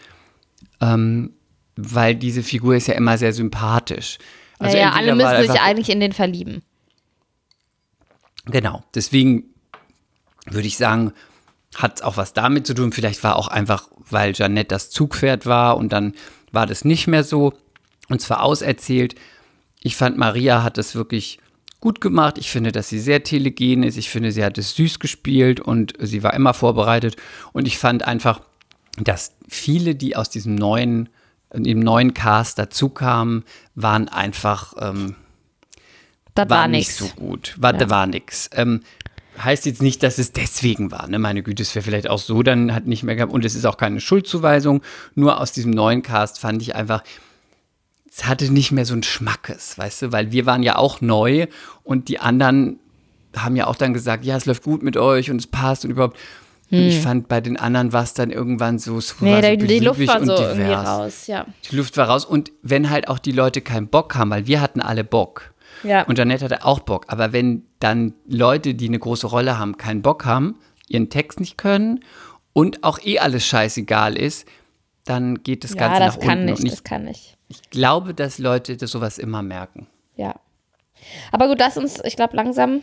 [0.80, 1.35] Ähm,
[1.76, 4.18] weil diese Figur ist ja immer sehr sympathisch.
[4.58, 6.62] Also ja, ja, entweder alle müssen sich eigentlich in den verlieben.
[8.46, 9.44] Genau, deswegen
[10.46, 11.12] würde ich sagen,
[11.76, 12.92] hat auch was damit zu tun.
[12.92, 16.14] Vielleicht war auch einfach, weil Jeannette das Zugpferd war und dann
[16.52, 17.52] war das nicht mehr so.
[18.08, 19.16] Und zwar auserzählt.
[19.82, 21.38] Ich fand, Maria hat das wirklich
[21.80, 22.38] gut gemacht.
[22.38, 23.96] Ich finde, dass sie sehr telegen ist.
[23.96, 27.16] Ich finde, sie hat es süß gespielt und sie war immer vorbereitet.
[27.52, 28.40] Und ich fand einfach,
[28.98, 31.08] dass viele, die aus diesem neuen,
[31.64, 33.44] im neuen Cast dazukamen,
[33.74, 35.14] waren einfach ähm,
[36.34, 36.98] Das war, war nicht nichts.
[36.98, 37.54] so gut.
[37.58, 37.88] War, Ja.
[37.90, 38.50] war nix.
[38.52, 38.80] Ähm,
[39.42, 41.08] heißt jetzt nicht, dass es deswegen war.
[41.08, 41.18] Ne?
[41.18, 43.32] Meine Güte, es wäre vielleicht auch so, dann hat nicht mehr gehabt.
[43.32, 44.82] Und es ist auch keine Schuldzuweisung.
[45.14, 47.02] Nur aus diesem neuen Cast fand ich einfach,
[48.10, 51.48] es hatte nicht mehr so ein Schmackes, weißt du, weil wir waren ja auch neu
[51.84, 52.78] und die anderen
[53.36, 55.90] haben ja auch dann gesagt, ja, es läuft gut mit euch und es passt und
[55.90, 56.16] überhaupt.
[56.70, 59.28] Und ich fand, bei den anderen war es dann irgendwann so, es Hm.
[59.28, 60.88] Nee, war so die, Luft war so irgendwie divers.
[60.88, 61.46] raus, ja.
[61.70, 62.24] Die Luft war raus.
[62.24, 65.54] Und wenn halt auch die Leute keinen Bock haben, weil wir hatten alle Bock.
[65.84, 66.02] Ja.
[66.06, 67.04] Und Janette hatte auch Bock.
[67.08, 70.56] Aber wenn dann Leute, die eine große Rolle haben, keinen Bock haben,
[70.88, 72.00] ihren Text nicht können
[72.52, 74.48] und auch eh alles scheißegal ist,
[75.04, 76.50] dann geht das Ganze ja, das nach kann unten.
[76.52, 77.36] nicht, ich, das kann nicht.
[77.48, 79.86] ich glaube, dass Leute das sowas immer merken.
[80.16, 80.34] Ja.
[81.30, 82.80] Aber gut, lass uns, ich glaube, langsam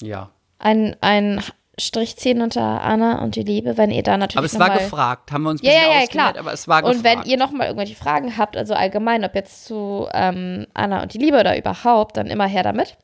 [0.00, 0.30] Ja.
[0.58, 1.42] ein, ein
[1.80, 5.32] Strich ziehen unter Anna und die Liebe, wenn ihr da natürlich Aber es war gefragt,
[5.32, 6.34] haben wir uns ein Ja, bisschen ja, ja, klar.
[6.38, 7.24] aber es war Und gefragt.
[7.24, 11.12] wenn ihr noch mal irgendwelche Fragen habt, also allgemein, ob jetzt zu ähm, Anna und
[11.14, 12.96] die Liebe oder überhaupt, dann immer her damit.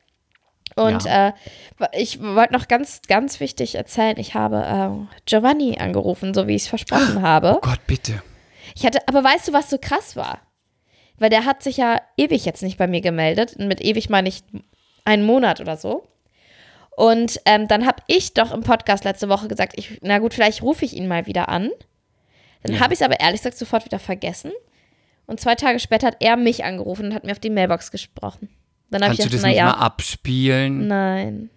[0.75, 1.29] Und Ja.
[1.29, 1.33] äh,
[1.93, 6.63] ich wollte noch ganz, ganz wichtig erzählen, ich habe äh, Giovanni angerufen, so wie ich
[6.63, 7.55] es versprochen habe.
[7.57, 8.21] oh Gott, bitte.
[8.75, 10.39] Ich hatte, aber weißt du, was so krass war?
[11.17, 13.55] Weil der hat sich ja ewig jetzt nicht bei mir gemeldet.
[13.57, 14.43] Und mit ewig meine ich
[15.03, 16.03] einen Monat oder so.
[16.97, 20.63] Und ähm, dann habe ich doch im Podcast letzte Woche gesagt, ich, na gut, vielleicht
[20.63, 21.69] rufe ich ihn mal wieder an.
[22.63, 22.79] Dann Ja.
[22.81, 24.51] habe ich es aber ehrlich gesagt sofort wieder vergessen.
[25.27, 28.49] Und zwei Tage später hat er mich angerufen und hat mir auf die Mailbox gesprochen.
[28.89, 30.87] Dann habe ich Kannst du gedacht, das nicht mal naja, abspielen?
[30.87, 31.49] nein.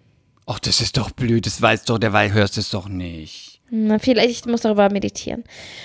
[0.45, 3.61] Ach, das ist doch blöd, das weiß doch, der Weil hörst es doch nicht.
[3.71, 5.43] Na, vielleicht ich muss darüber meditieren.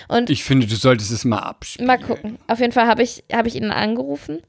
[0.09, 1.87] Und Ich finde, du solltest es mal abspielen.
[1.87, 2.37] Mal gucken.
[2.47, 4.43] Auf jeden Fall habe ich, hab ich ihn angerufen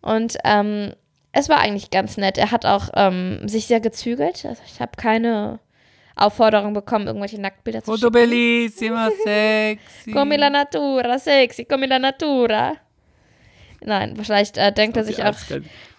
[0.00, 0.94] und ähm,
[1.36, 2.38] es war eigentlich ganz nett.
[2.38, 4.44] Er hat auch ähm, sich sehr gezügelt.
[4.46, 5.60] Also ich habe keine
[6.16, 10.12] Aufforderung bekommen, irgendwelche Nacktbilder zu Foto bellissima, sexy.
[10.12, 12.76] Come la natura, sexy, come la natura.
[13.82, 15.34] Nein, vielleicht äh, denkt er sich auch,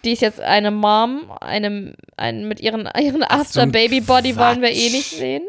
[0.04, 4.90] die ist jetzt eine Mom, eine, ein, mit ihren, ihren so After-Baby-Body wollen wir eh
[4.90, 5.44] nicht sehen.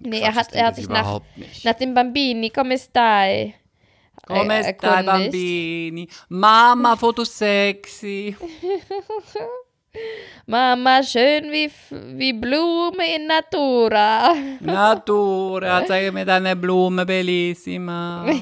[0.00, 1.20] Nee, er hat, er hat sich nach,
[1.62, 3.54] nach dem Bambini, come stai?
[4.28, 5.06] Come äh, stai, erkundigt.
[5.06, 6.08] bambini?
[6.28, 8.36] Mama, Foto sexy.
[10.46, 14.34] Mama, schön wie, wie Blume in Natura.
[14.60, 18.26] Natura, zeige mir deine Blume, bellissima.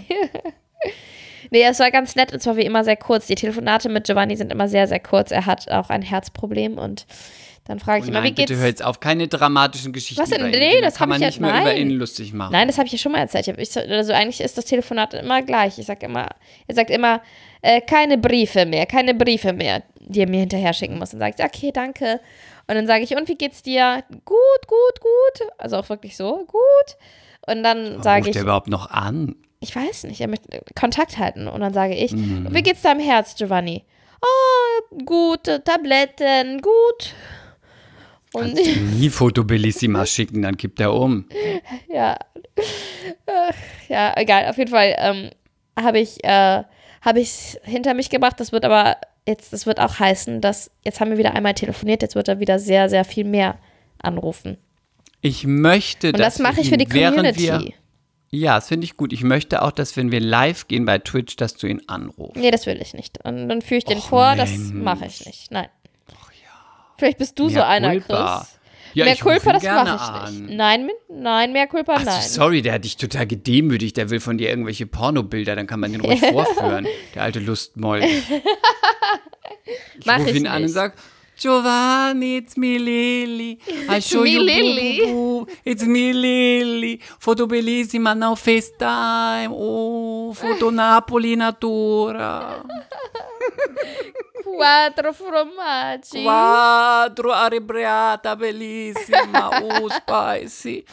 [1.53, 3.29] Nee, es war ganz nett und zwar wie immer sehr kurz.
[3.29, 5.31] Die Telefonate mit Giovanni sind immer sehr, sehr kurz.
[5.31, 7.07] Er hat auch ein Herzproblem und
[7.69, 8.49] dann frage ich Oh immer, nein, wie geht's?
[8.51, 10.51] bitte hör jetzt auf, keine dramatischen Geschichten Was denn?
[10.51, 12.53] Nee, das kann man ich nicht ja- mehr über ihn lustig machen.
[12.53, 13.49] Nein, das habe ich ja schon mal erzählt.
[13.49, 15.79] Ich also eigentlich ist das Telefonat immer gleich.
[15.79, 16.29] Ich sag immer,
[16.67, 17.21] er sagt immer,
[17.63, 21.11] äh, keine Briefe mehr, keine Briefe mehr, die er mir hinterher schicken muss.
[21.11, 22.21] Dann sage ich, okay, danke.
[22.69, 24.03] Und dann sage ich, und wie geht's dir?
[24.25, 25.49] Gut, gut, gut.
[25.59, 26.97] Also auch wirklich so, gut.
[27.47, 29.37] Und dann sage ruft ich, der überhaupt noch an?
[29.61, 31.49] ich weiß nicht, er möchte Kontakt halten.
[31.49, 32.49] Und dann sage ich, Mhm.
[32.51, 33.85] wie geht's deinem Herz, Giovanni?
[34.21, 37.15] Oh, gut, Tabletten, gut.
[38.37, 41.25] Und Kannst nie Foto bellissima schicken, dann kippt er um.
[41.89, 42.17] ja,
[43.89, 44.49] ja, egal.
[44.49, 45.31] Auf jeden Fall ähm,
[45.79, 46.63] habe ich äh,
[47.01, 48.39] habe ich hinter mich gebracht.
[48.39, 52.03] Das wird aber jetzt, das wird auch heißen, dass jetzt haben wir wieder einmal telefoniert.
[52.03, 53.59] Jetzt wird er wieder sehr, sehr viel mehr
[53.99, 54.59] anrufen.
[55.23, 57.43] Ich möchte, Und das mache ich für die Community.
[57.43, 57.73] Wir,
[58.31, 59.13] ja, das finde ich gut.
[59.13, 62.37] Ich möchte auch, dass wenn wir live gehen bei Twitch, dass du ihn anrufst.
[62.37, 63.25] Nee, das will ich nicht.
[63.25, 64.37] Und dann führe ich den Och, vor.
[64.37, 64.73] Das Mensch.
[64.75, 65.51] mache ich nicht.
[65.51, 65.69] Nein.
[66.99, 68.39] Vielleicht bist du so Mehr einer, Culpa.
[68.41, 68.53] Chris.
[68.95, 70.51] Ja, mehr Culpa, das mache ich nicht.
[70.51, 70.57] an.
[70.57, 72.23] Nein, nein, mehr Culpa, nein.
[72.23, 73.97] sorry, der hat dich total gedemütigt.
[73.99, 76.87] Der will von dir irgendwelche Pornobilder, dann kann man den ruhig vorführen.
[77.15, 78.03] Der alte Lustmoll.
[79.99, 80.93] Ich Mach rufe ich ihn an und nicht.
[81.37, 83.59] Giovanni, it's me Lily.
[83.89, 85.01] I show me, you Lily.
[85.01, 85.53] boo, boo, boo.
[85.65, 86.99] It's me Lily.
[87.21, 89.53] Foto bellissima now FaceTime.
[89.53, 92.65] Oh, foto Napoli natura.
[94.43, 96.23] Quattro formaggi.
[96.23, 99.61] Quattro arrabbiata bellissima.
[99.67, 100.85] Oh, spicy.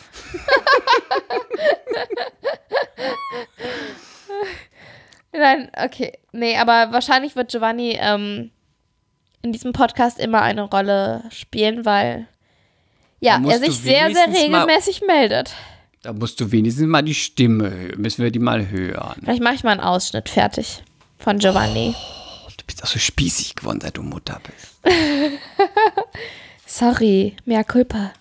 [5.31, 6.19] Nein, okay.
[6.31, 8.51] Nee, aber wahrscheinlich wird Giovanni ähm,
[9.43, 12.27] in diesem Podcast immer eine Rolle spielen, weil
[13.19, 15.53] ja, er sich sehr, sehr wenigstens mal- regelmäßig meldet.
[16.01, 18.01] Da musst du wenigstens mal die Stimme hören.
[18.01, 19.19] Müssen wir die mal hören.
[19.23, 20.83] Vielleicht mache ich mal einen Ausschnitt fertig
[21.17, 21.93] von Giovanni.
[22.57, 24.95] Du bist auch so spießig geworden, seit du Mutter bist.
[26.65, 28.11] Sorry, mea culpa.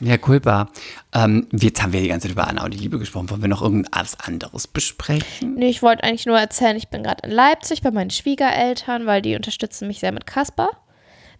[0.00, 0.70] Ja, culpa.
[1.14, 3.28] Ähm, jetzt haben wir die ganze Zeit über Anna und die Liebe gesprochen.
[3.30, 5.54] Wollen wir noch irgendwas anderes besprechen?
[5.56, 9.20] Nee, ich wollte eigentlich nur erzählen, ich bin gerade in Leipzig bei meinen Schwiegereltern, weil
[9.20, 10.70] die unterstützen mich sehr mit Kasper.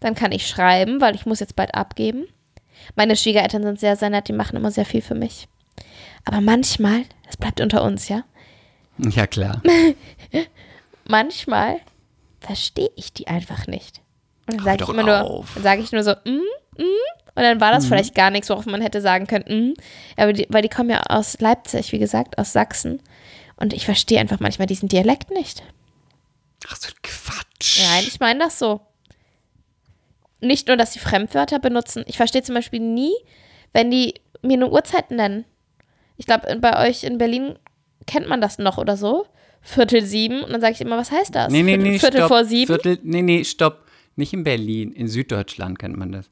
[0.01, 2.27] Dann kann ich schreiben, weil ich muss jetzt bald abgeben.
[2.97, 5.49] Meine Schwiegereltern sind sehr, sehr nett, die machen immer sehr viel für mich.
[6.25, 8.25] Aber manchmal, das bleibt unter uns, ja,
[8.99, 9.63] Ja, klar.
[11.09, 11.81] manchmal
[12.41, 14.01] verstehe ich die einfach nicht.
[14.47, 15.51] Und dann sage ich immer nur, auf.
[15.55, 16.41] dann sage ich nur so, mm,
[16.79, 17.20] mm.
[17.35, 19.75] Und dann war das vielleicht gar nichts, worauf man hätte sagen können, mm.
[20.17, 23.01] Aber die, weil die kommen ja aus Leipzig, wie gesagt, aus Sachsen.
[23.57, 25.63] Und ich verstehe einfach manchmal diesen Dialekt nicht.
[26.69, 27.81] Ach so, Quatsch.
[27.83, 28.81] Nein, ich meine das so.
[30.41, 32.05] nicht nur, dass sie Fremdwörter benutzen.
[32.07, 33.13] Ich verstehe zum Beispiel nie,
[33.73, 35.45] wenn die mir eine Uhrzeit nennen.
[36.17, 37.59] Ich glaube, bei euch in Berlin
[38.07, 39.27] kennt man das noch oder so.
[39.63, 40.43] Viertel sieben.
[40.43, 41.53] Und dann sage ich immer, was heißt das?
[41.53, 42.29] Nee, nee, Viertel, nee, Viertel stopp.
[42.29, 42.67] vor sieben.
[42.67, 43.87] Viertel, nee, nee, stopp.
[44.17, 46.29] Nicht in Berlin, in Süddeutschland kennt man das.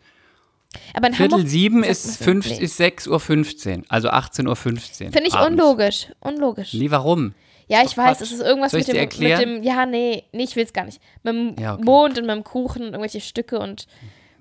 [0.94, 2.58] Aber Viertel Hamburg sieben ist, fünf, Nee.
[2.58, 4.56] ist 6.15 Uhr, also 18.15 Uhr.
[5.12, 5.60] Finde ich abends.
[5.62, 6.06] unlogisch.
[6.20, 6.74] Unlogisch.
[6.74, 7.34] Nee, warum?
[7.68, 9.62] Ja, ich doch weiß, es ist irgendwas mit dem, mit dem.
[9.62, 11.00] Ja, nee, nee, ich will es gar nicht.
[11.22, 11.84] Mit dem Ja, okay.
[11.84, 13.86] Mond und mit dem Kuchen und irgendwelche Stücke und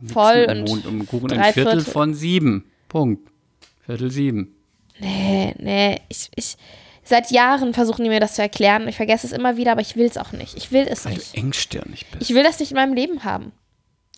[0.05, 0.67] voll und.
[0.67, 1.31] Mond den Kuchen.
[1.33, 1.91] Ein Viertel Viertel.
[1.91, 2.71] von sieben.
[2.87, 3.29] Punkt.
[3.85, 4.55] Viertel sieben.
[4.99, 6.55] Nee, nee, ich, ich.
[7.03, 9.79] Seit Jahren versuchen die mir das zu erklären und ich vergesse es immer wieder, aber
[9.81, 10.57] ich will es auch nicht.
[10.57, 11.33] Ich will es Weil nicht.
[11.35, 12.29] du engstirnig bist.
[12.29, 13.53] Ich will das nicht in meinem Leben haben.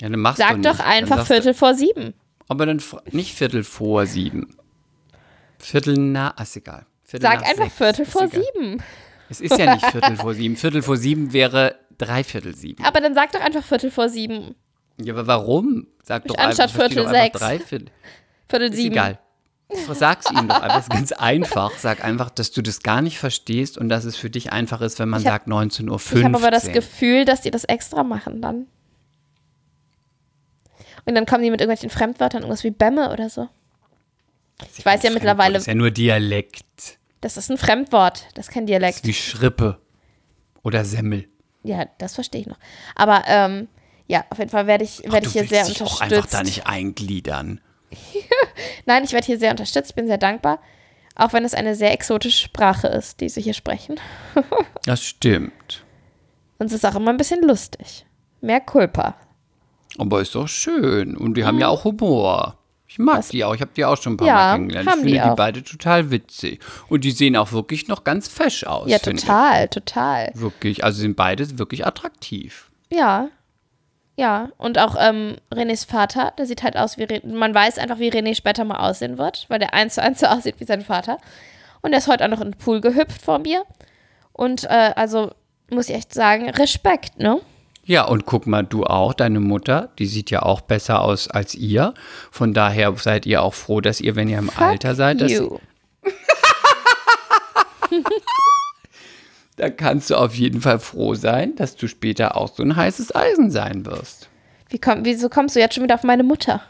[0.01, 0.65] Ja, dann machst Sag du nicht.
[0.69, 2.13] doch einfach Viertel vor sieben.
[2.47, 2.81] Aber dann
[3.11, 4.55] nicht Viertel vor sieben.
[5.57, 6.85] Viertel nach, ist egal.
[7.03, 8.43] Viertel Sag einfach sechs, Viertel vor egal.
[8.53, 8.84] sieben.
[9.30, 10.55] Es ist ja nicht Viertel vor sieben.
[10.55, 12.84] Viertel vor sieben wäre Dreiviertel sieben.
[12.85, 14.55] Aber dann sag doch einfach Viertel vor sieben.
[15.01, 15.88] Ja, aber warum?
[16.03, 17.39] Sag doch Anstatt einfach, Viertel doch einfach sechs.
[17.39, 17.88] Dreiviertel.
[18.47, 18.93] Viertel Ist sieben.
[18.93, 19.19] egal.
[19.93, 20.77] Sag's ihm doch einfach.
[20.80, 21.71] Es ist ganz einfach.
[21.77, 24.97] Sag einfach, dass du das gar nicht verstehst und dass es für dich einfach ist,
[24.97, 25.99] wenn man hab- sagt 19.15 Uhr.
[26.17, 28.65] Ich habe aber das Gefühl, dass die das extra machen dann.
[31.05, 33.47] Und dann kommen die mit irgendwelchen Fremdwörtern, irgendwas wie Bämme oder so.
[34.77, 36.99] Ich weiß ja mittlerweile, Das ist ja nur Dialekt.
[37.21, 39.03] das ist ein Fremdwort, das ist kein Das ist Dialekt.
[39.05, 39.80] wie Schrippe
[40.63, 41.27] oder Semmel.
[41.63, 42.59] Ja, das verstehe ich noch.
[42.95, 43.67] Aber ähm,
[44.07, 46.34] ja, auf jeden Fall werde ich, werde ich du hier sehr dich auch einfach unterstützt.
[46.34, 47.61] da nicht eingliedern.
[48.85, 50.59] Nein, ich werde hier sehr unterstützt, ich bin sehr dankbar.
[51.15, 53.99] Auch wenn es eine sehr exotische Sprache ist, die sie hier sprechen.
[54.85, 55.84] Das stimmt.
[56.57, 58.05] Und es ist auch immer ein bisschen lustig.
[58.41, 59.15] Mehr Culpa.
[59.99, 61.15] Aber ist doch schön.
[61.17, 62.55] Und die haben ja auch Humor.
[62.88, 63.53] Ich mag die auch.
[63.53, 64.88] Ich habe die auch schon ein paar Ja, Mal kennengelernt.
[64.88, 66.59] Ich haben finde die die, beide total witzig.
[66.88, 68.89] Und die sehen auch wirklich noch ganz fesch aus.
[68.89, 69.26] Ja, finde ich.
[69.26, 70.31] total, total.
[70.34, 70.84] Wirklich.
[70.84, 72.71] Also sind beide wirklich attraktiv.
[72.89, 73.27] Ja.
[74.15, 74.49] Ja.
[74.57, 77.27] Und auch ähm, Renés Vater, der sieht halt aus wie René.
[77.31, 80.26] Man weiß einfach, wie René später mal aussehen wird, weil der eins zu eins so
[80.26, 81.19] aussieht wie sein Vater.
[81.81, 83.63] Und er ist heute auch noch in den Pool gehüpft vor mir.
[84.34, 85.31] Und äh, also
[85.69, 87.39] muss ich echt sagen, Respekt, ne?
[87.90, 91.56] Ja, und guck mal, du auch, deine Mutter, die sieht ja auch besser aus als
[91.56, 91.95] ihr.
[92.30, 95.57] Von daher seid ihr auch froh, dass ihr, wenn ihr im Alter seid, dass, you.
[99.57, 103.16] da kannst du auf jeden Fall froh sein, dass du später auch so ein heißes
[103.16, 104.30] Eisen sein wirst.
[104.70, 106.61] Wie komm, wieso kommst du jetzt schon wieder auf meine Mutter?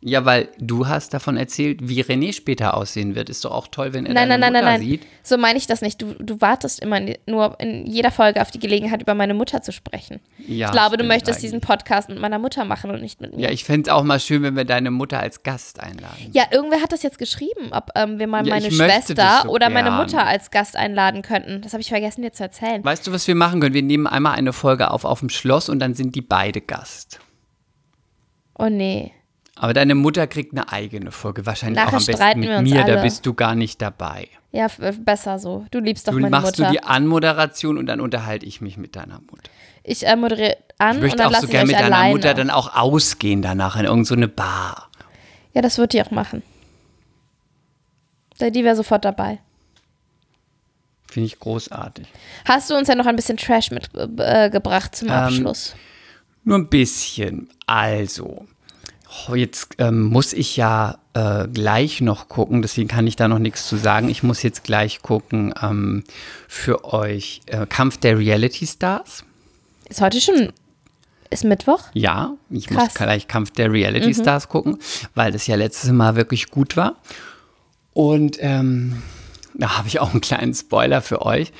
[0.00, 3.28] Ja, weil du hast davon erzählt, wie René später aussehen wird.
[3.28, 4.88] Ist doch auch toll, wenn er Nein, deine nein, nein, Mutter nein, nein.
[4.88, 5.06] sieht.
[5.24, 6.00] So meine ich das nicht.
[6.00, 9.72] Du, du wartest immer nur in jeder Folge auf die Gelegenheit, über meine Mutter zu
[9.72, 10.20] sprechen.
[10.46, 11.50] Ja, ich glaube, du möchtest eigentlich.
[11.50, 13.42] diesen Podcast mit meiner Mutter machen und nicht mit mir.
[13.42, 16.30] Ja, ich fände es auch mal schön, wenn wir deine Mutter als Gast einladen.
[16.32, 19.68] Ja, irgendwer hat das jetzt geschrieben, ob ähm, wir mal Ja, meine Schwester so oder
[19.68, 19.90] meine.
[19.90, 21.60] Mutter als Gast einladen könnten.
[21.62, 22.84] Das habe ich vergessen dir zu erzählen.
[22.84, 23.74] Weißt du, was wir machen können?
[23.74, 27.18] Wir nehmen einmal eine Folge auf auf dem Schloss und dann sind die beide Gast.
[28.56, 29.12] Oh nee.
[29.60, 32.92] Aber deine Mutter kriegt eine eigene Folge, wahrscheinlich Nachher auch am besten mit mir, da
[32.94, 33.02] alle.
[33.02, 34.28] bist du gar nicht dabei.
[34.52, 35.66] Ja, äh, besser so.
[35.70, 36.66] Du liebst doch Du meine machst Mutter.
[36.70, 39.50] du die Anmoderation und dann unterhalte ich mich mit deiner Mutter.
[39.82, 42.14] ich äh, moderiere an Ich und möchte dann auch so gerne mit deiner alleine.
[42.14, 44.90] Mutter dann auch ausgehen danach in irgendeine so Bar.
[45.54, 46.42] ja, das wird die auch machen.
[48.40, 49.40] Die wäre sofort dabei.
[51.10, 52.06] Finde ich großartig.
[52.44, 55.74] Hast du uns ja noch ein bisschen Trash mitgebracht äh, zum Ähm, Abschluss?
[56.44, 57.48] Nur ein bisschen.
[57.66, 58.46] Also,
[59.28, 63.38] oh, jetzt ähm, muss ich ja äh, gleich noch gucken, deswegen kann ich da noch
[63.38, 64.08] nichts zu sagen.
[64.08, 66.04] Ich muss jetzt gleich gucken ähm,
[66.46, 69.24] für euch äh, Kampf der Reality Stars.
[69.88, 70.52] Ist heute schon.
[71.30, 71.82] Ist Mittwoch?
[71.92, 72.84] Ja, ich Krass.
[72.84, 74.78] muss gleich Kampf der Reality Stars gucken,
[75.14, 76.96] weil das ja letztes Mal wirklich gut war.
[77.92, 79.02] Und ähm,
[79.54, 81.52] da habe ich auch einen kleinen Spoiler für euch.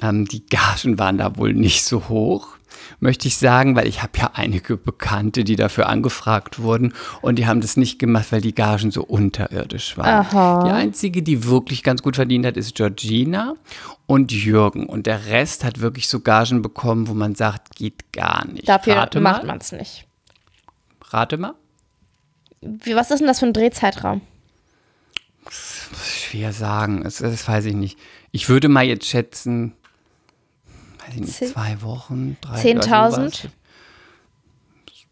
[0.00, 2.55] Ähm, die Gagen waren da wohl nicht so hoch,
[3.00, 6.92] möchte ich sagen, weil ich habe ja einige Bekannte, die dafür angefragt wurden
[7.22, 10.26] und die haben das nicht gemacht, weil die Gagen so unterirdisch waren.
[10.26, 10.64] Aha.
[10.64, 13.54] Die einzige, die wirklich ganz gut verdient hat, ist Georgina
[14.06, 14.86] und Jürgen.
[14.86, 18.68] Und der Rest hat wirklich so Gagen bekommen, wo man sagt, geht gar nicht.
[18.68, 20.06] Dafür Rate macht man es nicht.
[21.10, 21.54] Rate mal.
[22.60, 24.20] Wie, was ist denn das für ein Drehzeitraum?
[25.50, 27.98] Schwer sagen, das, das weiß ich nicht.
[28.32, 29.74] Ich würde mal jetzt schätzen,
[31.06, 33.10] weiß ich nicht, Zehn- zwei Wochen, drei 10.000?
[33.10, 33.48] sowas.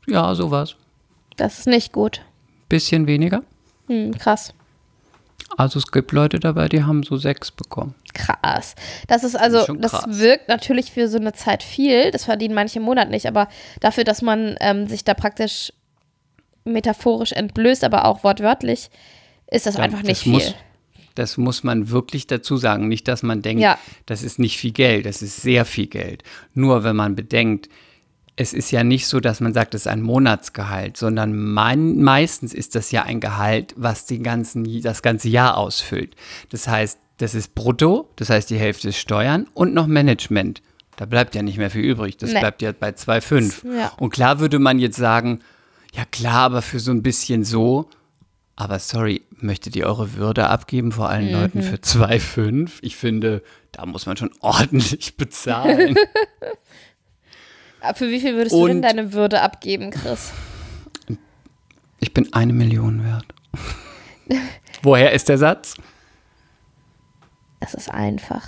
[0.07, 0.77] Ja, sowas.
[1.37, 2.23] Das ist nicht gut.
[2.69, 3.43] Bisschen weniger.
[3.89, 4.53] Hm, krass.
[5.57, 7.95] Also es gibt Leute dabei, die haben so sechs bekommen.
[8.13, 8.75] Krass.
[9.07, 10.05] Das ist also, das krass.
[10.09, 12.11] wirkt natürlich für so eine Zeit viel.
[12.11, 13.49] Das verdienen manche im Monat nicht, aber
[13.81, 15.73] dafür, dass man ähm, sich da praktisch
[16.65, 18.91] metaphorisch entblößt, aber auch wortwörtlich,
[19.51, 20.55] ist das Ja, einfach nicht das muss, viel.
[21.15, 22.89] Das muss man wirklich dazu sagen.
[22.89, 23.79] Nicht, dass man denkt, Ja.
[24.07, 25.07] das ist nicht viel Geld.
[25.07, 26.23] Das ist sehr viel Geld.
[26.55, 27.69] Nur wenn man bedenkt,
[28.37, 32.53] es ist ja nicht so, dass man sagt, es ist ein Monatsgehalt, sondern mein, meistens
[32.53, 36.17] ist das ja ein Gehalt, was die ganzen, das ganze Jahr ausfüllt.
[36.51, 40.63] Das heißt, das ist brutto, das heißt die Hälfte ist Steuern und noch Management.
[40.97, 42.17] Da bleibt ja nicht mehr viel übrig.
[42.17, 42.41] Das Nee.
[42.41, 43.65] bleibt ja bei 2,5.
[43.79, 43.93] Ja.
[43.99, 45.39] Und klar würde man jetzt sagen,
[45.95, 47.89] ja klar, aber für so ein bisschen so.
[48.57, 51.33] Aber sorry, möchtet ihr eure Würde abgeben vor allen Mhm.
[51.33, 52.79] Leuten für 2,5?
[52.83, 55.97] Ich finde, da muss man schon ordentlich bezahlen.
[57.81, 60.33] Äh, Für wie viel würdest du denn Und- deine Würde abgeben, Chris?
[62.01, 63.27] Ich bin eine Million wert.
[64.83, 65.75] Woher ist der Satz?
[67.61, 68.43] Es ist einfach.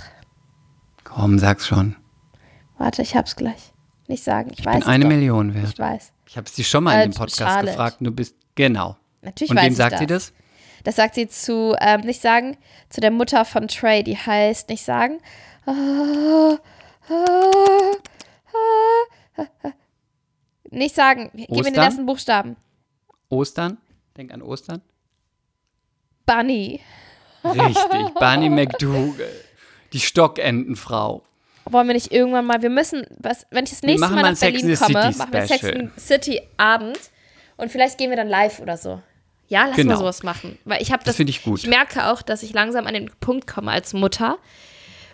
[1.05, 1.97] Komm, sag's schon.
[2.79, 3.73] Warte, ich hab's gleich.
[4.09, 5.11] Nicht sagen, ich, Ich weiß bin eine doch.
[5.11, 5.79] Million Ich wert.
[5.79, 6.13] weiß.
[6.27, 7.67] Ich habe es dir schon mal in Äh, dem Podcast Charlotte.
[7.73, 7.97] gefragt.
[8.01, 8.97] Du bist genau.
[9.27, 10.01] Natürlich Und weiß wem ich sagt das.
[10.01, 10.33] sie das?
[10.85, 12.57] Das sagt sie zu, ähm, nicht sagen,
[12.89, 15.19] zu der Mutter von Trey, die heißt, nicht sagen.
[15.67, 16.57] Ah,
[17.11, 17.93] ah,
[19.37, 19.73] ah.
[20.71, 21.85] Nicht sagen, gib mir den Ostern?
[21.85, 22.57] ersten Buchstaben.
[23.29, 23.79] Ostern?
[24.17, 24.81] Denk an Ostern.
[26.25, 26.81] Bunny.
[27.45, 29.29] Richtig, Barney McDougal.
[29.93, 31.23] Die Stockentenfrau.
[31.65, 34.77] Wollen wir nicht irgendwann mal, wir müssen, was, wenn ich das nächste Mal nach Berlin
[34.77, 36.99] komme, machen wir Sex City Abend
[37.57, 39.03] und vielleicht gehen wir dann live oder so.
[39.49, 39.93] Ja, lass Genau.
[39.93, 40.59] mal sowas machen.
[40.65, 41.61] Weil ich habe Das das, finde ich gut.
[41.61, 44.39] Ich merke auch, dass ich langsam an den Punkt komme als Mutter,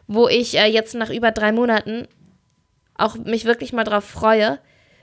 [0.07, 2.09] wo ich äh, jetzt nach über drei Monaten
[2.97, 4.59] auch mich wirklich mal drauf freue,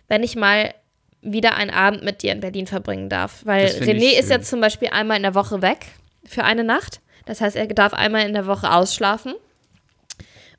[0.07, 0.73] wenn ich mal
[1.21, 3.41] wieder einen Abend mit dir in Berlin verbringen darf.
[3.43, 5.87] Weil René ist jetzt zum Beispiel einmal in der Woche weg
[6.25, 7.01] für eine Nacht.
[7.25, 9.33] Das heißt, er darf einmal in der Woche ausschlafen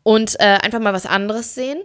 [0.03, 1.79] und äh, einfach mal was anderes sehen.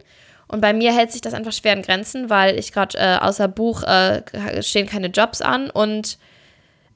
[0.47, 3.47] Und bei mir hält sich das einfach schwer in Grenzen, weil ich gerade äh, außer
[3.47, 4.21] Buch äh,
[4.61, 6.19] stehen keine Jobs an und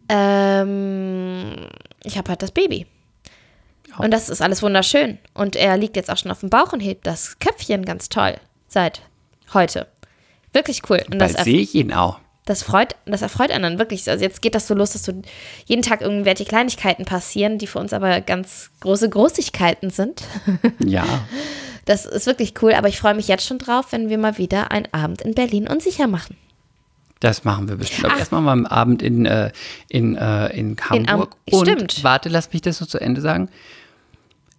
[0.09, 1.67] ähm,
[2.03, 2.85] ich habe halt das Baby.
[3.97, 5.17] Und das ist alles wunderschön.
[5.33, 8.35] Und er liegt jetzt auch schon auf dem Bauch und hebt das Köpfchen ganz toll
[8.67, 9.01] seit
[9.53, 9.87] heute.
[10.53, 11.03] Wirklich cool.
[11.11, 12.19] Und das, sehe ich ihn auch.
[12.45, 14.09] das freut, das erfreut einen dann wirklich.
[14.09, 15.13] Also jetzt geht das so los, dass so
[15.65, 20.23] jeden Tag irgendwelche Kleinigkeiten passieren, die für uns aber ganz große Großigkeiten sind.
[20.79, 21.05] Ja.
[21.85, 24.69] Das ist wirklich cool, aber ich freue mich jetzt schon drauf, wenn wir mal wieder
[24.71, 26.37] einen Abend in Berlin unsicher machen.
[27.19, 28.05] Das machen wir bestimmt.
[28.05, 29.51] Aber erstmal mal am Abend in, äh,
[29.89, 31.35] in, äh, in Hamburg.
[31.51, 32.03] Am- Und stimmt.
[32.03, 33.49] warte, lass mich das so zu Ende sagen.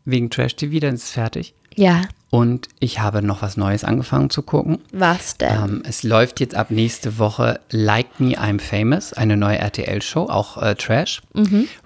[0.04, 1.54] Wegen Trash TV, dann ist es fertig.
[1.76, 4.78] Ja, Und ich habe noch was Neues angefangen zu gucken.
[4.92, 5.52] was denn?
[5.54, 10.60] Ähm, es läuft jetzt ab nächste Woche Like Me, I'm Famous, eine neue RTL-Show, auch
[10.60, 11.22] äh, Trash,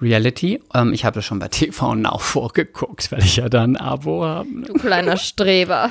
[0.00, 0.60] Reality.
[0.74, 4.24] Ähm, ich habe das schon bei TV Now vorgeguckt, weil ich ja da ein Abo
[4.24, 4.48] habe.
[4.60, 4.66] ne?
[4.66, 5.90] Du kleiner Streber.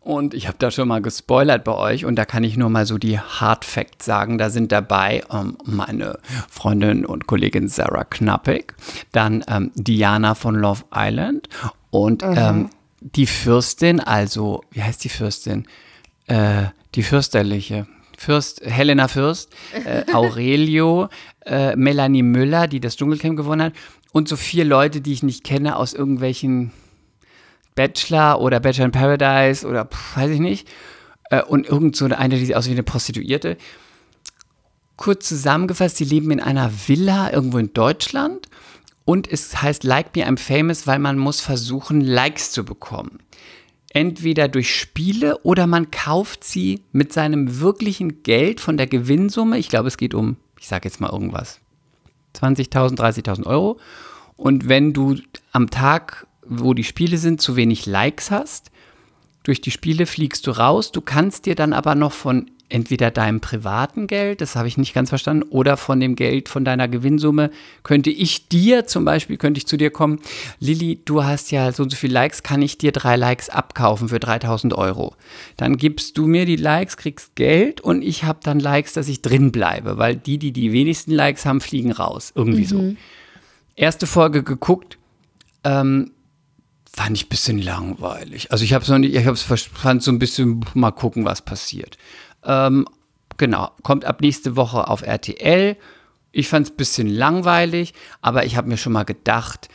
[0.00, 2.86] Und ich habe da schon mal gespoilert bei euch und da kann ich nur mal
[2.86, 4.38] so die Hard Facts sagen.
[4.38, 6.18] Da sind dabei ähm, meine
[6.48, 8.74] Freundin und Kollegin Sarah Knappig,
[9.12, 11.48] dann ähm, Diana von Love Island
[11.90, 12.70] und ähm,
[13.00, 15.66] die Fürstin, also wie heißt die Fürstin?
[16.26, 16.64] Äh,
[16.94, 17.86] die Fürsterliche.
[18.16, 19.52] Fürst, Helena Fürst,
[19.84, 21.08] äh, Aurelio,
[21.46, 23.72] äh, Melanie Müller, die das Dschungelcamp gewonnen hat
[24.12, 26.72] und so vier Leute, die ich nicht kenne aus irgendwelchen
[27.78, 30.68] Bachelor oder Bachelor in Paradise oder pff, weiß ich nicht.
[31.30, 33.56] Äh, und irgend so eine, die sieht aus wie eine Prostituierte.
[34.96, 38.48] Kurz zusammengefasst, die leben in einer Villa irgendwo in Deutschland
[39.04, 43.20] und es heißt Like Me I'm Famous, weil man muss versuchen, Likes zu bekommen.
[43.90, 49.56] Entweder durch Spiele oder man kauft sie mit seinem wirklichen Geld von der Gewinnsumme.
[49.56, 51.60] Ich glaube, es geht um, ich sage jetzt mal irgendwas,
[52.34, 53.78] 20.000, 30.000 Euro.
[54.36, 55.16] Und wenn du
[55.52, 58.70] am Tag, wo die Spiele sind, zu wenig Likes hast,
[59.42, 60.92] durch die Spiele fliegst du raus.
[60.92, 64.94] Du kannst dir dann aber noch von entweder deinem privaten Geld, das habe ich nicht
[64.94, 67.50] ganz verstanden, oder von dem Geld von deiner Gewinnsumme,
[67.82, 70.20] könnte ich dir zum Beispiel, könnte ich zu dir kommen,
[70.60, 74.08] Lilly, du hast ja so und so viele Likes, kann ich dir drei Likes abkaufen
[74.08, 75.14] für 3000 Euro.
[75.56, 79.22] Dann gibst du mir die Likes, kriegst Geld und ich habe dann Likes, dass ich
[79.22, 82.32] drin bleibe, weil die, die die wenigsten Likes haben, fliegen raus.
[82.34, 82.94] Irgendwie so.
[83.76, 84.98] Erste Folge geguckt,
[85.64, 86.10] ähm,
[86.98, 88.50] fand ich ein bisschen langweilig.
[88.50, 91.24] Also ich habe es noch nicht, ich hab's, vers- fand so ein bisschen, mal gucken,
[91.24, 91.96] was passiert.
[92.44, 92.86] Ähm,
[93.36, 95.76] genau, kommt ab nächste Woche auf RTL.
[96.32, 99.68] Ich fand es ein bisschen langweilig, aber ich habe mir schon mal gedacht,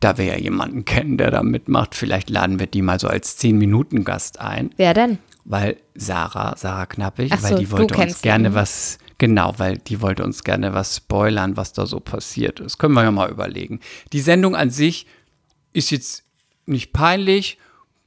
[0.00, 3.38] da wir ja jemanden kennen, der da mitmacht, vielleicht laden wir die mal so als
[3.40, 5.18] 10-Minuten-Gast ein, Wer denn?
[5.44, 8.54] weil Sarah, Sarah Knappig, Ach weil so, die wollte uns gerne ihn.
[8.54, 12.76] was, genau, weil die wollte uns gerne was spoilern, was da so passiert ist.
[12.78, 13.80] Können wir ja mal überlegen.
[14.12, 15.06] Die Sendung an sich
[15.72, 16.24] ist jetzt
[16.68, 17.58] nicht peinlich,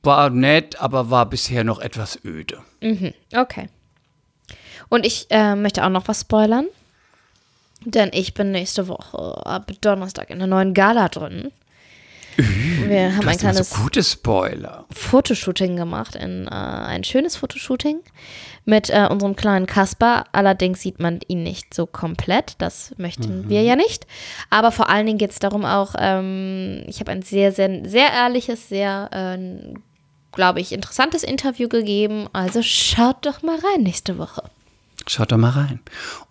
[0.03, 2.59] war nett, aber war bisher noch etwas öde.
[3.35, 3.69] Okay.
[4.89, 6.67] Und ich äh, möchte auch noch was spoilern.
[7.83, 11.51] Denn ich bin nächste Woche ab Donnerstag in der neuen Gala drin.
[12.37, 14.85] Wir haben ein kleines so gute Spoiler.
[14.91, 17.99] Fotoshooting gemacht, in, äh, ein schönes Fotoshooting
[18.65, 20.25] mit äh, unserem kleinen Kasper.
[20.31, 24.05] Allerdings sieht man ihn nicht so komplett, das möchten wir ja nicht.
[24.49, 28.11] Aber vor allen Dingen geht es darum auch, ähm, ich habe ein sehr, sehr, sehr
[28.11, 29.73] ehrliches, sehr, äh,
[30.31, 32.27] glaube ich, interessantes Interview gegeben.
[32.33, 34.43] Also schaut doch mal rein nächste Woche.
[35.07, 35.79] Schaut doch mal rein.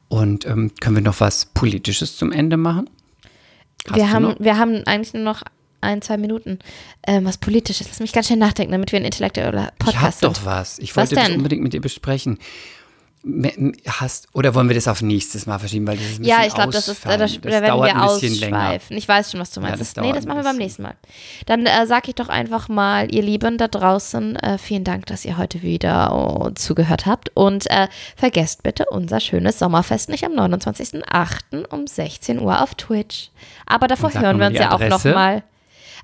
[0.08, 2.88] Und ähm, können wir noch was Politisches zum Ende machen?
[3.88, 4.40] Hast wir haben, noch?
[4.40, 5.42] wir haben eigentlich nur noch
[5.80, 6.58] ein, zwei Minuten.
[7.06, 7.88] Ähm, was Politisches.
[7.88, 10.46] Lass mich ganz schnell nachdenken, damit wir ein intellektueller Ich hab Podcast doch sind.
[10.46, 10.78] was.
[10.78, 11.36] Ich Was wollte das denn?
[11.36, 12.38] unbedingt mit dir besprechen.
[13.86, 16.54] Hast, oder wollen wir das auf nächstes Mal verschieben, weil das ist ein Ja, ich
[16.54, 17.44] glaube, das ist, da, ausfallend.
[17.44, 18.56] da werden wir ein bisschen länger.
[18.58, 18.96] ausschweifen.
[18.96, 19.74] Ich weiß schon, was du meinst.
[19.74, 20.94] Ja, das das nee, das machen wir beim nächsten Mal.
[21.44, 25.26] Dann äh, sage ich doch einfach mal, ihr Lieben da draußen, äh, vielen Dank, dass
[25.26, 27.30] ihr heute wieder oh, zugehört habt.
[27.36, 31.66] Und äh, vergesst bitte unser schönes Sommerfest nicht am 29.08.
[31.68, 33.28] um 16 Uhr auf Twitch.
[33.66, 35.08] Aber davor hören wir uns ja auch Adresse.
[35.08, 35.42] noch mal.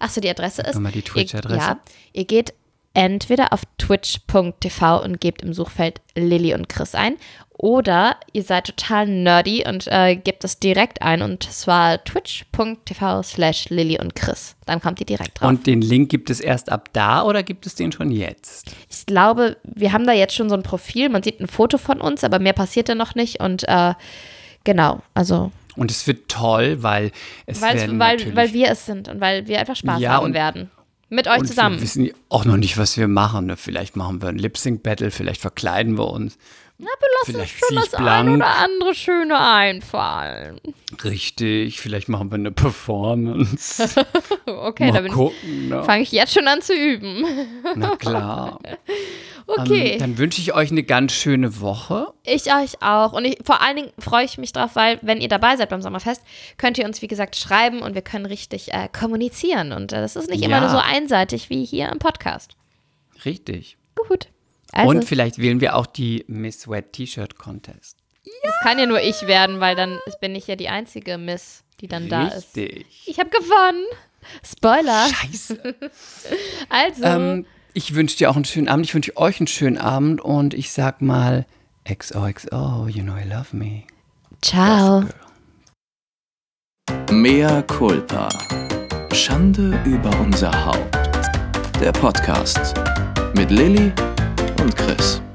[0.00, 0.74] Achso, die Adresse ist.
[0.74, 1.58] noch mal die Twitch-Adresse.
[1.58, 1.80] Ja,
[2.12, 2.54] ihr geht
[2.96, 7.16] entweder auf twitch.tv und gebt im Suchfeld Lilly und Chris ein
[7.58, 13.68] oder ihr seid total nerdy und äh, gebt es direkt ein und zwar twitch.tv slash
[13.68, 14.56] Lilly und Chris.
[14.64, 15.48] Dann kommt ihr direkt drauf.
[15.48, 18.70] Und den Link gibt es erst ab da oder gibt es den schon jetzt?
[18.90, 22.00] ich glaube, wir haben da jetzt schon so ein Profil, man sieht ein Foto von
[22.00, 23.92] uns, aber mehr passiert da noch nicht und äh,
[24.64, 27.12] genau, also Und es wird toll, weil
[27.46, 30.12] es weil, werden weil, natürlich weil wir es sind und weil wir einfach Spaß Ja,
[30.12, 30.70] haben werden.
[31.08, 31.76] Mit euch zusammen.
[31.76, 33.46] Wir wissen auch noch nicht, was wir machen.
[33.46, 33.56] Ne?
[33.56, 36.36] Vielleicht machen wir ein Lip-Sync-Battle, vielleicht verkleiden wir uns.
[36.78, 38.36] Na, wir lassen vielleicht uns schon das ein blank.
[38.36, 40.60] oder andere Schöne einfallen.
[41.02, 43.88] Richtig, vielleicht machen wir eine Performance.
[44.46, 45.68] Okay, Mal gucken.
[45.70, 45.82] Ne?
[45.82, 47.24] fange ich jetzt schon an zu üben.
[47.74, 48.60] Na klar.
[49.48, 52.12] Okay, Ähm, dann wünsche ich euch eine ganz schöne Woche.
[52.24, 53.12] ich euch auch.
[53.12, 55.80] Und ich, vor allen Dingen freue ich mich drauf, weil, wenn ihr dabei seid beim
[55.82, 56.20] Sommerfest,
[56.58, 59.70] könnt ihr uns, wie gesagt, schreiben und wir können richtig äh, kommunizieren.
[59.70, 60.60] Und äh, das ist nicht immer Ja.
[60.62, 62.56] nur so einseitig wie hier im Podcast.
[63.24, 63.76] Richtig.
[64.08, 64.26] Gut.
[64.76, 67.96] Also, Und vielleicht wählen wir auch die Miss Wet T-Shirt Contest.
[68.42, 71.88] das kann ja nur ich werden, weil dann bin ich ja die einzige Miss, die
[71.88, 72.54] dann da ist.
[72.56, 72.86] Richtig.
[73.06, 73.84] Ich habe gewonnen.
[74.44, 75.08] Spoiler.
[75.08, 75.74] Scheiße.
[76.68, 78.84] Also, ähm, ich wünsche dir auch einen schönen Abend.
[78.86, 81.46] Ich wünsche euch einen schönen Abend und ich sag mal
[81.88, 83.84] XOXO, you know I love me.
[84.42, 85.04] ciao.
[87.10, 88.28] Mea culpa.
[89.14, 90.96] Schande über unser Haupt.
[91.80, 92.74] Der Podcast
[93.34, 93.92] mit Lilly
[94.66, 95.25] und Chris.